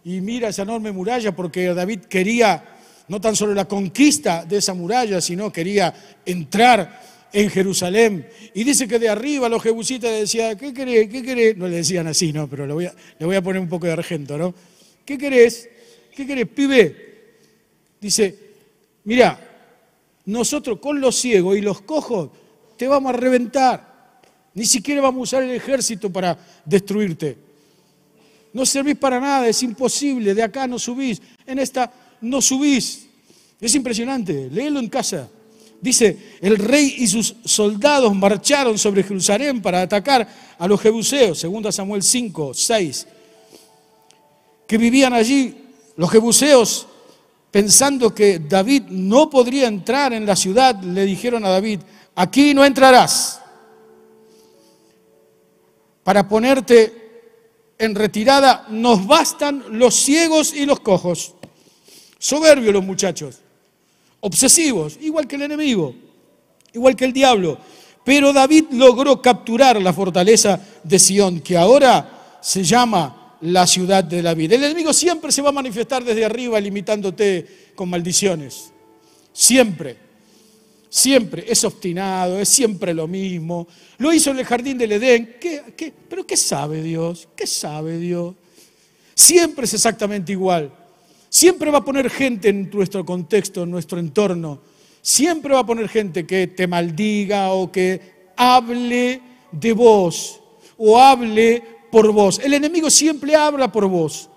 y 0.04 0.20
mira 0.20 0.48
esa 0.48 0.62
enorme 0.62 0.92
muralla 0.92 1.34
porque 1.34 1.72
David 1.72 2.00
quería 2.00 2.64
no 3.08 3.20
tan 3.20 3.36
solo 3.36 3.54
la 3.54 3.66
conquista 3.66 4.44
de 4.44 4.58
esa 4.58 4.74
muralla, 4.74 5.20
sino 5.20 5.52
quería 5.52 5.94
entrar 6.24 7.13
en 7.34 7.50
Jerusalén. 7.50 8.26
Y 8.54 8.62
dice 8.62 8.86
que 8.86 8.98
de 8.98 9.08
arriba 9.08 9.48
los 9.48 9.62
jebusitas 9.62 10.10
le 10.10 10.20
decían, 10.20 10.56
¿qué 10.56 10.72
querés? 10.72 11.08
¿Qué 11.10 11.22
querés? 11.22 11.56
No 11.56 11.66
le 11.66 11.76
decían 11.76 12.06
así, 12.06 12.32
¿no? 12.32 12.48
Pero 12.48 12.64
le 12.64 12.72
voy 12.72 12.86
a, 13.36 13.42
poner 13.42 13.60
un 13.60 13.68
poco 13.68 13.86
de 13.86 13.92
argento, 13.92 14.38
¿no? 14.38 14.54
¿Qué 15.04 15.18
querés? 15.18 15.68
¿Qué 16.14 16.26
querés, 16.26 16.46
pibe? 16.48 16.96
Dice, 18.00 18.38
mira, 19.02 19.38
nosotros 20.26 20.78
con 20.78 21.00
los 21.00 21.16
ciegos 21.16 21.58
y 21.58 21.60
los 21.60 21.82
cojos 21.82 22.30
te 22.76 22.86
vamos 22.86 23.12
a 23.12 23.16
reventar. 23.16 24.20
Ni 24.54 24.64
siquiera 24.64 25.02
vamos 25.02 25.18
a 25.18 25.22
usar 25.22 25.42
el 25.42 25.56
ejército 25.56 26.10
para 26.10 26.38
destruirte. 26.64 27.36
No 28.52 28.64
servís 28.64 28.96
para 28.96 29.18
nada, 29.18 29.48
es 29.48 29.60
imposible. 29.64 30.34
De 30.34 30.42
acá 30.44 30.68
no 30.68 30.78
subís, 30.78 31.20
en 31.44 31.58
esta 31.58 31.92
no 32.20 32.40
subís. 32.40 33.08
Es 33.60 33.74
impresionante, 33.74 34.48
léelo 34.52 34.78
en 34.78 34.88
casa. 34.88 35.28
Dice, 35.84 36.38
el 36.40 36.56
rey 36.56 36.94
y 37.00 37.06
sus 37.06 37.36
soldados 37.44 38.14
marcharon 38.14 38.78
sobre 38.78 39.02
Jerusalén 39.02 39.60
para 39.60 39.82
atacar 39.82 40.26
a 40.58 40.66
los 40.66 40.80
jebuseos, 40.80 41.38
segundo 41.38 41.70
Samuel 41.70 42.02
5, 42.02 42.54
6, 42.54 43.06
que 44.66 44.78
vivían 44.78 45.12
allí. 45.12 45.54
Los 45.96 46.10
jebuseos, 46.10 46.86
pensando 47.50 48.14
que 48.14 48.38
David 48.38 48.84
no 48.88 49.28
podría 49.28 49.68
entrar 49.68 50.14
en 50.14 50.24
la 50.24 50.34
ciudad, 50.34 50.82
le 50.82 51.04
dijeron 51.04 51.44
a 51.44 51.50
David, 51.50 51.80
aquí 52.14 52.54
no 52.54 52.64
entrarás. 52.64 53.42
Para 56.02 56.26
ponerte 56.26 57.74
en 57.76 57.94
retirada 57.94 58.64
nos 58.70 59.06
bastan 59.06 59.62
los 59.78 59.94
ciegos 59.94 60.54
y 60.54 60.64
los 60.64 60.80
cojos. 60.80 61.34
Soberbios 62.18 62.72
los 62.72 62.82
muchachos 62.82 63.43
obsesivos, 64.24 64.98
igual 65.02 65.28
que 65.28 65.36
el 65.36 65.42
enemigo, 65.42 65.94
igual 66.72 66.96
que 66.96 67.04
el 67.04 67.12
diablo. 67.12 67.58
Pero 68.04 68.32
David 68.32 68.64
logró 68.72 69.20
capturar 69.20 69.80
la 69.80 69.92
fortaleza 69.92 70.58
de 70.82 70.98
Sión, 70.98 71.40
que 71.40 71.56
ahora 71.56 72.38
se 72.40 72.64
llama 72.64 73.36
la 73.42 73.66
ciudad 73.66 74.02
de 74.02 74.22
David. 74.22 74.52
El 74.52 74.64
enemigo 74.64 74.94
siempre 74.94 75.30
se 75.30 75.42
va 75.42 75.50
a 75.50 75.52
manifestar 75.52 76.02
desde 76.02 76.24
arriba 76.24 76.58
limitándote 76.58 77.72
con 77.74 77.90
maldiciones. 77.90 78.72
Siempre. 79.32 79.96
Siempre. 80.88 81.44
Es 81.46 81.62
obstinado, 81.64 82.40
es 82.40 82.48
siempre 82.48 82.94
lo 82.94 83.06
mismo. 83.06 83.68
Lo 83.98 84.12
hizo 84.12 84.30
en 84.30 84.38
el 84.38 84.46
jardín 84.46 84.78
del 84.78 84.92
Edén. 84.92 85.36
¿Qué, 85.38 85.92
pero 86.08 86.26
qué 86.26 86.36
sabe 86.36 86.82
Dios? 86.82 87.28
¿Qué 87.36 87.46
sabe 87.46 87.98
Dios? 87.98 88.34
Siempre 89.14 89.66
es 89.66 89.74
exactamente 89.74 90.32
igual. 90.32 90.72
Siempre 91.34 91.68
va 91.72 91.78
a 91.78 91.84
poner 91.84 92.08
gente 92.10 92.48
en 92.48 92.70
nuestro 92.72 93.04
contexto, 93.04 93.64
en 93.64 93.70
nuestro 93.72 93.98
entorno. 93.98 94.60
Siempre 95.02 95.52
va 95.52 95.58
a 95.58 95.66
poner 95.66 95.88
gente 95.88 96.24
que 96.24 96.46
te 96.46 96.68
maldiga 96.68 97.50
o 97.50 97.72
que 97.72 98.30
hable 98.36 99.20
de 99.50 99.72
vos 99.72 100.40
o 100.76 100.96
hable 100.96 101.60
por 101.90 102.12
vos. 102.12 102.38
El 102.38 102.54
enemigo 102.54 102.88
siempre 102.88 103.34
habla 103.34 103.72
por 103.72 103.88
vos. 103.88 104.30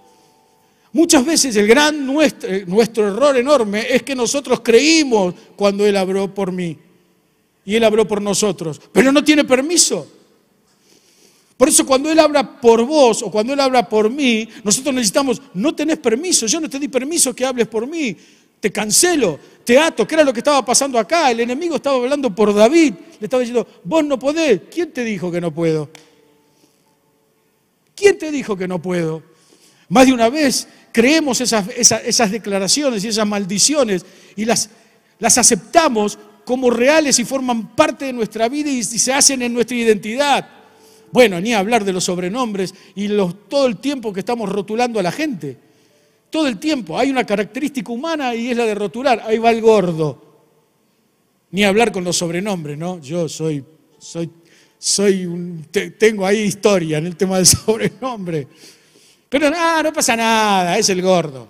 Muchas 0.92 1.24
veces 1.24 1.56
el 1.56 1.68
gran 1.68 2.04
nuestro, 2.04 2.50
nuestro 2.66 3.08
error 3.08 3.38
enorme 3.38 3.86
es 3.88 4.02
que 4.02 4.16
nosotros 4.16 4.62
creímos 4.62 5.36
cuando 5.56 5.86
Él 5.86 5.98
habló 5.98 6.34
por 6.34 6.52
mí 6.52 6.80
y 7.64 7.76
Él 7.76 7.84
habló 7.84 8.08
por 8.08 8.24
nosotros, 8.24 8.82
pero 8.92 9.12
no 9.12 9.24
tiene 9.24 9.44
permiso. 9.44 10.17
Por 11.58 11.68
eso 11.68 11.86
cuando 11.86 12.12
Él 12.12 12.20
habla 12.20 12.62
por 12.62 12.86
vos 12.86 13.24
o 13.24 13.32
cuando 13.32 13.52
Él 13.52 13.60
habla 13.60 13.90
por 13.90 14.12
mí, 14.12 14.48
nosotros 14.64 14.94
necesitamos, 14.94 15.42
no 15.56 15.74
tenés 15.74 15.98
permiso, 15.98 16.46
yo 16.46 16.62
no 16.62 16.70
te 16.70 16.78
di 16.78 16.88
permiso 16.88 17.36
que 17.36 17.46
hables 17.46 17.68
por 17.68 17.88
mí, 17.88 18.16
te 18.60 18.72
cancelo, 18.72 19.40
te 19.64 19.80
ato, 19.80 20.08
¿qué 20.08 20.16
era 20.16 20.24
lo 20.24 20.32
que 20.32 20.40
estaba 20.40 20.64
pasando 20.64 21.00
acá? 21.00 21.32
El 21.32 21.40
enemigo 21.40 21.78
estaba 21.78 21.98
hablando 21.98 22.34
por 22.34 22.54
David, 22.54 22.94
le 23.20 23.26
estaba 23.26 23.42
diciendo, 23.42 23.68
vos 23.84 24.06
no 24.06 24.20
podés, 24.20 24.62
¿quién 24.72 24.92
te 24.92 25.04
dijo 25.04 25.32
que 25.32 25.42
no 25.42 25.52
puedo? 25.52 25.90
¿Quién 27.96 28.20
te 28.20 28.30
dijo 28.30 28.56
que 28.56 28.68
no 28.68 28.80
puedo? 28.80 29.24
Más 29.90 30.06
de 30.06 30.14
una 30.14 30.30
vez 30.30 30.68
creemos 30.92 31.42
esas, 31.42 31.68
esas, 31.70 32.32
declaraciones 32.32 33.04
y 33.04 33.08
esas 33.08 33.26
maldiciones 33.26 34.06
y 34.36 34.46
las, 34.46 34.70
las 35.18 35.40
aceptamos 35.40 36.20
como 36.46 36.70
reales 36.70 37.18
y 37.18 37.26
forman 37.26 37.76
parte 37.76 38.06
de 38.06 38.14
nuestra 38.14 38.48
vida 38.48 38.70
y 38.70 38.84
se 38.84 39.12
hacen 39.12 39.42
en 39.42 39.54
nuestra 39.54 39.76
identidad. 39.76 40.57
Bueno, 41.12 41.40
ni 41.40 41.54
hablar 41.54 41.86
de 41.86 41.94
los 41.94 42.04
sobrenombres 42.04 42.74
y 42.96 43.08
todo 43.48 43.68
el 43.68 43.78
tiempo 43.78 44.12
que 44.12 44.20
estamos 44.20 44.50
rotulando 44.50 45.00
a 45.00 45.04
la 45.04 45.12
gente. 45.12 45.58
Todo 46.30 46.48
el 46.48 46.60
tiempo. 46.60 46.98
Hay 46.98 47.10
una 47.10 47.26
característica 47.26 47.92
humana 47.92 48.36
y 48.36 48.50
es 48.52 48.58
la 48.58 48.66
de 48.66 48.76
rotular. 48.76 49.24
Ahí 49.26 49.38
va 49.38 49.52
el 49.52 49.62
gordo. 49.62 50.22
Ni 51.52 51.64
hablar 51.64 51.92
con 51.92 52.04
los 52.04 52.18
sobrenombres, 52.18 52.78
¿no? 52.78 53.00
Yo 53.00 53.30
soy, 53.30 53.64
soy, 53.98 54.30
soy 54.78 55.26
un, 55.26 55.66
tengo 55.98 56.26
ahí 56.26 56.40
historia 56.40 56.98
en 56.98 57.08
el 57.08 57.16
tema 57.16 57.38
del 57.38 57.46
sobrenombre. 57.46 58.48
Pero 59.30 59.50
nada, 59.50 59.84
no 59.84 59.94
pasa 59.94 60.16
nada, 60.16 60.78
es 60.78 60.90
el 60.90 61.02
gordo. 61.02 61.48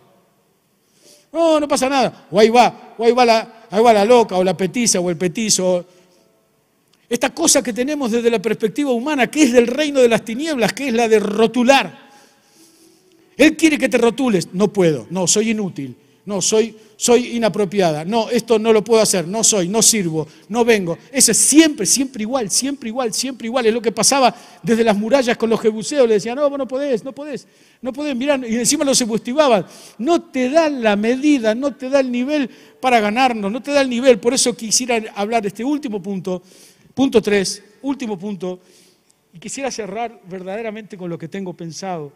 No, 1.31 1.59
no 1.59 1.67
pasa 1.67 1.89
nada. 1.89 2.27
O 2.31 2.39
ahí 2.39 2.49
va, 2.49 2.95
o 2.97 3.25
la, 3.25 3.65
ahí 3.69 3.83
va 3.83 3.93
la 3.93 4.05
loca, 4.05 4.35
o 4.37 4.43
la 4.43 4.55
petiza, 4.55 4.99
o 4.99 5.09
el 5.09 5.17
petizo 5.17 5.85
esta 7.09 7.33
cosa 7.33 7.61
que 7.61 7.71
tenemos 7.71 8.11
desde 8.11 8.29
la 8.29 8.41
perspectiva 8.41 8.91
humana, 8.91 9.27
que 9.27 9.43
es 9.43 9.53
del 9.53 9.67
reino 9.67 9.99
de 10.01 10.09
las 10.09 10.25
tinieblas, 10.25 10.73
que 10.73 10.89
es 10.89 10.93
la 10.93 11.07
de 11.07 11.19
rotular. 11.19 12.07
Él 13.37 13.55
quiere 13.55 13.77
que 13.77 13.87
te 13.87 13.97
rotules. 13.97 14.49
No 14.53 14.73
puedo, 14.73 15.07
no, 15.09 15.27
soy 15.27 15.51
inútil, 15.51 15.95
no, 16.25 16.41
soy, 16.41 16.75
soy 16.97 17.37
inapropiada, 17.37 18.03
no, 18.03 18.29
esto 18.29 18.59
no 18.59 18.73
lo 18.73 18.83
puedo 18.83 19.01
hacer, 19.01 19.25
no 19.27 19.43
soy, 19.43 19.69
no 19.69 19.81
sirvo, 19.81 20.27
no 20.49 20.65
vengo. 20.65 20.97
Ese 21.11 21.31
es 21.31 21.37
siempre, 21.37 21.85
siempre 21.85 22.23
igual, 22.23 22.49
siempre 22.49 22.89
igual, 22.89 23.13
siempre 23.13 23.47
igual. 23.47 23.67
Es 23.67 23.73
lo 23.73 23.81
que 23.81 23.93
pasaba 23.93 24.35
desde 24.61 24.83
las 24.83 24.97
murallas 24.97 25.37
con 25.37 25.49
los 25.49 25.61
jebuseos. 25.61 26.07
Le 26.07 26.15
decían, 26.15 26.35
no, 26.35 26.49
vos 26.49 26.57
no 26.57 26.67
podés, 26.67 27.05
no 27.05 27.13
podés, 27.13 27.47
no 27.81 27.93
podés, 27.93 28.15
mirar. 28.15 28.43
Y 28.45 28.55
encima 28.55 28.83
los 28.83 28.97
subestimaban. 28.97 29.65
No 29.99 30.23
te 30.23 30.49
da 30.49 30.67
la 30.67 30.97
medida, 30.97 31.55
no 31.55 31.73
te 31.75 31.89
da 31.89 32.01
el 32.01 32.11
nivel 32.11 32.49
para 32.81 32.99
ganarnos, 32.99 33.49
no 33.49 33.61
te 33.61 33.71
da 33.71 33.79
el 33.79 33.89
nivel. 33.89 34.19
Por 34.19 34.33
eso 34.33 34.57
quisiera 34.57 35.01
hablar 35.15 35.43
de 35.43 35.49
este 35.49 35.63
último 35.63 36.01
punto 36.01 36.41
Punto 36.97 37.21
tres, 37.21 37.61
último 37.83 38.17
punto, 38.17 38.59
y 39.31 39.37
quisiera 39.37 39.69
cerrar 39.69 40.19
verdaderamente 40.27 40.97
con 40.97 41.11
lo 41.11 41.17
que 41.19 41.27
tengo 41.27 41.53
pensado, 41.53 42.11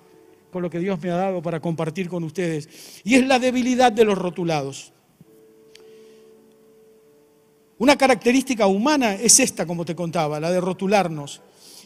con 0.52 0.64
lo 0.64 0.72
que 0.72 0.80
Dios 0.80 1.00
me 1.00 1.12
ha 1.12 1.18
dado 1.18 1.40
para 1.40 1.60
compartir 1.60 2.10
con 2.10 2.24
ustedes, 2.24 2.68
y 3.04 3.14
es 3.14 3.28
la 3.28 3.38
debilidad 3.38 3.92
de 3.92 4.06
los 4.06 4.18
rotulados. 4.18 4.92
Una 7.78 7.96
característica 7.96 8.66
humana 8.66 9.14
es 9.14 9.40
esta, 9.40 9.68
como 9.68 9.86
te 9.86 9.94
contaba, 9.94 10.40
la 10.40 10.50
de 10.50 10.60
rotularnos, 10.60 11.42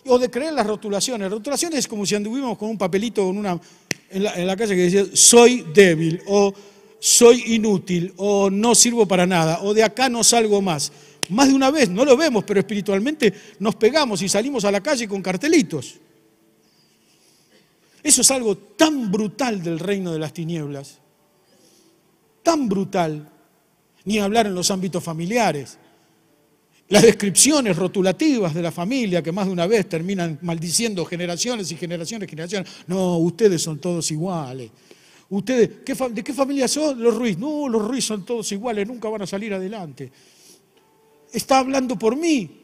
o 0.05 0.17
de 0.17 0.31
creer 0.31 0.53
las 0.53 0.65
rotulaciones. 0.65 1.29
Rotulaciones 1.29 1.79
es 1.79 1.88
como 1.89 2.05
si 2.05 2.15
anduvimos 2.15 2.58
con 2.58 2.69
un 2.69 2.77
papelito 2.77 3.29
en, 3.29 3.43
la, 3.43 3.60
en 4.10 4.47
la 4.47 4.55
calle 4.55 4.73
que 4.73 4.84
decía, 4.84 5.03
soy 5.12 5.65
débil, 5.73 6.21
o 6.27 6.53
soy 6.97 7.55
inútil, 7.55 8.13
o 8.15 8.49
no 8.49 8.73
sirvo 8.73 9.05
para 9.05 9.25
nada, 9.25 9.60
o 9.63 9.73
de 9.73 9.84
acá 9.84 10.08
no 10.08 10.23
salgo 10.23 10.62
más. 10.62 10.93
Más 11.29 11.47
de 11.47 11.53
una 11.53 11.71
vez, 11.71 11.89
no 11.89 12.05
lo 12.05 12.15
vemos, 12.17 12.43
pero 12.43 12.59
espiritualmente 12.59 13.33
nos 13.59 13.75
pegamos 13.75 14.21
y 14.21 14.29
salimos 14.29 14.65
a 14.65 14.71
la 14.71 14.81
calle 14.81 15.07
con 15.07 15.21
cartelitos. 15.21 15.95
Eso 18.03 18.21
es 18.21 18.31
algo 18.31 18.55
tan 18.55 19.11
brutal 19.11 19.63
del 19.63 19.79
reino 19.79 20.13
de 20.13 20.19
las 20.19 20.31
tinieblas, 20.31 20.99
tan 22.43 22.69
brutal, 22.69 23.27
ni 24.03 24.19
hablar 24.19 24.45
en 24.45 24.53
los 24.53 24.69
ámbitos 24.69 25.03
familiares. 25.03 25.79
Las 26.88 27.01
descripciones 27.01 27.75
rotulativas 27.75 28.53
de 28.53 28.61
la 28.61 28.71
familia 28.71 29.23
que 29.23 29.31
más 29.31 29.47
de 29.47 29.53
una 29.53 29.65
vez 29.65 29.89
terminan 29.89 30.38
maldiciendo 30.43 31.03
generaciones 31.03 31.71
y 31.71 31.77
generaciones 31.77 32.27
y 32.27 32.29
generaciones. 32.29 32.69
No, 32.85 33.17
ustedes 33.17 33.63
son 33.63 33.79
todos 33.79 34.11
iguales. 34.11 34.69
Ustedes, 35.29 35.83
¿de 35.83 36.23
qué 36.23 36.33
familia 36.33 36.67
son? 36.67 37.01
Los 37.01 37.15
Ruiz. 37.15 37.39
No, 37.39 37.67
los 37.67 37.88
Ruiz 37.88 38.05
son 38.05 38.23
todos 38.23 38.51
iguales, 38.51 38.88
nunca 38.88 39.09
van 39.09 39.23
a 39.23 39.27
salir 39.27 39.51
adelante 39.51 40.11
está 41.36 41.60
hablando 41.60 41.98
por 41.98 42.15
mí. 42.15 42.62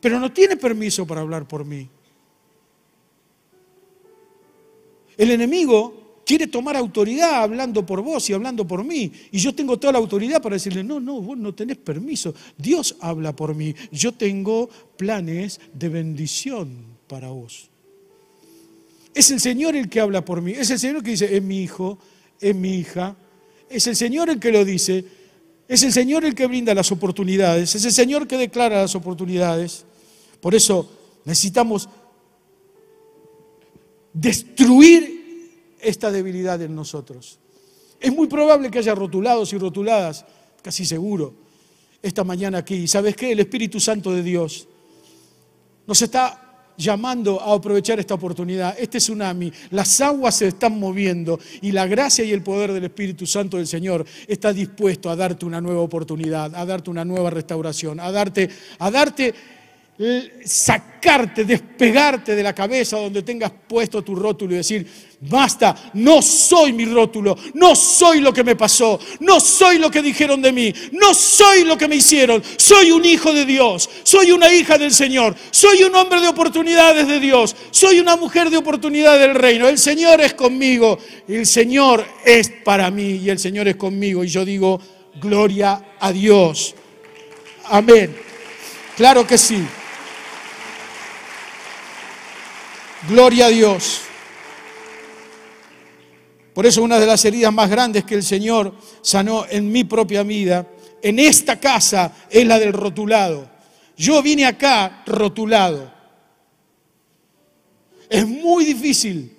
Pero 0.00 0.18
no 0.18 0.32
tiene 0.32 0.56
permiso 0.56 1.06
para 1.06 1.20
hablar 1.20 1.46
por 1.46 1.64
mí. 1.64 1.88
El 5.16 5.30
enemigo 5.30 6.22
quiere 6.24 6.46
tomar 6.46 6.76
autoridad 6.76 7.42
hablando 7.42 7.84
por 7.84 8.00
vos 8.00 8.30
y 8.30 8.32
hablando 8.32 8.66
por 8.66 8.82
mí. 8.82 9.12
Y 9.30 9.38
yo 9.38 9.54
tengo 9.54 9.78
toda 9.78 9.92
la 9.92 9.98
autoridad 9.98 10.40
para 10.40 10.54
decirle, 10.54 10.82
no, 10.82 10.98
no, 10.98 11.20
vos 11.20 11.36
no 11.36 11.54
tenés 11.54 11.76
permiso. 11.76 12.34
Dios 12.56 12.96
habla 13.00 13.36
por 13.36 13.54
mí. 13.54 13.74
Yo 13.92 14.12
tengo 14.12 14.70
planes 14.96 15.60
de 15.74 15.88
bendición 15.90 16.70
para 17.06 17.28
vos. 17.28 17.68
Es 19.12 19.30
el 19.30 19.40
Señor 19.40 19.76
el 19.76 19.90
que 19.90 20.00
habla 20.00 20.24
por 20.24 20.40
mí. 20.40 20.52
Es 20.52 20.70
el 20.70 20.78
Señor 20.78 21.02
que 21.02 21.10
dice, 21.10 21.36
es 21.36 21.42
mi 21.42 21.62
hijo, 21.62 21.98
es 22.40 22.54
mi 22.54 22.76
hija, 22.76 23.16
es 23.68 23.86
el 23.86 23.96
Señor 23.96 24.30
el 24.30 24.40
que 24.40 24.52
lo 24.52 24.64
dice, 24.64 25.04
es 25.70 25.84
el 25.84 25.92
Señor 25.92 26.24
el 26.24 26.34
que 26.34 26.48
brinda 26.48 26.74
las 26.74 26.90
oportunidades, 26.90 27.76
es 27.76 27.84
el 27.84 27.92
Señor 27.92 28.26
que 28.26 28.36
declara 28.36 28.82
las 28.82 28.96
oportunidades. 28.96 29.84
Por 30.40 30.52
eso 30.52 30.90
necesitamos 31.24 31.88
destruir 34.12 35.76
esta 35.80 36.10
debilidad 36.10 36.60
en 36.60 36.74
nosotros. 36.74 37.38
Es 38.00 38.12
muy 38.12 38.26
probable 38.26 38.68
que 38.68 38.80
haya 38.80 38.96
rotulados 38.96 39.52
y 39.52 39.58
rotuladas, 39.58 40.24
casi 40.60 40.84
seguro, 40.84 41.34
esta 42.02 42.24
mañana 42.24 42.58
aquí. 42.58 42.74
¿Y 42.74 42.88
sabes 42.88 43.14
qué? 43.14 43.30
El 43.30 43.38
Espíritu 43.38 43.78
Santo 43.78 44.12
de 44.12 44.24
Dios 44.24 44.66
nos 45.86 46.02
está 46.02 46.49
llamando 46.80 47.40
a 47.40 47.54
aprovechar 47.54 48.00
esta 48.00 48.14
oportunidad, 48.14 48.74
este 48.78 48.98
tsunami, 48.98 49.52
las 49.70 50.00
aguas 50.00 50.36
se 50.36 50.48
están 50.48 50.78
moviendo 50.78 51.38
y 51.60 51.72
la 51.72 51.86
gracia 51.86 52.24
y 52.24 52.32
el 52.32 52.42
poder 52.42 52.72
del 52.72 52.84
Espíritu 52.84 53.26
Santo 53.26 53.58
del 53.58 53.66
Señor 53.66 54.04
está 54.26 54.52
dispuesto 54.52 55.10
a 55.10 55.16
darte 55.16 55.44
una 55.44 55.60
nueva 55.60 55.80
oportunidad, 55.80 56.54
a 56.54 56.64
darte 56.64 56.90
una 56.90 57.04
nueva 57.04 57.30
restauración, 57.30 58.00
a 58.00 58.10
darte, 58.10 58.48
a 58.78 58.90
darte 58.90 59.34
sacarte, 60.46 61.44
despegarte 61.44 62.34
de 62.34 62.42
la 62.42 62.54
cabeza 62.54 62.96
donde 62.96 63.22
tengas 63.22 63.52
puesto 63.68 64.02
tu 64.02 64.14
rótulo 64.14 64.54
y 64.54 64.56
decir, 64.56 64.86
basta, 65.20 65.90
no 65.92 66.22
soy 66.22 66.72
mi 66.72 66.86
rótulo, 66.86 67.36
no 67.52 67.76
soy 67.76 68.20
lo 68.20 68.32
que 68.32 68.42
me 68.42 68.56
pasó, 68.56 68.98
no 69.20 69.38
soy 69.40 69.78
lo 69.78 69.90
que 69.90 70.00
dijeron 70.00 70.40
de 70.40 70.52
mí, 70.52 70.72
no 70.92 71.12
soy 71.12 71.64
lo 71.64 71.76
que 71.76 71.86
me 71.86 71.96
hicieron, 71.96 72.42
soy 72.56 72.92
un 72.92 73.04
hijo 73.04 73.34
de 73.34 73.44
Dios, 73.44 73.90
soy 74.02 74.32
una 74.32 74.50
hija 74.50 74.78
del 74.78 74.92
Señor, 74.92 75.36
soy 75.50 75.82
un 75.82 75.94
hombre 75.94 76.22
de 76.22 76.28
oportunidades 76.28 77.06
de 77.06 77.20
Dios, 77.20 77.54
soy 77.70 78.00
una 78.00 78.16
mujer 78.16 78.48
de 78.48 78.56
oportunidades 78.56 79.20
del 79.20 79.34
reino, 79.34 79.68
el 79.68 79.78
Señor 79.78 80.22
es 80.22 80.32
conmigo, 80.32 80.98
el 81.28 81.44
Señor 81.44 82.06
es 82.24 82.50
para 82.64 82.90
mí 82.90 83.20
y 83.22 83.28
el 83.28 83.38
Señor 83.38 83.68
es 83.68 83.76
conmigo 83.76 84.24
y 84.24 84.28
yo 84.28 84.46
digo, 84.46 84.80
gloria 85.20 85.96
a 86.00 86.10
Dios. 86.10 86.74
Amén. 87.64 88.16
Claro 88.96 89.26
que 89.26 89.36
sí. 89.36 89.62
Gloria 93.08 93.46
a 93.46 93.48
Dios. 93.48 94.02
Por 96.54 96.66
eso 96.66 96.82
una 96.82 96.98
de 96.98 97.06
las 97.06 97.24
heridas 97.24 97.52
más 97.52 97.70
grandes 97.70 98.04
que 98.04 98.14
el 98.14 98.22
Señor 98.22 98.74
sanó 99.02 99.46
en 99.48 99.70
mi 99.70 99.84
propia 99.84 100.22
vida, 100.22 100.66
en 101.02 101.18
esta 101.18 101.58
casa, 101.58 102.12
es 102.28 102.46
la 102.46 102.58
del 102.58 102.72
rotulado. 102.72 103.48
Yo 103.96 104.22
vine 104.22 104.44
acá 104.44 105.02
rotulado. 105.06 105.90
Es 108.08 108.26
muy 108.26 108.64
difícil 108.64 109.36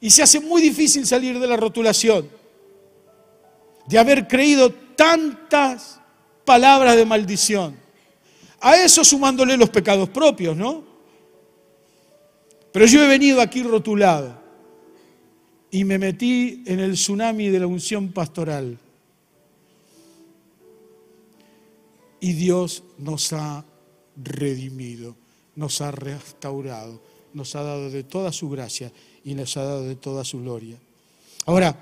y 0.00 0.10
se 0.10 0.22
hace 0.22 0.40
muy 0.40 0.60
difícil 0.60 1.06
salir 1.06 1.38
de 1.38 1.46
la 1.46 1.56
rotulación, 1.56 2.28
de 3.86 3.98
haber 3.98 4.28
creído 4.28 4.70
tantas 4.70 6.00
palabras 6.44 6.96
de 6.96 7.06
maldición. 7.06 7.78
A 8.60 8.76
eso 8.76 9.04
sumándole 9.04 9.56
los 9.56 9.70
pecados 9.70 10.08
propios, 10.10 10.56
¿no? 10.56 10.93
Pero 12.74 12.86
yo 12.86 13.04
he 13.04 13.06
venido 13.06 13.40
aquí 13.40 13.62
rotulado 13.62 14.36
y 15.70 15.84
me 15.84 15.96
metí 15.96 16.64
en 16.66 16.80
el 16.80 16.94
tsunami 16.94 17.48
de 17.48 17.60
la 17.60 17.68
unción 17.68 18.10
pastoral. 18.10 18.76
Y 22.18 22.32
Dios 22.32 22.82
nos 22.98 23.32
ha 23.32 23.64
redimido, 24.16 25.14
nos 25.54 25.80
ha 25.82 25.92
restaurado, 25.92 27.00
nos 27.32 27.54
ha 27.54 27.62
dado 27.62 27.90
de 27.90 28.02
toda 28.02 28.32
su 28.32 28.50
gracia 28.50 28.90
y 29.22 29.36
nos 29.36 29.56
ha 29.56 29.62
dado 29.62 29.84
de 29.84 29.94
toda 29.94 30.24
su 30.24 30.40
gloria. 30.40 30.76
Ahora, 31.46 31.78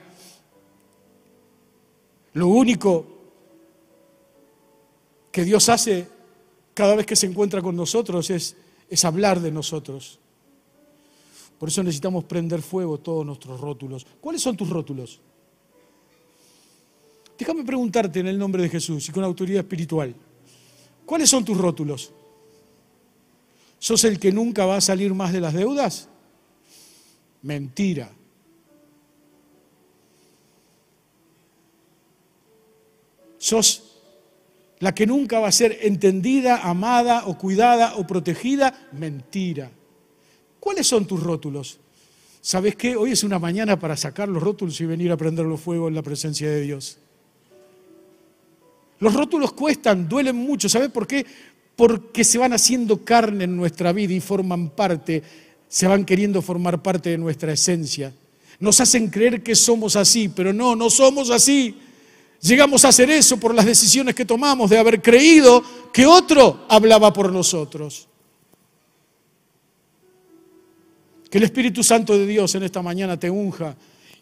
lo 2.34 2.48
único 2.48 3.06
que 5.30 5.42
Dios 5.42 5.70
hace 5.70 6.06
cada 6.74 6.96
vez 6.96 7.06
que 7.06 7.16
se 7.16 7.28
encuentra 7.28 7.62
con 7.62 7.76
nosotros 7.76 8.28
es, 8.28 8.56
es 8.90 9.06
hablar 9.06 9.40
de 9.40 9.52
nosotros. 9.52 10.18
Por 11.62 11.68
eso 11.68 11.80
necesitamos 11.84 12.24
prender 12.24 12.60
fuego 12.60 12.98
todos 12.98 13.24
nuestros 13.24 13.60
rótulos. 13.60 14.04
¿Cuáles 14.20 14.42
son 14.42 14.56
tus 14.56 14.68
rótulos? 14.68 15.20
Déjame 17.38 17.62
preguntarte 17.62 18.18
en 18.18 18.26
el 18.26 18.36
nombre 18.36 18.64
de 18.64 18.68
Jesús 18.68 19.08
y 19.08 19.12
con 19.12 19.22
autoridad 19.22 19.60
espiritual. 19.60 20.12
¿Cuáles 21.06 21.30
son 21.30 21.44
tus 21.44 21.56
rótulos? 21.56 22.10
¿Sos 23.78 24.02
el 24.02 24.18
que 24.18 24.32
nunca 24.32 24.66
va 24.66 24.78
a 24.78 24.80
salir 24.80 25.14
más 25.14 25.32
de 25.32 25.40
las 25.40 25.54
deudas? 25.54 26.08
Mentira. 27.42 28.10
¿Sos 33.38 34.00
la 34.80 34.92
que 34.92 35.06
nunca 35.06 35.38
va 35.38 35.46
a 35.46 35.52
ser 35.52 35.78
entendida, 35.82 36.68
amada 36.68 37.22
o 37.28 37.38
cuidada 37.38 37.94
o 37.98 38.04
protegida? 38.04 38.88
Mentira. 38.90 39.70
¿Cuáles 40.62 40.86
son 40.86 41.08
tus 41.08 41.20
rótulos? 41.20 41.80
¿Sabes 42.40 42.76
qué? 42.76 42.94
Hoy 42.94 43.10
es 43.10 43.24
una 43.24 43.40
mañana 43.40 43.80
para 43.80 43.96
sacar 43.96 44.28
los 44.28 44.40
rótulos 44.40 44.80
y 44.80 44.86
venir 44.86 45.10
a 45.10 45.16
prenderlos 45.16 45.60
fuego 45.60 45.88
en 45.88 45.96
la 45.96 46.02
presencia 46.02 46.48
de 46.48 46.60
Dios. 46.60 46.98
Los 49.00 49.12
rótulos 49.12 49.54
cuestan, 49.54 50.08
duelen 50.08 50.36
mucho. 50.36 50.68
¿Sabes 50.68 50.88
por 50.90 51.08
qué? 51.08 51.26
Porque 51.74 52.22
se 52.22 52.38
van 52.38 52.52
haciendo 52.52 53.04
carne 53.04 53.42
en 53.42 53.56
nuestra 53.56 53.92
vida 53.92 54.12
y 54.12 54.20
forman 54.20 54.70
parte, 54.70 55.24
se 55.66 55.88
van 55.88 56.04
queriendo 56.04 56.40
formar 56.40 56.80
parte 56.80 57.10
de 57.10 57.18
nuestra 57.18 57.52
esencia. 57.52 58.14
Nos 58.60 58.80
hacen 58.80 59.10
creer 59.10 59.42
que 59.42 59.56
somos 59.56 59.96
así, 59.96 60.28
pero 60.28 60.52
no, 60.52 60.76
no 60.76 60.90
somos 60.90 61.30
así. 61.30 61.74
Llegamos 62.40 62.84
a 62.84 62.90
hacer 62.90 63.10
eso 63.10 63.36
por 63.36 63.52
las 63.52 63.66
decisiones 63.66 64.14
que 64.14 64.24
tomamos 64.24 64.70
de 64.70 64.78
haber 64.78 65.02
creído 65.02 65.60
que 65.92 66.06
otro 66.06 66.66
hablaba 66.68 67.12
por 67.12 67.32
nosotros. 67.32 68.06
Que 71.32 71.38
el 71.38 71.44
Espíritu 71.44 71.82
Santo 71.82 72.12
de 72.18 72.26
Dios 72.26 72.54
en 72.56 72.64
esta 72.64 72.82
mañana 72.82 73.18
te 73.18 73.30
unja 73.30 73.74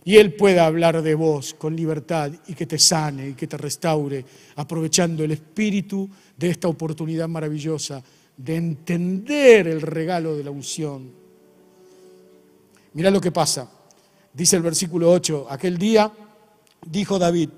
y 0.05 0.17
Él 0.17 0.33
pueda 0.35 0.65
hablar 0.65 1.03
de 1.03 1.17
vos 1.17 1.55
con 1.55 1.75
libertad 1.75 2.31
y 2.47 2.55
que 2.55 2.67
te 2.67 2.79
sane 2.79 3.31
y 3.31 3.35
que 3.35 3.49
te 3.49 3.57
restaure, 3.57 4.25
aprovechando 4.55 5.25
el 5.25 5.33
espíritu 5.33 6.09
de 6.37 6.51
esta 6.51 6.69
oportunidad 6.69 7.27
maravillosa 7.27 8.01
de 8.37 8.55
entender 8.55 9.67
el 9.67 9.81
regalo 9.81 10.37
de 10.37 10.45
la 10.45 10.53
unción. 10.53 11.11
Mira 12.93 13.11
lo 13.11 13.21
que 13.21 13.33
pasa. 13.33 13.69
Dice 14.33 14.55
el 14.55 14.63
versículo 14.63 15.11
8, 15.11 15.49
aquel 15.51 15.79
día 15.79 16.13
dijo 16.87 17.19
David, 17.19 17.49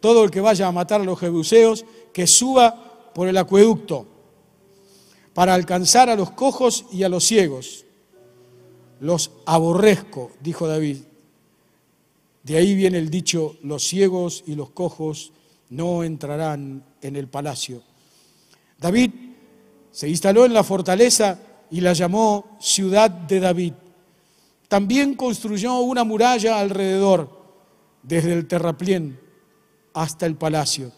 todo 0.00 0.24
el 0.24 0.32
que 0.32 0.40
vaya 0.40 0.66
a 0.66 0.72
matar 0.72 1.00
a 1.00 1.04
los 1.04 1.20
jebuseos, 1.20 1.84
que 2.12 2.26
suba 2.26 3.12
por 3.14 3.28
el 3.28 3.36
acueducto 3.36 4.08
para 5.32 5.54
alcanzar 5.54 6.10
a 6.10 6.16
los 6.16 6.32
cojos 6.32 6.86
y 6.90 7.04
a 7.04 7.08
los 7.08 7.22
ciegos 7.22 7.84
los 9.00 9.32
aborrezco, 9.46 10.30
dijo 10.40 10.68
David. 10.68 10.98
De 12.42 12.56
ahí 12.56 12.74
viene 12.74 12.98
el 12.98 13.10
dicho, 13.10 13.56
los 13.62 13.82
ciegos 13.82 14.44
y 14.46 14.54
los 14.54 14.70
cojos 14.70 15.32
no 15.70 16.04
entrarán 16.04 16.84
en 17.02 17.16
el 17.16 17.28
palacio. 17.28 17.82
David 18.78 19.10
se 19.90 20.08
instaló 20.08 20.44
en 20.44 20.54
la 20.54 20.64
fortaleza 20.64 21.38
y 21.70 21.80
la 21.80 21.92
llamó 21.92 22.56
ciudad 22.60 23.10
de 23.10 23.40
David. 23.40 23.72
También 24.68 25.14
construyó 25.14 25.80
una 25.80 26.04
muralla 26.04 26.60
alrededor, 26.60 27.40
desde 28.02 28.32
el 28.32 28.46
terraplén 28.46 29.20
hasta 29.92 30.26
el 30.26 30.36
palacio. 30.36 30.92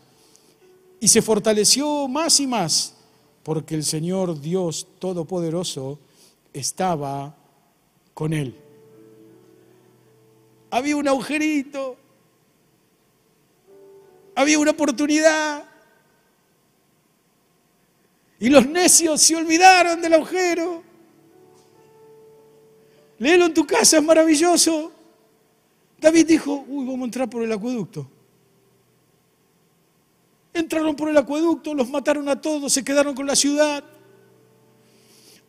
Y 1.01 1.09
se 1.09 1.23
fortaleció 1.23 2.07
más 2.07 2.39
y 2.39 2.47
más, 2.47 2.95
porque 3.43 3.75
el 3.75 3.83
Señor 3.83 4.41
Dios 4.41 4.87
Todopoderoso 4.99 5.99
estaba 6.53 7.35
con 8.15 8.33
él. 8.33 8.55
Había 10.71 10.97
un 10.97 11.07
agujerito, 11.09 11.97
había 14.35 14.59
una 14.59 14.71
oportunidad. 14.71 15.65
Y 18.39 18.49
los 18.49 18.67
necios 18.67 19.21
se 19.21 19.37
olvidaron 19.37 20.01
del 20.01 20.15
agujero. 20.15 20.83
Léelo 23.19 23.47
en 23.47 23.55
tu 23.55 23.65
casa, 23.65 23.99
es 23.99 24.03
maravilloso. 24.03 24.91
David 26.01 26.27
dijo, 26.27 26.65
uy, 26.67 26.85
vamos 26.85 27.03
a 27.03 27.05
entrar 27.05 27.31
por 27.31 27.45
el 27.45 27.53
acueducto. 27.53 28.09
Entraron 30.53 30.97
por 30.97 31.09
el 31.09 31.17
acueducto, 31.17 31.73
los 31.73 31.89
mataron 31.89 32.29
a 32.29 32.41
todos, 32.41 32.73
se 32.73 32.83
quedaron 32.83 33.15
con 33.15 33.27
la 33.27 33.37
ciudad. 33.37 33.85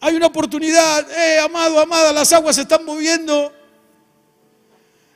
Hay 0.05 0.15
una 0.15 0.27
oportunidad, 0.27 1.09
eh, 1.09 1.39
amado, 1.39 1.79
amada, 1.79 2.11
las 2.11 2.33
aguas 2.33 2.57
se 2.57 2.63
están 2.63 2.83
moviendo. 2.83 3.53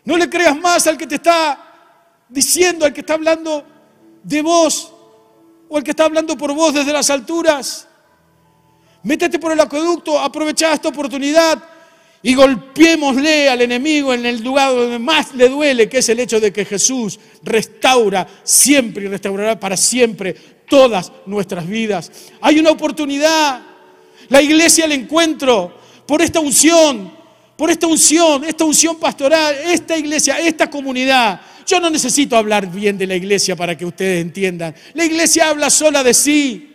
No 0.05 0.15
le 0.15 0.29
creas 0.29 0.57
más 0.57 0.87
al 0.87 0.97
que 0.97 1.05
te 1.05 1.15
está 1.15 1.59
diciendo, 2.29 2.85
al 2.85 2.93
que 2.93 3.01
está 3.01 3.15
hablando 3.15 3.65
de 4.23 4.41
vos 4.41 4.93
o 5.67 5.75
al 5.75 5.83
que 5.83 5.91
está 5.91 6.05
hablando 6.05 6.37
por 6.37 6.53
vos 6.53 6.73
desde 6.73 6.93
las 6.93 7.09
alturas. 7.09 7.85
Métete 9.03 9.39
por 9.39 9.51
el 9.51 9.59
acueducto, 9.59 10.17
aprovecha 10.17 10.71
esta 10.71 10.87
oportunidad 10.87 11.61
y 12.23 12.33
golpeémosle 12.33 13.49
al 13.49 13.61
enemigo 13.63 14.13
en 14.13 14.25
el 14.25 14.41
lugar 14.41 14.73
donde 14.73 14.99
más 14.99 15.35
le 15.35 15.49
duele, 15.49 15.89
que 15.89 15.97
es 15.97 16.07
el 16.07 16.21
hecho 16.21 16.39
de 16.39 16.53
que 16.53 16.63
Jesús 16.63 17.19
restaura 17.43 18.25
siempre 18.41 19.03
y 19.03 19.07
restaurará 19.09 19.59
para 19.59 19.75
siempre 19.75 20.33
todas 20.69 21.11
nuestras 21.25 21.67
vidas. 21.67 22.09
Hay 22.39 22.57
una 22.57 22.71
oportunidad 22.71 23.76
la 24.29 24.41
iglesia 24.41 24.85
al 24.85 24.91
encuentro 24.91 25.77
por 26.05 26.21
esta 26.21 26.39
unción, 26.39 27.11
por 27.55 27.69
esta 27.69 27.87
unción, 27.87 28.43
esta 28.43 28.63
unción 28.63 28.97
pastoral, 28.97 29.55
esta 29.65 29.97
iglesia, 29.97 30.39
esta 30.39 30.69
comunidad. 30.69 31.41
Yo 31.65 31.79
no 31.79 31.89
necesito 31.89 32.37
hablar 32.37 32.71
bien 32.71 32.97
de 32.97 33.07
la 33.07 33.15
iglesia 33.15 33.55
para 33.55 33.77
que 33.77 33.85
ustedes 33.85 34.21
entiendan. 34.21 34.73
La 34.93 35.03
iglesia 35.03 35.49
habla 35.49 35.69
sola 35.69 36.03
de 36.03 36.13
sí. 36.13 36.73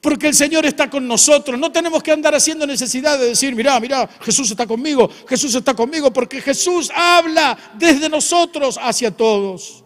Porque 0.00 0.26
el 0.26 0.34
Señor 0.34 0.66
está 0.66 0.90
con 0.90 1.06
nosotros. 1.06 1.58
No 1.58 1.70
tenemos 1.70 2.02
que 2.02 2.10
andar 2.10 2.34
haciendo 2.34 2.66
necesidad 2.66 3.18
de 3.18 3.26
decir, 3.28 3.54
mirá, 3.54 3.78
mirá, 3.78 4.08
Jesús 4.20 4.50
está 4.50 4.66
conmigo, 4.66 5.08
Jesús 5.28 5.54
está 5.54 5.74
conmigo, 5.74 6.12
porque 6.12 6.40
Jesús 6.40 6.90
habla 6.92 7.56
desde 7.78 8.08
nosotros 8.08 8.78
hacia 8.82 9.12
todos. 9.12 9.84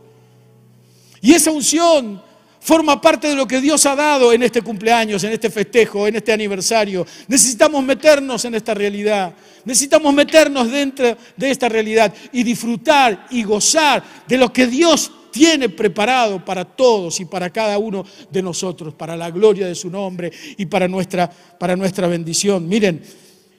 Y 1.21 1.35
esa 1.35 1.51
unción 1.51 2.23
forma 2.67 3.01
parte 3.01 3.29
de 3.29 3.37
lo 3.37 3.47
que 3.47 3.61
Dios 3.61 3.87
ha 3.87 3.95
dado 3.95 4.33
en 4.33 4.43
este 4.43 4.61
cumpleaños, 4.61 5.23
en 5.23 5.31
este 5.31 5.51
festejo, 5.51 6.09
en 6.09 6.17
este 6.17 6.33
aniversario. 6.33 7.07
Necesitamos 7.29 7.85
meternos 7.85 8.45
en 8.45 8.57
esta 8.57 8.75
realidad. 8.75 9.33
Necesitamos 9.65 10.13
meternos 10.13 10.69
dentro 10.69 11.17
de 11.37 11.51
esta 11.51 11.69
realidad 11.69 12.13
y 12.33 12.43
disfrutar 12.43 13.29
y 13.31 13.45
gozar 13.45 14.03
de 14.27 14.37
lo 14.37 14.53
que 14.53 14.67
Dios 14.67 15.13
tiene 15.31 15.69
preparado 15.69 16.45
para 16.45 16.65
todos 16.65 17.21
y 17.21 17.25
para 17.27 17.51
cada 17.51 17.79
uno 17.79 18.05
de 18.33 18.43
nosotros, 18.43 18.95
para 18.95 19.17
la 19.17 19.31
gloria 19.31 19.69
de 19.69 19.77
su 19.77 19.89
nombre 19.89 20.33
y 20.57 20.67
para 20.67 20.89
nuestra, 20.89 21.31
para 21.31 21.77
nuestra 21.77 22.09
bendición. 22.09 22.67
Miren, 22.67 23.01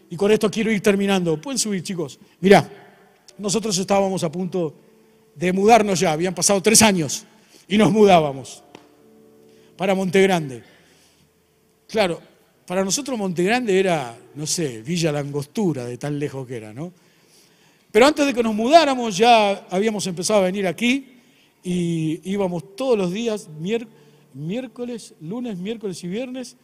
y 0.09 0.17
con 0.17 0.33
esto 0.33 0.51
quiero 0.51 0.69
ir 0.69 0.81
terminando. 0.81 1.39
Pueden 1.39 1.59
subir, 1.59 1.81
chicos. 1.81 2.19
Mirá, 2.41 2.69
nosotros 3.37 3.77
estábamos 3.77 4.21
a 4.25 4.29
punto 4.29 4.75
de 5.33 5.53
mudarnos 5.53 5.97
ya, 5.97 6.11
habían 6.11 6.35
pasado 6.35 6.61
tres 6.61 6.81
años 6.81 7.23
y 7.69 7.77
nos 7.77 7.89
mudábamos 7.89 8.63
para 9.77 9.95
Montegrande. 9.95 10.63
Claro, 11.87 12.19
para 12.65 12.83
nosotros 12.83 13.17
Montegrande 13.17 13.79
era, 13.79 14.17
no 14.35 14.45
sé, 14.45 14.81
Villa 14.81 15.11
Langostura, 15.11 15.85
de 15.85 15.97
tan 15.97 16.19
lejos 16.19 16.45
que 16.45 16.57
era, 16.57 16.73
¿no? 16.73 16.91
Pero 17.91 18.05
antes 18.05 18.25
de 18.25 18.33
que 18.33 18.43
nos 18.43 18.53
mudáramos 18.53 19.15
ya 19.15 19.67
habíamos 19.69 20.05
empezado 20.07 20.41
a 20.41 20.43
venir 20.43 20.67
aquí 20.67 21.19
y 21.63 22.19
íbamos 22.29 22.75
todos 22.75 22.97
los 22.97 23.13
días, 23.13 23.47
miércoles, 24.33 25.15
lunes, 25.21 25.57
miércoles 25.57 26.03
y 26.03 26.07
viernes, 26.07 26.57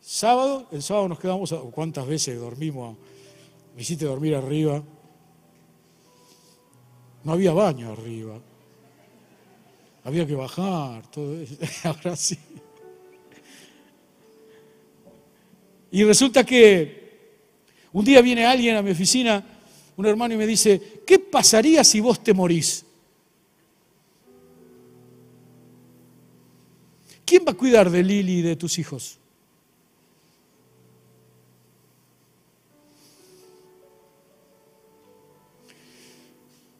sábado, 0.00 0.66
el 0.72 0.82
sábado 0.82 1.08
nos 1.08 1.18
quedamos, 1.18 1.52
¿cuántas 1.72 2.06
veces 2.06 2.38
dormimos? 2.38 2.96
Me 3.76 3.82
hiciste 3.82 4.06
dormir 4.06 4.34
arriba. 4.34 4.82
No 7.22 7.32
había 7.32 7.52
baño 7.52 7.92
arriba. 7.92 8.40
Había 10.10 10.26
que 10.26 10.34
bajar, 10.34 11.08
todo. 11.12 11.36
Ahora 11.84 12.16
sí. 12.16 12.36
Y 15.92 16.02
resulta 16.02 16.44
que 16.44 17.28
un 17.92 18.04
día 18.04 18.20
viene 18.20 18.44
alguien 18.44 18.74
a 18.74 18.82
mi 18.82 18.90
oficina, 18.90 19.46
un 19.96 20.06
hermano, 20.06 20.34
y 20.34 20.36
me 20.36 20.48
dice, 20.48 21.02
¿qué 21.06 21.20
pasaría 21.20 21.84
si 21.84 22.00
vos 22.00 22.24
te 22.24 22.34
morís? 22.34 22.84
¿Quién 27.24 27.44
va 27.46 27.52
a 27.52 27.56
cuidar 27.56 27.88
de 27.88 28.02
Lili 28.02 28.38
y 28.38 28.42
de 28.42 28.56
tus 28.56 28.80
hijos? 28.80 29.16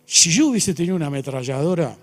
Si 0.05 0.33
yo 0.33 0.49
hubiese 0.49 0.74
tenido 0.74 0.97
una 0.97 1.07
ametralladora, 1.07 1.97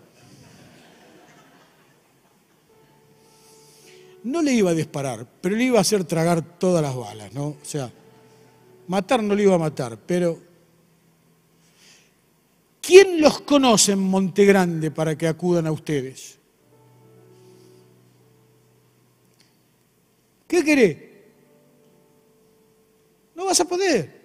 no 4.28 4.41
le 4.41 4.53
iba 4.53 4.71
a 4.71 4.73
disparar, 4.73 5.25
pero 5.41 5.55
le 5.55 5.63
iba 5.63 5.78
a 5.78 5.82
hacer 5.82 6.03
tragar 6.03 6.59
todas 6.59 6.82
las 6.82 6.95
balas, 6.95 7.32
¿no? 7.34 7.47
O 7.47 7.57
sea, 7.63 7.91
matar 8.88 9.23
no 9.23 9.34
le 9.34 9.43
iba 9.43 9.55
a 9.55 9.59
matar, 9.59 9.97
pero 10.05 10.38
¿quién 12.82 13.21
los 13.21 13.39
conoce 13.41 13.93
en 13.93 13.99
Monte 13.99 14.45
Grande 14.45 14.91
para 14.91 15.17
que 15.17 15.28
acudan 15.28 15.65
a 15.65 15.71
ustedes? 15.71 16.38
¿Qué 20.45 20.63
querés? 20.63 20.97
No 23.36 23.45
vas 23.45 23.59
a 23.59 23.65
poder. 23.65 24.17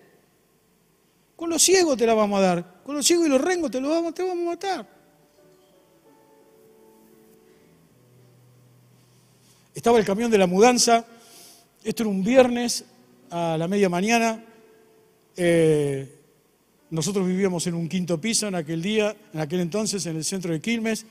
Con 1.37 1.51
los 1.51 1.63
ciegos 1.63 1.97
te 1.97 2.07
la 2.07 2.15
vamos 2.15 2.39
a 2.39 2.43
dar. 2.43 2.83
Con 2.85 2.97
los 2.97 3.07
ciegos 3.07 3.27
y 3.27 3.31
los 3.31 3.41
rengos 3.41 3.71
te, 3.71 3.81
lo 3.81 3.89
vamos, 3.89 4.15
te 4.15 4.23
vamos 4.23 4.47
a 4.47 4.51
matar. 4.51 5.02
Estaba 9.75 9.99
el 9.99 10.05
camión 10.05 10.31
de 10.31 10.37
la 10.37 10.47
mudanza, 10.47 11.07
esto 11.83 12.03
era 12.03 12.11
un 12.11 12.23
viernes 12.23 12.85
a 13.31 13.57
la 13.59 13.67
media 13.69 13.89
mañana. 13.89 14.45
Eh, 15.35 16.15
nosotros 16.91 17.27
vivíamos 17.27 17.67
en 17.67 17.75
un 17.75 17.89
quinto 17.89 18.21
piso 18.21 18.49
en 18.49 18.55
aquel 18.55 18.83
día, 18.83 19.17
en 19.33 19.41
aquel 19.41 19.61
entonces, 19.61 20.05
en 20.05 20.17
el 20.17 20.25
centro 20.25 20.53
de 20.53 20.61
Quilmes. 20.61 21.07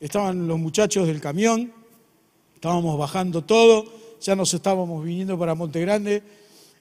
Estaban 0.00 0.48
los 0.48 0.58
muchachos 0.58 1.06
del 1.06 1.20
camión, 1.20 1.72
estábamos 2.56 2.98
bajando 2.98 3.44
todo, 3.44 3.84
ya 4.20 4.34
nos 4.34 4.52
estábamos 4.52 5.04
viniendo 5.04 5.38
para 5.38 5.54
Monte 5.54 5.80
Grande. 5.80 6.24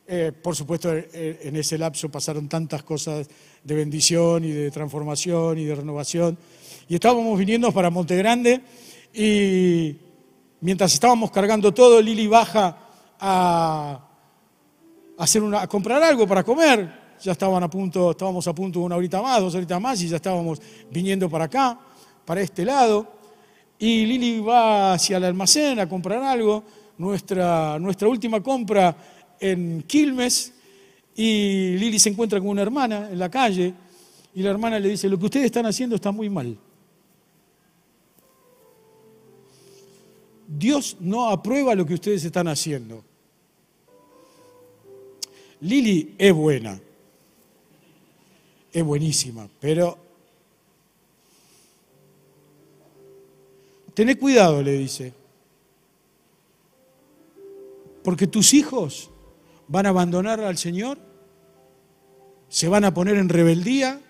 Eh, 0.07 0.31
por 0.31 0.55
supuesto, 0.55 0.91
eh, 0.91 1.39
en 1.43 1.55
ese 1.55 1.77
lapso 1.77 2.09
pasaron 2.09 2.49
tantas 2.49 2.81
cosas 2.81 3.27
de 3.63 3.75
bendición 3.75 4.43
y 4.43 4.49
de 4.49 4.71
transformación 4.71 5.59
y 5.59 5.65
de 5.65 5.75
renovación. 5.75 6.35
Y 6.89 6.95
estábamos 6.95 7.37
viniendo 7.37 7.71
para 7.71 7.91
Monte 7.91 8.17
Grande 8.17 8.61
y 9.13 9.95
mientras 10.61 10.93
estábamos 10.93 11.31
cargando 11.31 11.73
todo, 11.73 12.01
Lili 12.01 12.27
baja 12.27 12.77
a, 13.19 13.99
hacer 15.17 15.43
a 15.55 15.67
comprar 15.67 16.01
algo 16.01 16.27
para 16.27 16.43
comer. 16.43 17.01
Ya 17.21 17.33
estaban 17.33 17.61
a 17.61 17.69
punto, 17.69 18.11
estábamos 18.11 18.47
a 18.47 18.53
punto 18.53 18.79
una 18.79 18.95
horita 18.95 19.21
más, 19.21 19.41
dos 19.41 19.53
horitas 19.53 19.79
más, 19.79 20.01
y 20.01 20.07
ya 20.07 20.15
estábamos 20.15 20.59
viniendo 20.89 21.29
para 21.29 21.45
acá, 21.45 21.77
para 22.25 22.41
este 22.41 22.65
lado. 22.65 23.05
Y 23.77 24.05
Lili 24.05 24.39
va 24.39 24.93
hacia 24.93 25.17
el 25.17 25.25
almacén 25.25 25.79
a 25.79 25.87
comprar 25.87 26.23
algo, 26.23 26.63
nuestra, 26.97 27.77
nuestra 27.79 28.07
última 28.07 28.41
compra 28.41 28.95
en 29.39 29.83
Quilmes, 29.83 30.53
y 31.15 31.77
Lili 31.77 31.99
se 31.99 32.09
encuentra 32.09 32.39
con 32.39 32.49
una 32.49 32.61
hermana 32.63 33.09
en 33.11 33.19
la 33.19 33.29
calle, 33.29 33.73
y 34.33 34.41
la 34.41 34.49
hermana 34.49 34.79
le 34.79 34.89
dice, 34.89 35.09
lo 35.09 35.19
que 35.19 35.25
ustedes 35.25 35.45
están 35.47 35.65
haciendo 35.65 35.95
está 35.95 36.11
muy 36.11 36.29
mal. 36.29 36.57
Dios 40.57 40.97
no 40.99 41.29
aprueba 41.29 41.75
lo 41.75 41.85
que 41.85 41.93
ustedes 41.93 42.25
están 42.25 42.47
haciendo. 42.49 43.03
Lili 45.61 46.15
es 46.17 46.33
buena, 46.33 46.79
es 48.73 48.83
buenísima, 48.83 49.47
pero 49.59 49.97
tené 53.93 54.17
cuidado, 54.17 54.61
le 54.61 54.73
dice, 54.73 55.13
porque 58.03 58.27
tus 58.27 58.53
hijos 58.53 59.09
van 59.67 59.85
a 59.85 59.89
abandonar 59.89 60.41
al 60.41 60.57
Señor, 60.57 60.97
se 62.49 62.67
van 62.67 62.83
a 62.83 62.93
poner 62.93 63.15
en 63.15 63.29
rebeldía 63.29 64.01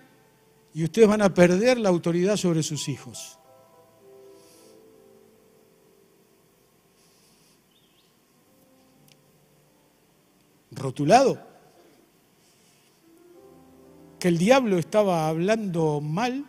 y 0.74 0.84
ustedes 0.84 1.06
van 1.06 1.22
a 1.22 1.34
perder 1.34 1.78
la 1.78 1.90
autoridad 1.90 2.36
sobre 2.36 2.64
sus 2.64 2.88
hijos. 2.88 3.38
Rotulado, 10.72 11.40
que 14.18 14.28
el 14.28 14.38
diablo 14.38 14.78
estaba 14.78 15.28
hablando 15.28 16.00
mal, 16.00 16.46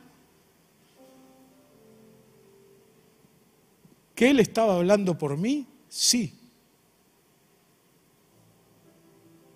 que 4.16 4.30
él 4.30 4.40
estaba 4.40 4.76
hablando 4.76 5.18
por 5.18 5.38
mí, 5.38 5.68
sí, 5.90 6.34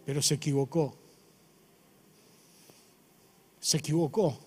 pero 0.06 0.22
se 0.22 0.36
equivocó, 0.36 0.96
se 3.60 3.78
equivocó. 3.78 4.40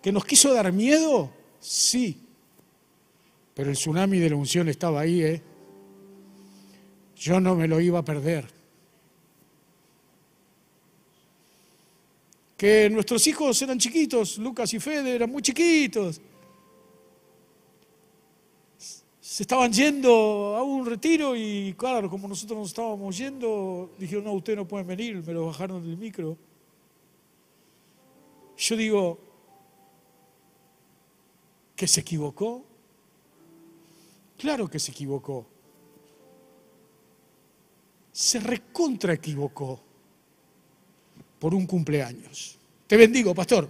¿Que 0.00 0.12
nos 0.12 0.24
quiso 0.26 0.52
dar 0.52 0.70
miedo? 0.70 1.30
Sí, 1.60 2.20
pero 3.54 3.70
el 3.70 3.76
tsunami 3.76 4.18
de 4.18 4.30
la 4.30 4.36
unción 4.36 4.68
estaba 4.68 5.00
ahí, 5.00 5.22
¿eh? 5.22 5.42
Yo 7.16 7.40
no 7.40 7.54
me 7.54 7.68
lo 7.68 7.80
iba 7.80 7.98
a 7.98 8.04
perder. 8.04 8.46
Que 12.56 12.88
nuestros 12.90 13.26
hijos 13.26 13.60
eran 13.62 13.78
chiquitos, 13.78 14.38
Lucas 14.38 14.72
y 14.74 14.80
Fede 14.80 15.14
eran 15.14 15.30
muy 15.30 15.42
chiquitos. 15.42 16.20
Se 19.20 19.42
estaban 19.42 19.72
yendo 19.72 20.54
a 20.56 20.62
un 20.62 20.86
retiro 20.86 21.34
y 21.34 21.74
claro, 21.76 22.08
como 22.08 22.28
nosotros 22.28 22.58
nos 22.58 22.68
estábamos 22.68 23.16
yendo, 23.18 23.90
dijeron, 23.98 24.24
no, 24.24 24.32
usted 24.32 24.54
no 24.54 24.66
puede 24.66 24.84
venir, 24.84 25.22
me 25.26 25.32
lo 25.32 25.46
bajaron 25.46 25.82
del 25.82 25.96
micro. 25.96 26.36
Yo 28.56 28.76
digo, 28.76 29.18
¿que 31.74 31.88
se 31.88 32.00
equivocó? 32.00 32.64
Claro 34.38 34.68
que 34.68 34.78
se 34.78 34.92
equivocó 34.92 35.46
se 38.14 38.38
recontra 38.38 39.12
equivocó 39.12 39.80
por 41.40 41.52
un 41.52 41.66
cumpleaños. 41.66 42.56
Te 42.86 42.96
bendigo, 42.96 43.34
pastor, 43.34 43.68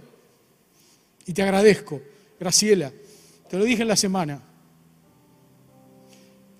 y 1.25 1.33
te 1.33 1.41
agradezco, 1.41 1.99
Graciela, 2.39 2.93
te 3.49 3.57
lo 3.57 3.63
dije 3.63 3.81
en 3.81 3.87
la 3.87 3.95
semana. 3.95 4.39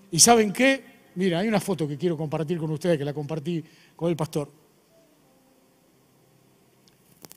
¿Y 0.09 0.19
saben 0.19 0.51
qué? 0.51 0.83
Mira, 1.13 1.39
hay 1.39 1.47
una 1.47 1.59
foto 1.59 1.87
que 1.87 1.95
quiero 1.95 2.17
compartir 2.17 2.57
con 2.57 2.71
ustedes, 2.71 2.97
que 2.97 3.05
la 3.05 3.13
compartí 3.13 3.63
con 3.95 4.09
el 4.09 4.15
pastor. 4.15 4.51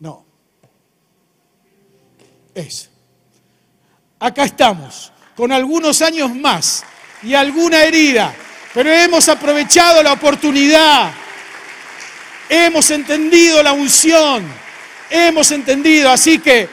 No. 0.00 0.24
Es. 2.54 2.88
Acá 4.18 4.44
estamos, 4.44 5.12
con 5.36 5.52
algunos 5.52 6.00
años 6.00 6.34
más 6.34 6.84
y 7.22 7.34
alguna 7.34 7.84
herida, 7.84 8.34
pero 8.78 8.92
hemos 8.92 9.28
aprovechado 9.28 10.04
la 10.04 10.12
oportunidad. 10.12 11.10
Hemos 12.48 12.88
entendido 12.92 13.60
la 13.60 13.72
unción. 13.72 14.46
Hemos 15.10 15.50
entendido. 15.50 16.08
Así 16.08 16.38
que 16.38 16.68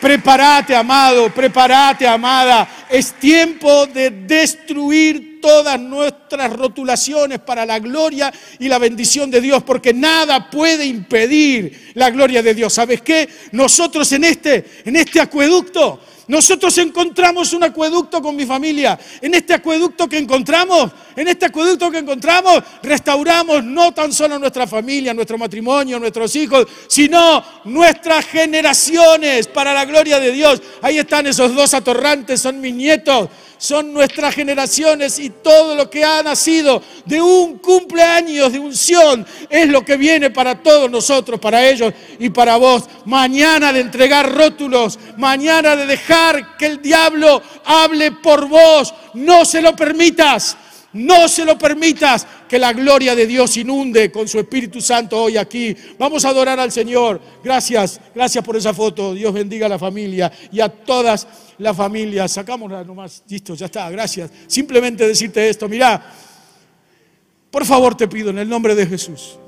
prepárate, 0.00 0.76
amado, 0.76 1.28
prepárate, 1.34 2.06
amada. 2.06 2.86
Es 2.88 3.12
tiempo 3.14 3.88
de 3.88 4.08
destruir 4.08 5.40
todas 5.40 5.80
nuestras 5.80 6.52
rotulaciones 6.52 7.40
para 7.40 7.66
la 7.66 7.80
gloria 7.80 8.32
y 8.60 8.68
la 8.68 8.78
bendición 8.78 9.28
de 9.28 9.40
Dios, 9.40 9.64
porque 9.64 9.92
nada 9.92 10.48
puede 10.48 10.86
impedir 10.86 11.90
la 11.94 12.10
gloria 12.10 12.40
de 12.40 12.54
Dios. 12.54 12.72
¿Sabes 12.72 13.02
qué? 13.02 13.28
Nosotros 13.50 14.12
en 14.12 14.22
este, 14.22 14.64
en 14.84 14.94
este 14.94 15.20
acueducto 15.20 16.00
nosotros 16.28 16.76
encontramos 16.78 17.52
un 17.54 17.64
acueducto 17.64 18.22
con 18.22 18.36
mi 18.36 18.46
familia. 18.46 18.98
En 19.20 19.34
este 19.34 19.54
acueducto 19.54 20.08
que 20.08 20.18
encontramos, 20.18 20.90
en 21.16 21.26
este 21.26 21.46
acueducto 21.46 21.90
que 21.90 21.98
encontramos, 21.98 22.62
restauramos 22.82 23.64
no 23.64 23.92
tan 23.92 24.12
solo 24.12 24.38
nuestra 24.38 24.66
familia, 24.66 25.14
nuestro 25.14 25.38
matrimonio, 25.38 25.98
nuestros 25.98 26.36
hijos, 26.36 26.66
sino 26.86 27.42
nuestras 27.64 28.26
generaciones 28.26 29.48
para 29.48 29.72
la 29.72 29.86
gloria 29.86 30.20
de 30.20 30.30
Dios. 30.32 30.62
Ahí 30.82 30.98
están 30.98 31.26
esos 31.26 31.54
dos 31.54 31.72
atorrantes, 31.74 32.40
son 32.40 32.60
mis 32.60 32.74
nietos 32.74 33.28
son 33.58 33.92
nuestras 33.92 34.34
generaciones 34.34 35.18
y 35.18 35.30
todo 35.30 35.74
lo 35.74 35.90
que 35.90 36.04
ha 36.04 36.22
nacido 36.22 36.82
de 37.04 37.20
un 37.20 37.58
cumpleaños 37.58 38.52
de 38.52 38.58
unción 38.58 39.26
es 39.50 39.68
lo 39.68 39.84
que 39.84 39.96
viene 39.96 40.30
para 40.30 40.62
todos 40.62 40.90
nosotros, 40.90 41.38
para 41.38 41.68
ellos 41.68 41.92
y 42.18 42.30
para 42.30 42.56
vos. 42.56 42.84
Mañana 43.04 43.72
de 43.72 43.80
entregar 43.80 44.32
rótulos, 44.32 44.98
mañana 45.16 45.76
de 45.76 45.86
dejar 45.86 46.56
que 46.56 46.66
el 46.66 46.80
diablo 46.80 47.42
hable 47.64 48.12
por 48.12 48.48
vos, 48.48 48.94
no 49.14 49.44
se 49.44 49.60
lo 49.60 49.74
permitas. 49.74 50.56
No 50.94 51.28
se 51.28 51.44
lo 51.44 51.58
permitas 51.58 52.26
que 52.48 52.58
la 52.58 52.72
gloria 52.72 53.14
de 53.14 53.26
Dios 53.26 53.56
inunde 53.58 54.10
con 54.10 54.26
su 54.26 54.38
Espíritu 54.38 54.80
Santo 54.80 55.22
hoy 55.22 55.36
aquí. 55.36 55.76
Vamos 55.98 56.24
a 56.24 56.30
adorar 56.30 56.58
al 56.58 56.72
Señor. 56.72 57.20
Gracias, 57.44 58.00
gracias 58.14 58.42
por 58.42 58.56
esa 58.56 58.72
foto. 58.72 59.12
Dios 59.12 59.32
bendiga 59.32 59.66
a 59.66 59.68
la 59.68 59.78
familia 59.78 60.32
y 60.50 60.60
a 60.60 60.68
todas 60.68 61.26
las 61.58 61.76
familias. 61.76 62.32
Sacámosla 62.32 62.84
nomás. 62.84 63.22
Listo, 63.28 63.54
ya 63.54 63.66
está. 63.66 63.90
Gracias. 63.90 64.30
Simplemente 64.46 65.06
decirte 65.06 65.46
esto. 65.48 65.68
Mirá, 65.68 66.10
por 67.50 67.66
favor 67.66 67.94
te 67.94 68.08
pido 68.08 68.30
en 68.30 68.38
el 68.38 68.48
nombre 68.48 68.74
de 68.74 68.86
Jesús. 68.86 69.38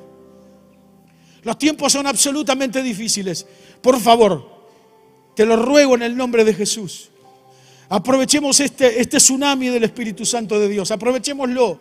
Los 1.43 1.57
tiempos 1.57 1.93
son 1.93 2.07
absolutamente 2.07 2.83
difíciles. 2.83 3.47
Por 3.81 3.99
favor, 3.99 4.69
te 5.35 5.47
lo 5.47 5.57
ruego 5.57 5.95
en 5.95 6.03
el 6.03 6.17
nombre 6.17 6.45
de 6.45 6.53
Jesús. 6.53 7.10
Aprovechemos 7.93 8.61
este, 8.61 9.01
este 9.01 9.17
tsunami 9.17 9.69
del 9.69 9.83
Espíritu 9.83 10.25
Santo 10.25 10.61
de 10.61 10.69
Dios, 10.69 10.91
aprovechémoslo. 10.93 11.79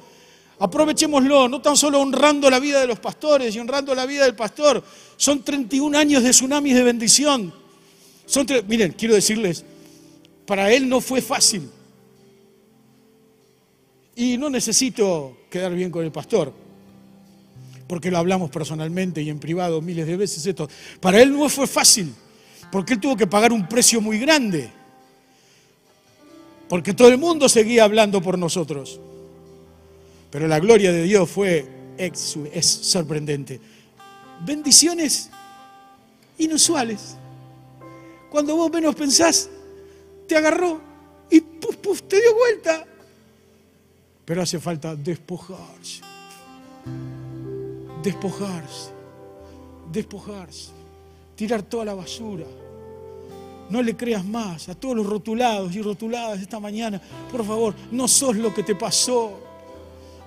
Aprovechémoslo, 0.58 1.48
no 1.48 1.62
tan 1.62 1.78
solo 1.78 2.02
honrando 2.02 2.50
la 2.50 2.60
vida 2.60 2.82
de 2.82 2.88
los 2.88 3.00
pastores 3.00 3.56
y 3.56 3.60
honrando 3.60 3.94
la 3.94 4.08
vida 4.08 4.26
del 4.26 4.36
pastor. 4.36 4.84
Son 5.16 5.44
31 5.44 5.98
años 5.98 6.24
de 6.24 6.32
tsunamis 6.32 6.74
de 6.74 6.84
bendición. 6.84 7.54
Son 8.26 8.46
Miren, 8.68 8.94
quiero 8.94 9.14
decirles, 9.14 9.64
para 10.48 10.74
él 10.74 10.90
no 10.90 11.00
fue 11.00 11.22
fácil. 11.22 11.70
Y 14.16 14.38
no 14.38 14.50
necesito 14.50 15.38
quedar 15.50 15.74
bien 15.76 15.92
con 15.92 16.04
el 16.04 16.12
pastor, 16.12 16.52
porque 17.88 18.10
lo 18.10 18.18
hablamos 18.18 18.50
personalmente 18.50 19.22
y 19.22 19.30
en 19.30 19.40
privado 19.40 19.80
miles 19.80 20.08
de 20.08 20.18
veces 20.18 20.44
esto. 20.44 20.68
Para 21.00 21.22
él 21.22 21.32
no 21.32 21.48
fue 21.50 21.68
fácil, 21.68 22.12
porque 22.72 22.94
él 22.94 23.00
tuvo 23.00 23.16
que 23.16 23.28
pagar 23.28 23.54
un 23.54 23.68
precio 23.70 24.02
muy 24.02 24.18
grande 24.18 24.79
porque 26.70 26.94
todo 26.94 27.08
el 27.08 27.18
mundo 27.18 27.50
seguía 27.50 27.84
hablando 27.84 28.22
por 28.22 28.38
nosotros. 28.38 29.00
Pero 30.30 30.48
la 30.48 30.60
gloria 30.60 30.92
de 30.92 31.04
Dios 31.04 31.28
fue 31.28 31.68
sorprendente. 32.62 33.60
Bendiciones 34.46 35.32
inusuales. 36.38 37.18
Cuando 38.30 38.56
vos 38.56 38.72
menos 38.72 38.94
pensás, 38.94 39.50
te 40.28 40.38
agarró 40.38 40.80
y 41.32 41.42
puf, 41.42 41.76
puf, 41.78 42.04
te 42.04 42.22
dio 42.22 42.36
vuelta. 42.36 42.86
Pero 44.24 44.44
hace 44.44 44.60
falta 44.60 44.96
despojarse. 44.96 46.02
Despojarse. 48.04 48.92
Despojarse. 49.92 50.70
Tirar 51.36 51.64
toda 51.64 51.86
la 51.86 51.96
basura 51.96 52.46
no 53.70 53.82
le 53.82 53.96
creas 53.96 54.26
más 54.26 54.70
a 54.70 54.76
todos 54.76 54.96
los 54.96 55.06
rotulados 55.06 55.76
y 55.76 55.82
rotuladas 55.82 56.42
esta 56.42 56.60
mañana. 56.60 57.02
Por 57.32 57.46
favor, 57.46 57.76
no 57.92 58.08
sos 58.08 58.36
lo 58.36 58.54
que 58.54 58.64
te 58.64 58.76
pasó. 58.76 59.40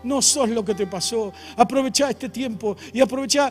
No 0.05 0.21
sos 0.21 0.49
lo 0.49 0.65
que 0.65 0.75
te 0.75 0.87
pasó. 0.87 1.33
Aprovecha 1.57 2.11
este 2.11 2.29
tiempo 2.29 2.77
y 2.93 3.01
aprovecha 3.01 3.51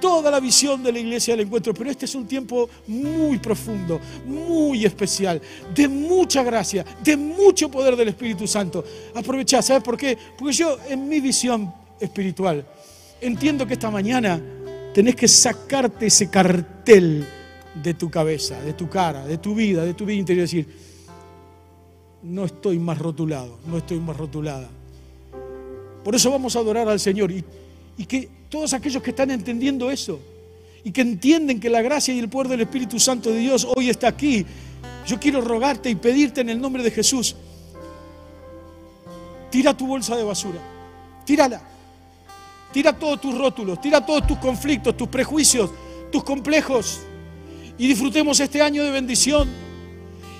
toda 0.00 0.30
la 0.30 0.40
visión 0.40 0.82
de 0.82 0.92
la 0.92 0.98
iglesia 0.98 1.34
del 1.34 1.46
encuentro. 1.46 1.72
Pero 1.72 1.90
este 1.90 2.04
es 2.04 2.14
un 2.14 2.26
tiempo 2.26 2.68
muy 2.88 3.38
profundo, 3.38 4.00
muy 4.26 4.84
especial, 4.84 5.40
de 5.74 5.88
mucha 5.88 6.42
gracia, 6.42 6.84
de 7.02 7.16
mucho 7.16 7.70
poder 7.70 7.96
del 7.96 8.08
Espíritu 8.08 8.46
Santo. 8.46 8.84
Aprovecha, 9.14 9.62
¿sabes 9.62 9.82
por 9.82 9.96
qué? 9.96 10.18
Porque 10.36 10.54
yo 10.54 10.78
en 10.88 11.08
mi 11.08 11.20
visión 11.20 11.72
espiritual 12.00 12.66
entiendo 13.20 13.66
que 13.66 13.74
esta 13.74 13.90
mañana 13.90 14.40
tenés 14.92 15.16
que 15.16 15.28
sacarte 15.28 16.06
ese 16.06 16.28
cartel 16.28 17.26
de 17.82 17.94
tu 17.94 18.10
cabeza, 18.10 18.60
de 18.60 18.72
tu 18.72 18.88
cara, 18.88 19.24
de 19.26 19.38
tu 19.38 19.54
vida, 19.54 19.84
de 19.84 19.94
tu 19.94 20.06
vida 20.06 20.18
interior. 20.18 20.44
Decir, 20.44 20.66
no 22.22 22.44
estoy 22.44 22.78
más 22.78 22.98
rotulado, 22.98 23.58
no 23.66 23.78
estoy 23.78 23.98
más 23.98 24.16
rotulada. 24.16 24.68
Por 26.02 26.14
eso 26.14 26.30
vamos 26.30 26.54
a 26.56 26.60
adorar 26.60 26.88
al 26.88 27.00
Señor 27.00 27.30
y, 27.30 27.44
y 27.96 28.04
que 28.04 28.28
todos 28.48 28.72
aquellos 28.72 29.02
que 29.02 29.10
están 29.10 29.30
entendiendo 29.30 29.90
eso 29.90 30.20
y 30.84 30.90
que 30.90 31.00
entienden 31.00 31.58
que 31.58 31.70
la 31.70 31.82
gracia 31.82 32.14
y 32.14 32.18
el 32.18 32.28
poder 32.28 32.48
del 32.48 32.60
Espíritu 32.60 33.00
Santo 33.00 33.30
de 33.30 33.38
Dios 33.38 33.66
hoy 33.74 33.88
está 33.88 34.08
aquí, 34.08 34.44
yo 35.06 35.18
quiero 35.18 35.40
rogarte 35.40 35.90
y 35.90 35.94
pedirte 35.94 36.42
en 36.42 36.50
el 36.50 36.60
nombre 36.60 36.82
de 36.82 36.90
Jesús, 36.90 37.36
tira 39.50 39.74
tu 39.74 39.86
bolsa 39.86 40.14
de 40.14 40.22
basura, 40.22 40.60
tírala, 41.24 41.62
tira 42.72 42.92
todos 42.92 43.20
tus 43.20 43.36
rótulos, 43.36 43.80
tira 43.80 44.04
todos 44.04 44.26
tus 44.26 44.38
conflictos, 44.38 44.96
tus 44.96 45.08
prejuicios, 45.08 45.70
tus 46.12 46.22
complejos 46.22 47.00
y 47.78 47.86
disfrutemos 47.86 48.38
este 48.40 48.62
año 48.62 48.84
de 48.84 48.90
bendición. 48.90 49.48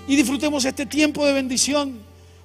Y 0.07 0.16
disfrutemos 0.16 0.64
este 0.64 0.87
tiempo 0.87 1.24
de 1.24 1.32
bendición. 1.32 1.99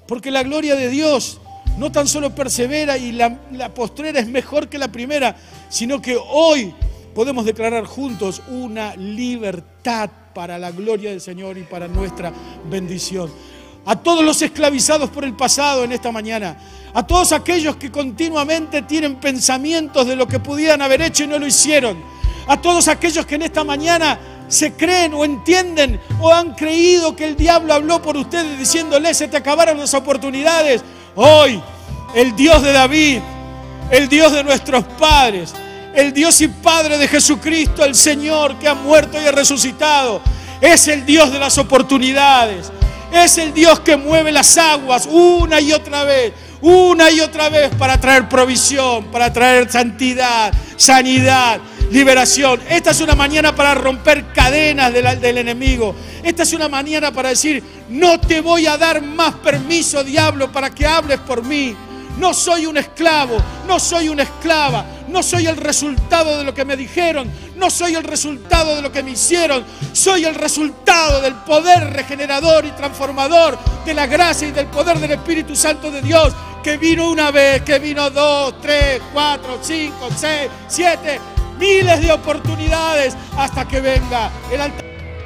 Porque 0.08 0.32
la 0.32 0.44
gloria 0.44 0.76
de 0.76 0.90
Dios 0.90 1.40
no 1.78 1.92
tan 1.92 2.08
solo 2.08 2.34
persevera 2.34 2.98
y 2.98 3.12
la, 3.12 3.40
la 3.52 3.74
postrera 3.74 4.20
es 4.20 4.28
mejor 4.28 4.68
que 4.68 4.78
la 4.78 4.92
primera, 4.92 5.36
sino 5.70 6.02
que 6.02 6.18
hoy 6.18 6.74
podemos 7.14 7.46
declarar 7.46 7.86
juntos 7.86 8.42
una 8.50 8.96
libertad 8.96 10.10
para 10.34 10.58
la 10.58 10.72
gloria 10.72 11.12
del 11.12 11.22
Señor 11.22 11.58
y 11.58 11.64
para 11.64 11.88
nuestra 11.88 12.34
bendición. 12.70 13.32
A 13.86 13.96
todos 13.96 14.24
los 14.24 14.42
esclavizados 14.42 15.10
por 15.10 15.24
el 15.24 15.36
pasado 15.36 15.84
en 15.84 15.92
esta 15.92 16.12
mañana, 16.12 16.58
a 16.94 17.06
todos 17.06 17.32
aquellos 17.32 17.76
que 17.78 17.92
continuamente 17.92 18.82
tienen 18.84 19.16
pensamientos 19.16 20.06
de 20.08 20.16
lo 20.16 20.28
que 20.28 20.40
pudieran 20.40 20.82
haber 20.82 21.02
hecho 21.02 21.24
y 21.24 21.28
no 21.28 21.40
lo 21.40 21.48
hicieron, 21.48 21.98
a 22.48 22.60
todos 22.62 22.88
aquellos 22.88 23.26
que 23.26 23.36
en 23.36 23.44
esta 23.44 23.64
mañana 23.64 24.20
se 24.50 24.74
creen 24.74 25.14
o 25.14 25.24
entienden 25.24 26.02
o 26.20 26.34
han 26.34 26.54
creído 26.56 27.16
que 27.16 27.26
el 27.26 27.38
diablo 27.38 27.74
habló 27.74 28.02
por 28.02 28.18
ustedes 28.18 28.58
diciéndoles 28.58 29.18
se 29.18 29.28
te 29.28 29.38
acabaron 29.38 29.78
las 29.78 29.94
oportunidades. 29.94 30.82
Hoy, 31.16 31.62
el 32.14 32.36
Dios 32.36 32.62
de 32.62 32.74
David, 32.74 33.20
el 33.92 34.10
Dios 34.10 34.34
de 34.34 34.44
nuestros 34.44 34.84
padres, 35.00 35.54
el 35.96 36.14
Dios 36.14 36.42
y 36.42 36.48
Padre 36.48 36.98
de 36.98 37.08
Jesucristo, 37.08 37.84
el 37.84 37.96
Señor 37.96 38.58
que 38.60 38.68
ha 38.68 38.74
muerto 38.74 39.22
y 39.22 39.26
ha 39.26 39.32
resucitado, 39.32 40.22
es 40.62 40.88
el 40.88 41.06
Dios 41.06 41.32
de 41.32 41.40
las 41.40 41.58
oportunidades. 41.58 42.72
Es 43.12 43.40
el 43.40 43.54
Dios 43.54 43.80
que 43.80 43.98
mueve 43.98 44.32
las 44.32 44.58
aguas 44.58 45.08
una 45.08 45.60
y 45.60 45.74
otra 45.74 46.04
vez, 46.04 46.32
una 46.62 47.10
y 47.10 47.22
otra 47.22 47.50
vez 47.50 47.74
para 47.76 48.00
traer 48.00 48.30
provisión, 48.30 49.06
para 49.06 49.34
traer 49.34 49.72
santidad, 49.72 50.54
sanidad, 50.78 51.60
liberación. 51.92 52.62
Esta 52.70 52.92
es 52.92 53.02
una 53.02 53.16
mañana 53.16 53.56
para 53.56 53.74
romper 53.74 54.32
cadenas 54.34 54.94
del, 54.94 55.38
enemigo. 55.38 55.96
Esta 56.24 56.44
es 56.44 56.54
una 56.54 56.70
mañana 56.70 57.12
para 57.12 57.30
decir, 57.30 57.64
no 57.90 58.20
te 58.20 58.42
voy 58.42 58.68
a 58.68 58.78
dar 58.78 59.02
más 59.02 59.36
permiso, 59.36 60.04
diablo, 60.04 60.52
para 60.52 60.70
que 60.70 60.86
hables 60.86 61.20
por 61.20 61.44
mí. 61.44 61.76
No 62.18 62.34
soy 62.34 62.66
un 62.66 62.78
esclavo, 62.78 63.38
no 63.66 63.80
soy 63.80 64.10
una 64.10 64.24
esclava, 64.24 64.86
no 65.08 65.24
soy 65.24 65.48
el 65.48 65.56
resultado 65.56 66.38
de 66.38 66.44
lo 66.44 66.54
que 66.54 66.66
me 66.66 66.76
dijeron, 66.76 67.32
no 67.56 67.70
soy 67.70 67.96
el 67.96 68.04
resultado 68.04 68.76
de 68.76 68.82
lo 68.82 68.92
que 68.92 69.04
me 69.04 69.12
hicieron, 69.12 69.64
soy 69.94 70.26
el 70.26 70.36
resultado 70.36 71.22
del 71.22 71.34
poder 71.36 71.94
regenerador 71.94 72.66
y 72.66 72.72
transformador 72.72 73.58
de 73.86 73.94
la 73.94 74.06
gracia 74.06 74.50
y 74.50 74.52
del 74.52 74.66
poder 74.66 75.00
del 75.00 75.12
Espíritu 75.12 75.56
Santo 75.56 75.92
de 75.92 76.02
Dios, 76.02 76.34
que 76.62 76.76
vino 76.76 77.10
una 77.10 77.32
vez, 77.32 77.62
que 77.62 77.80
vino 77.80 78.10
dos, 78.10 78.60
tres, 78.62 79.02
cuatro, 79.14 79.60
cinco, 79.62 80.10
seis, 80.14 80.50
siete, 80.68 81.22
miles 81.60 82.02
de 82.02 82.12
oportunidades 82.12 83.16
hasta 83.38 83.68
que 83.68 83.82
venga 83.82 84.32
el 84.52 84.62
altar. 84.62 84.86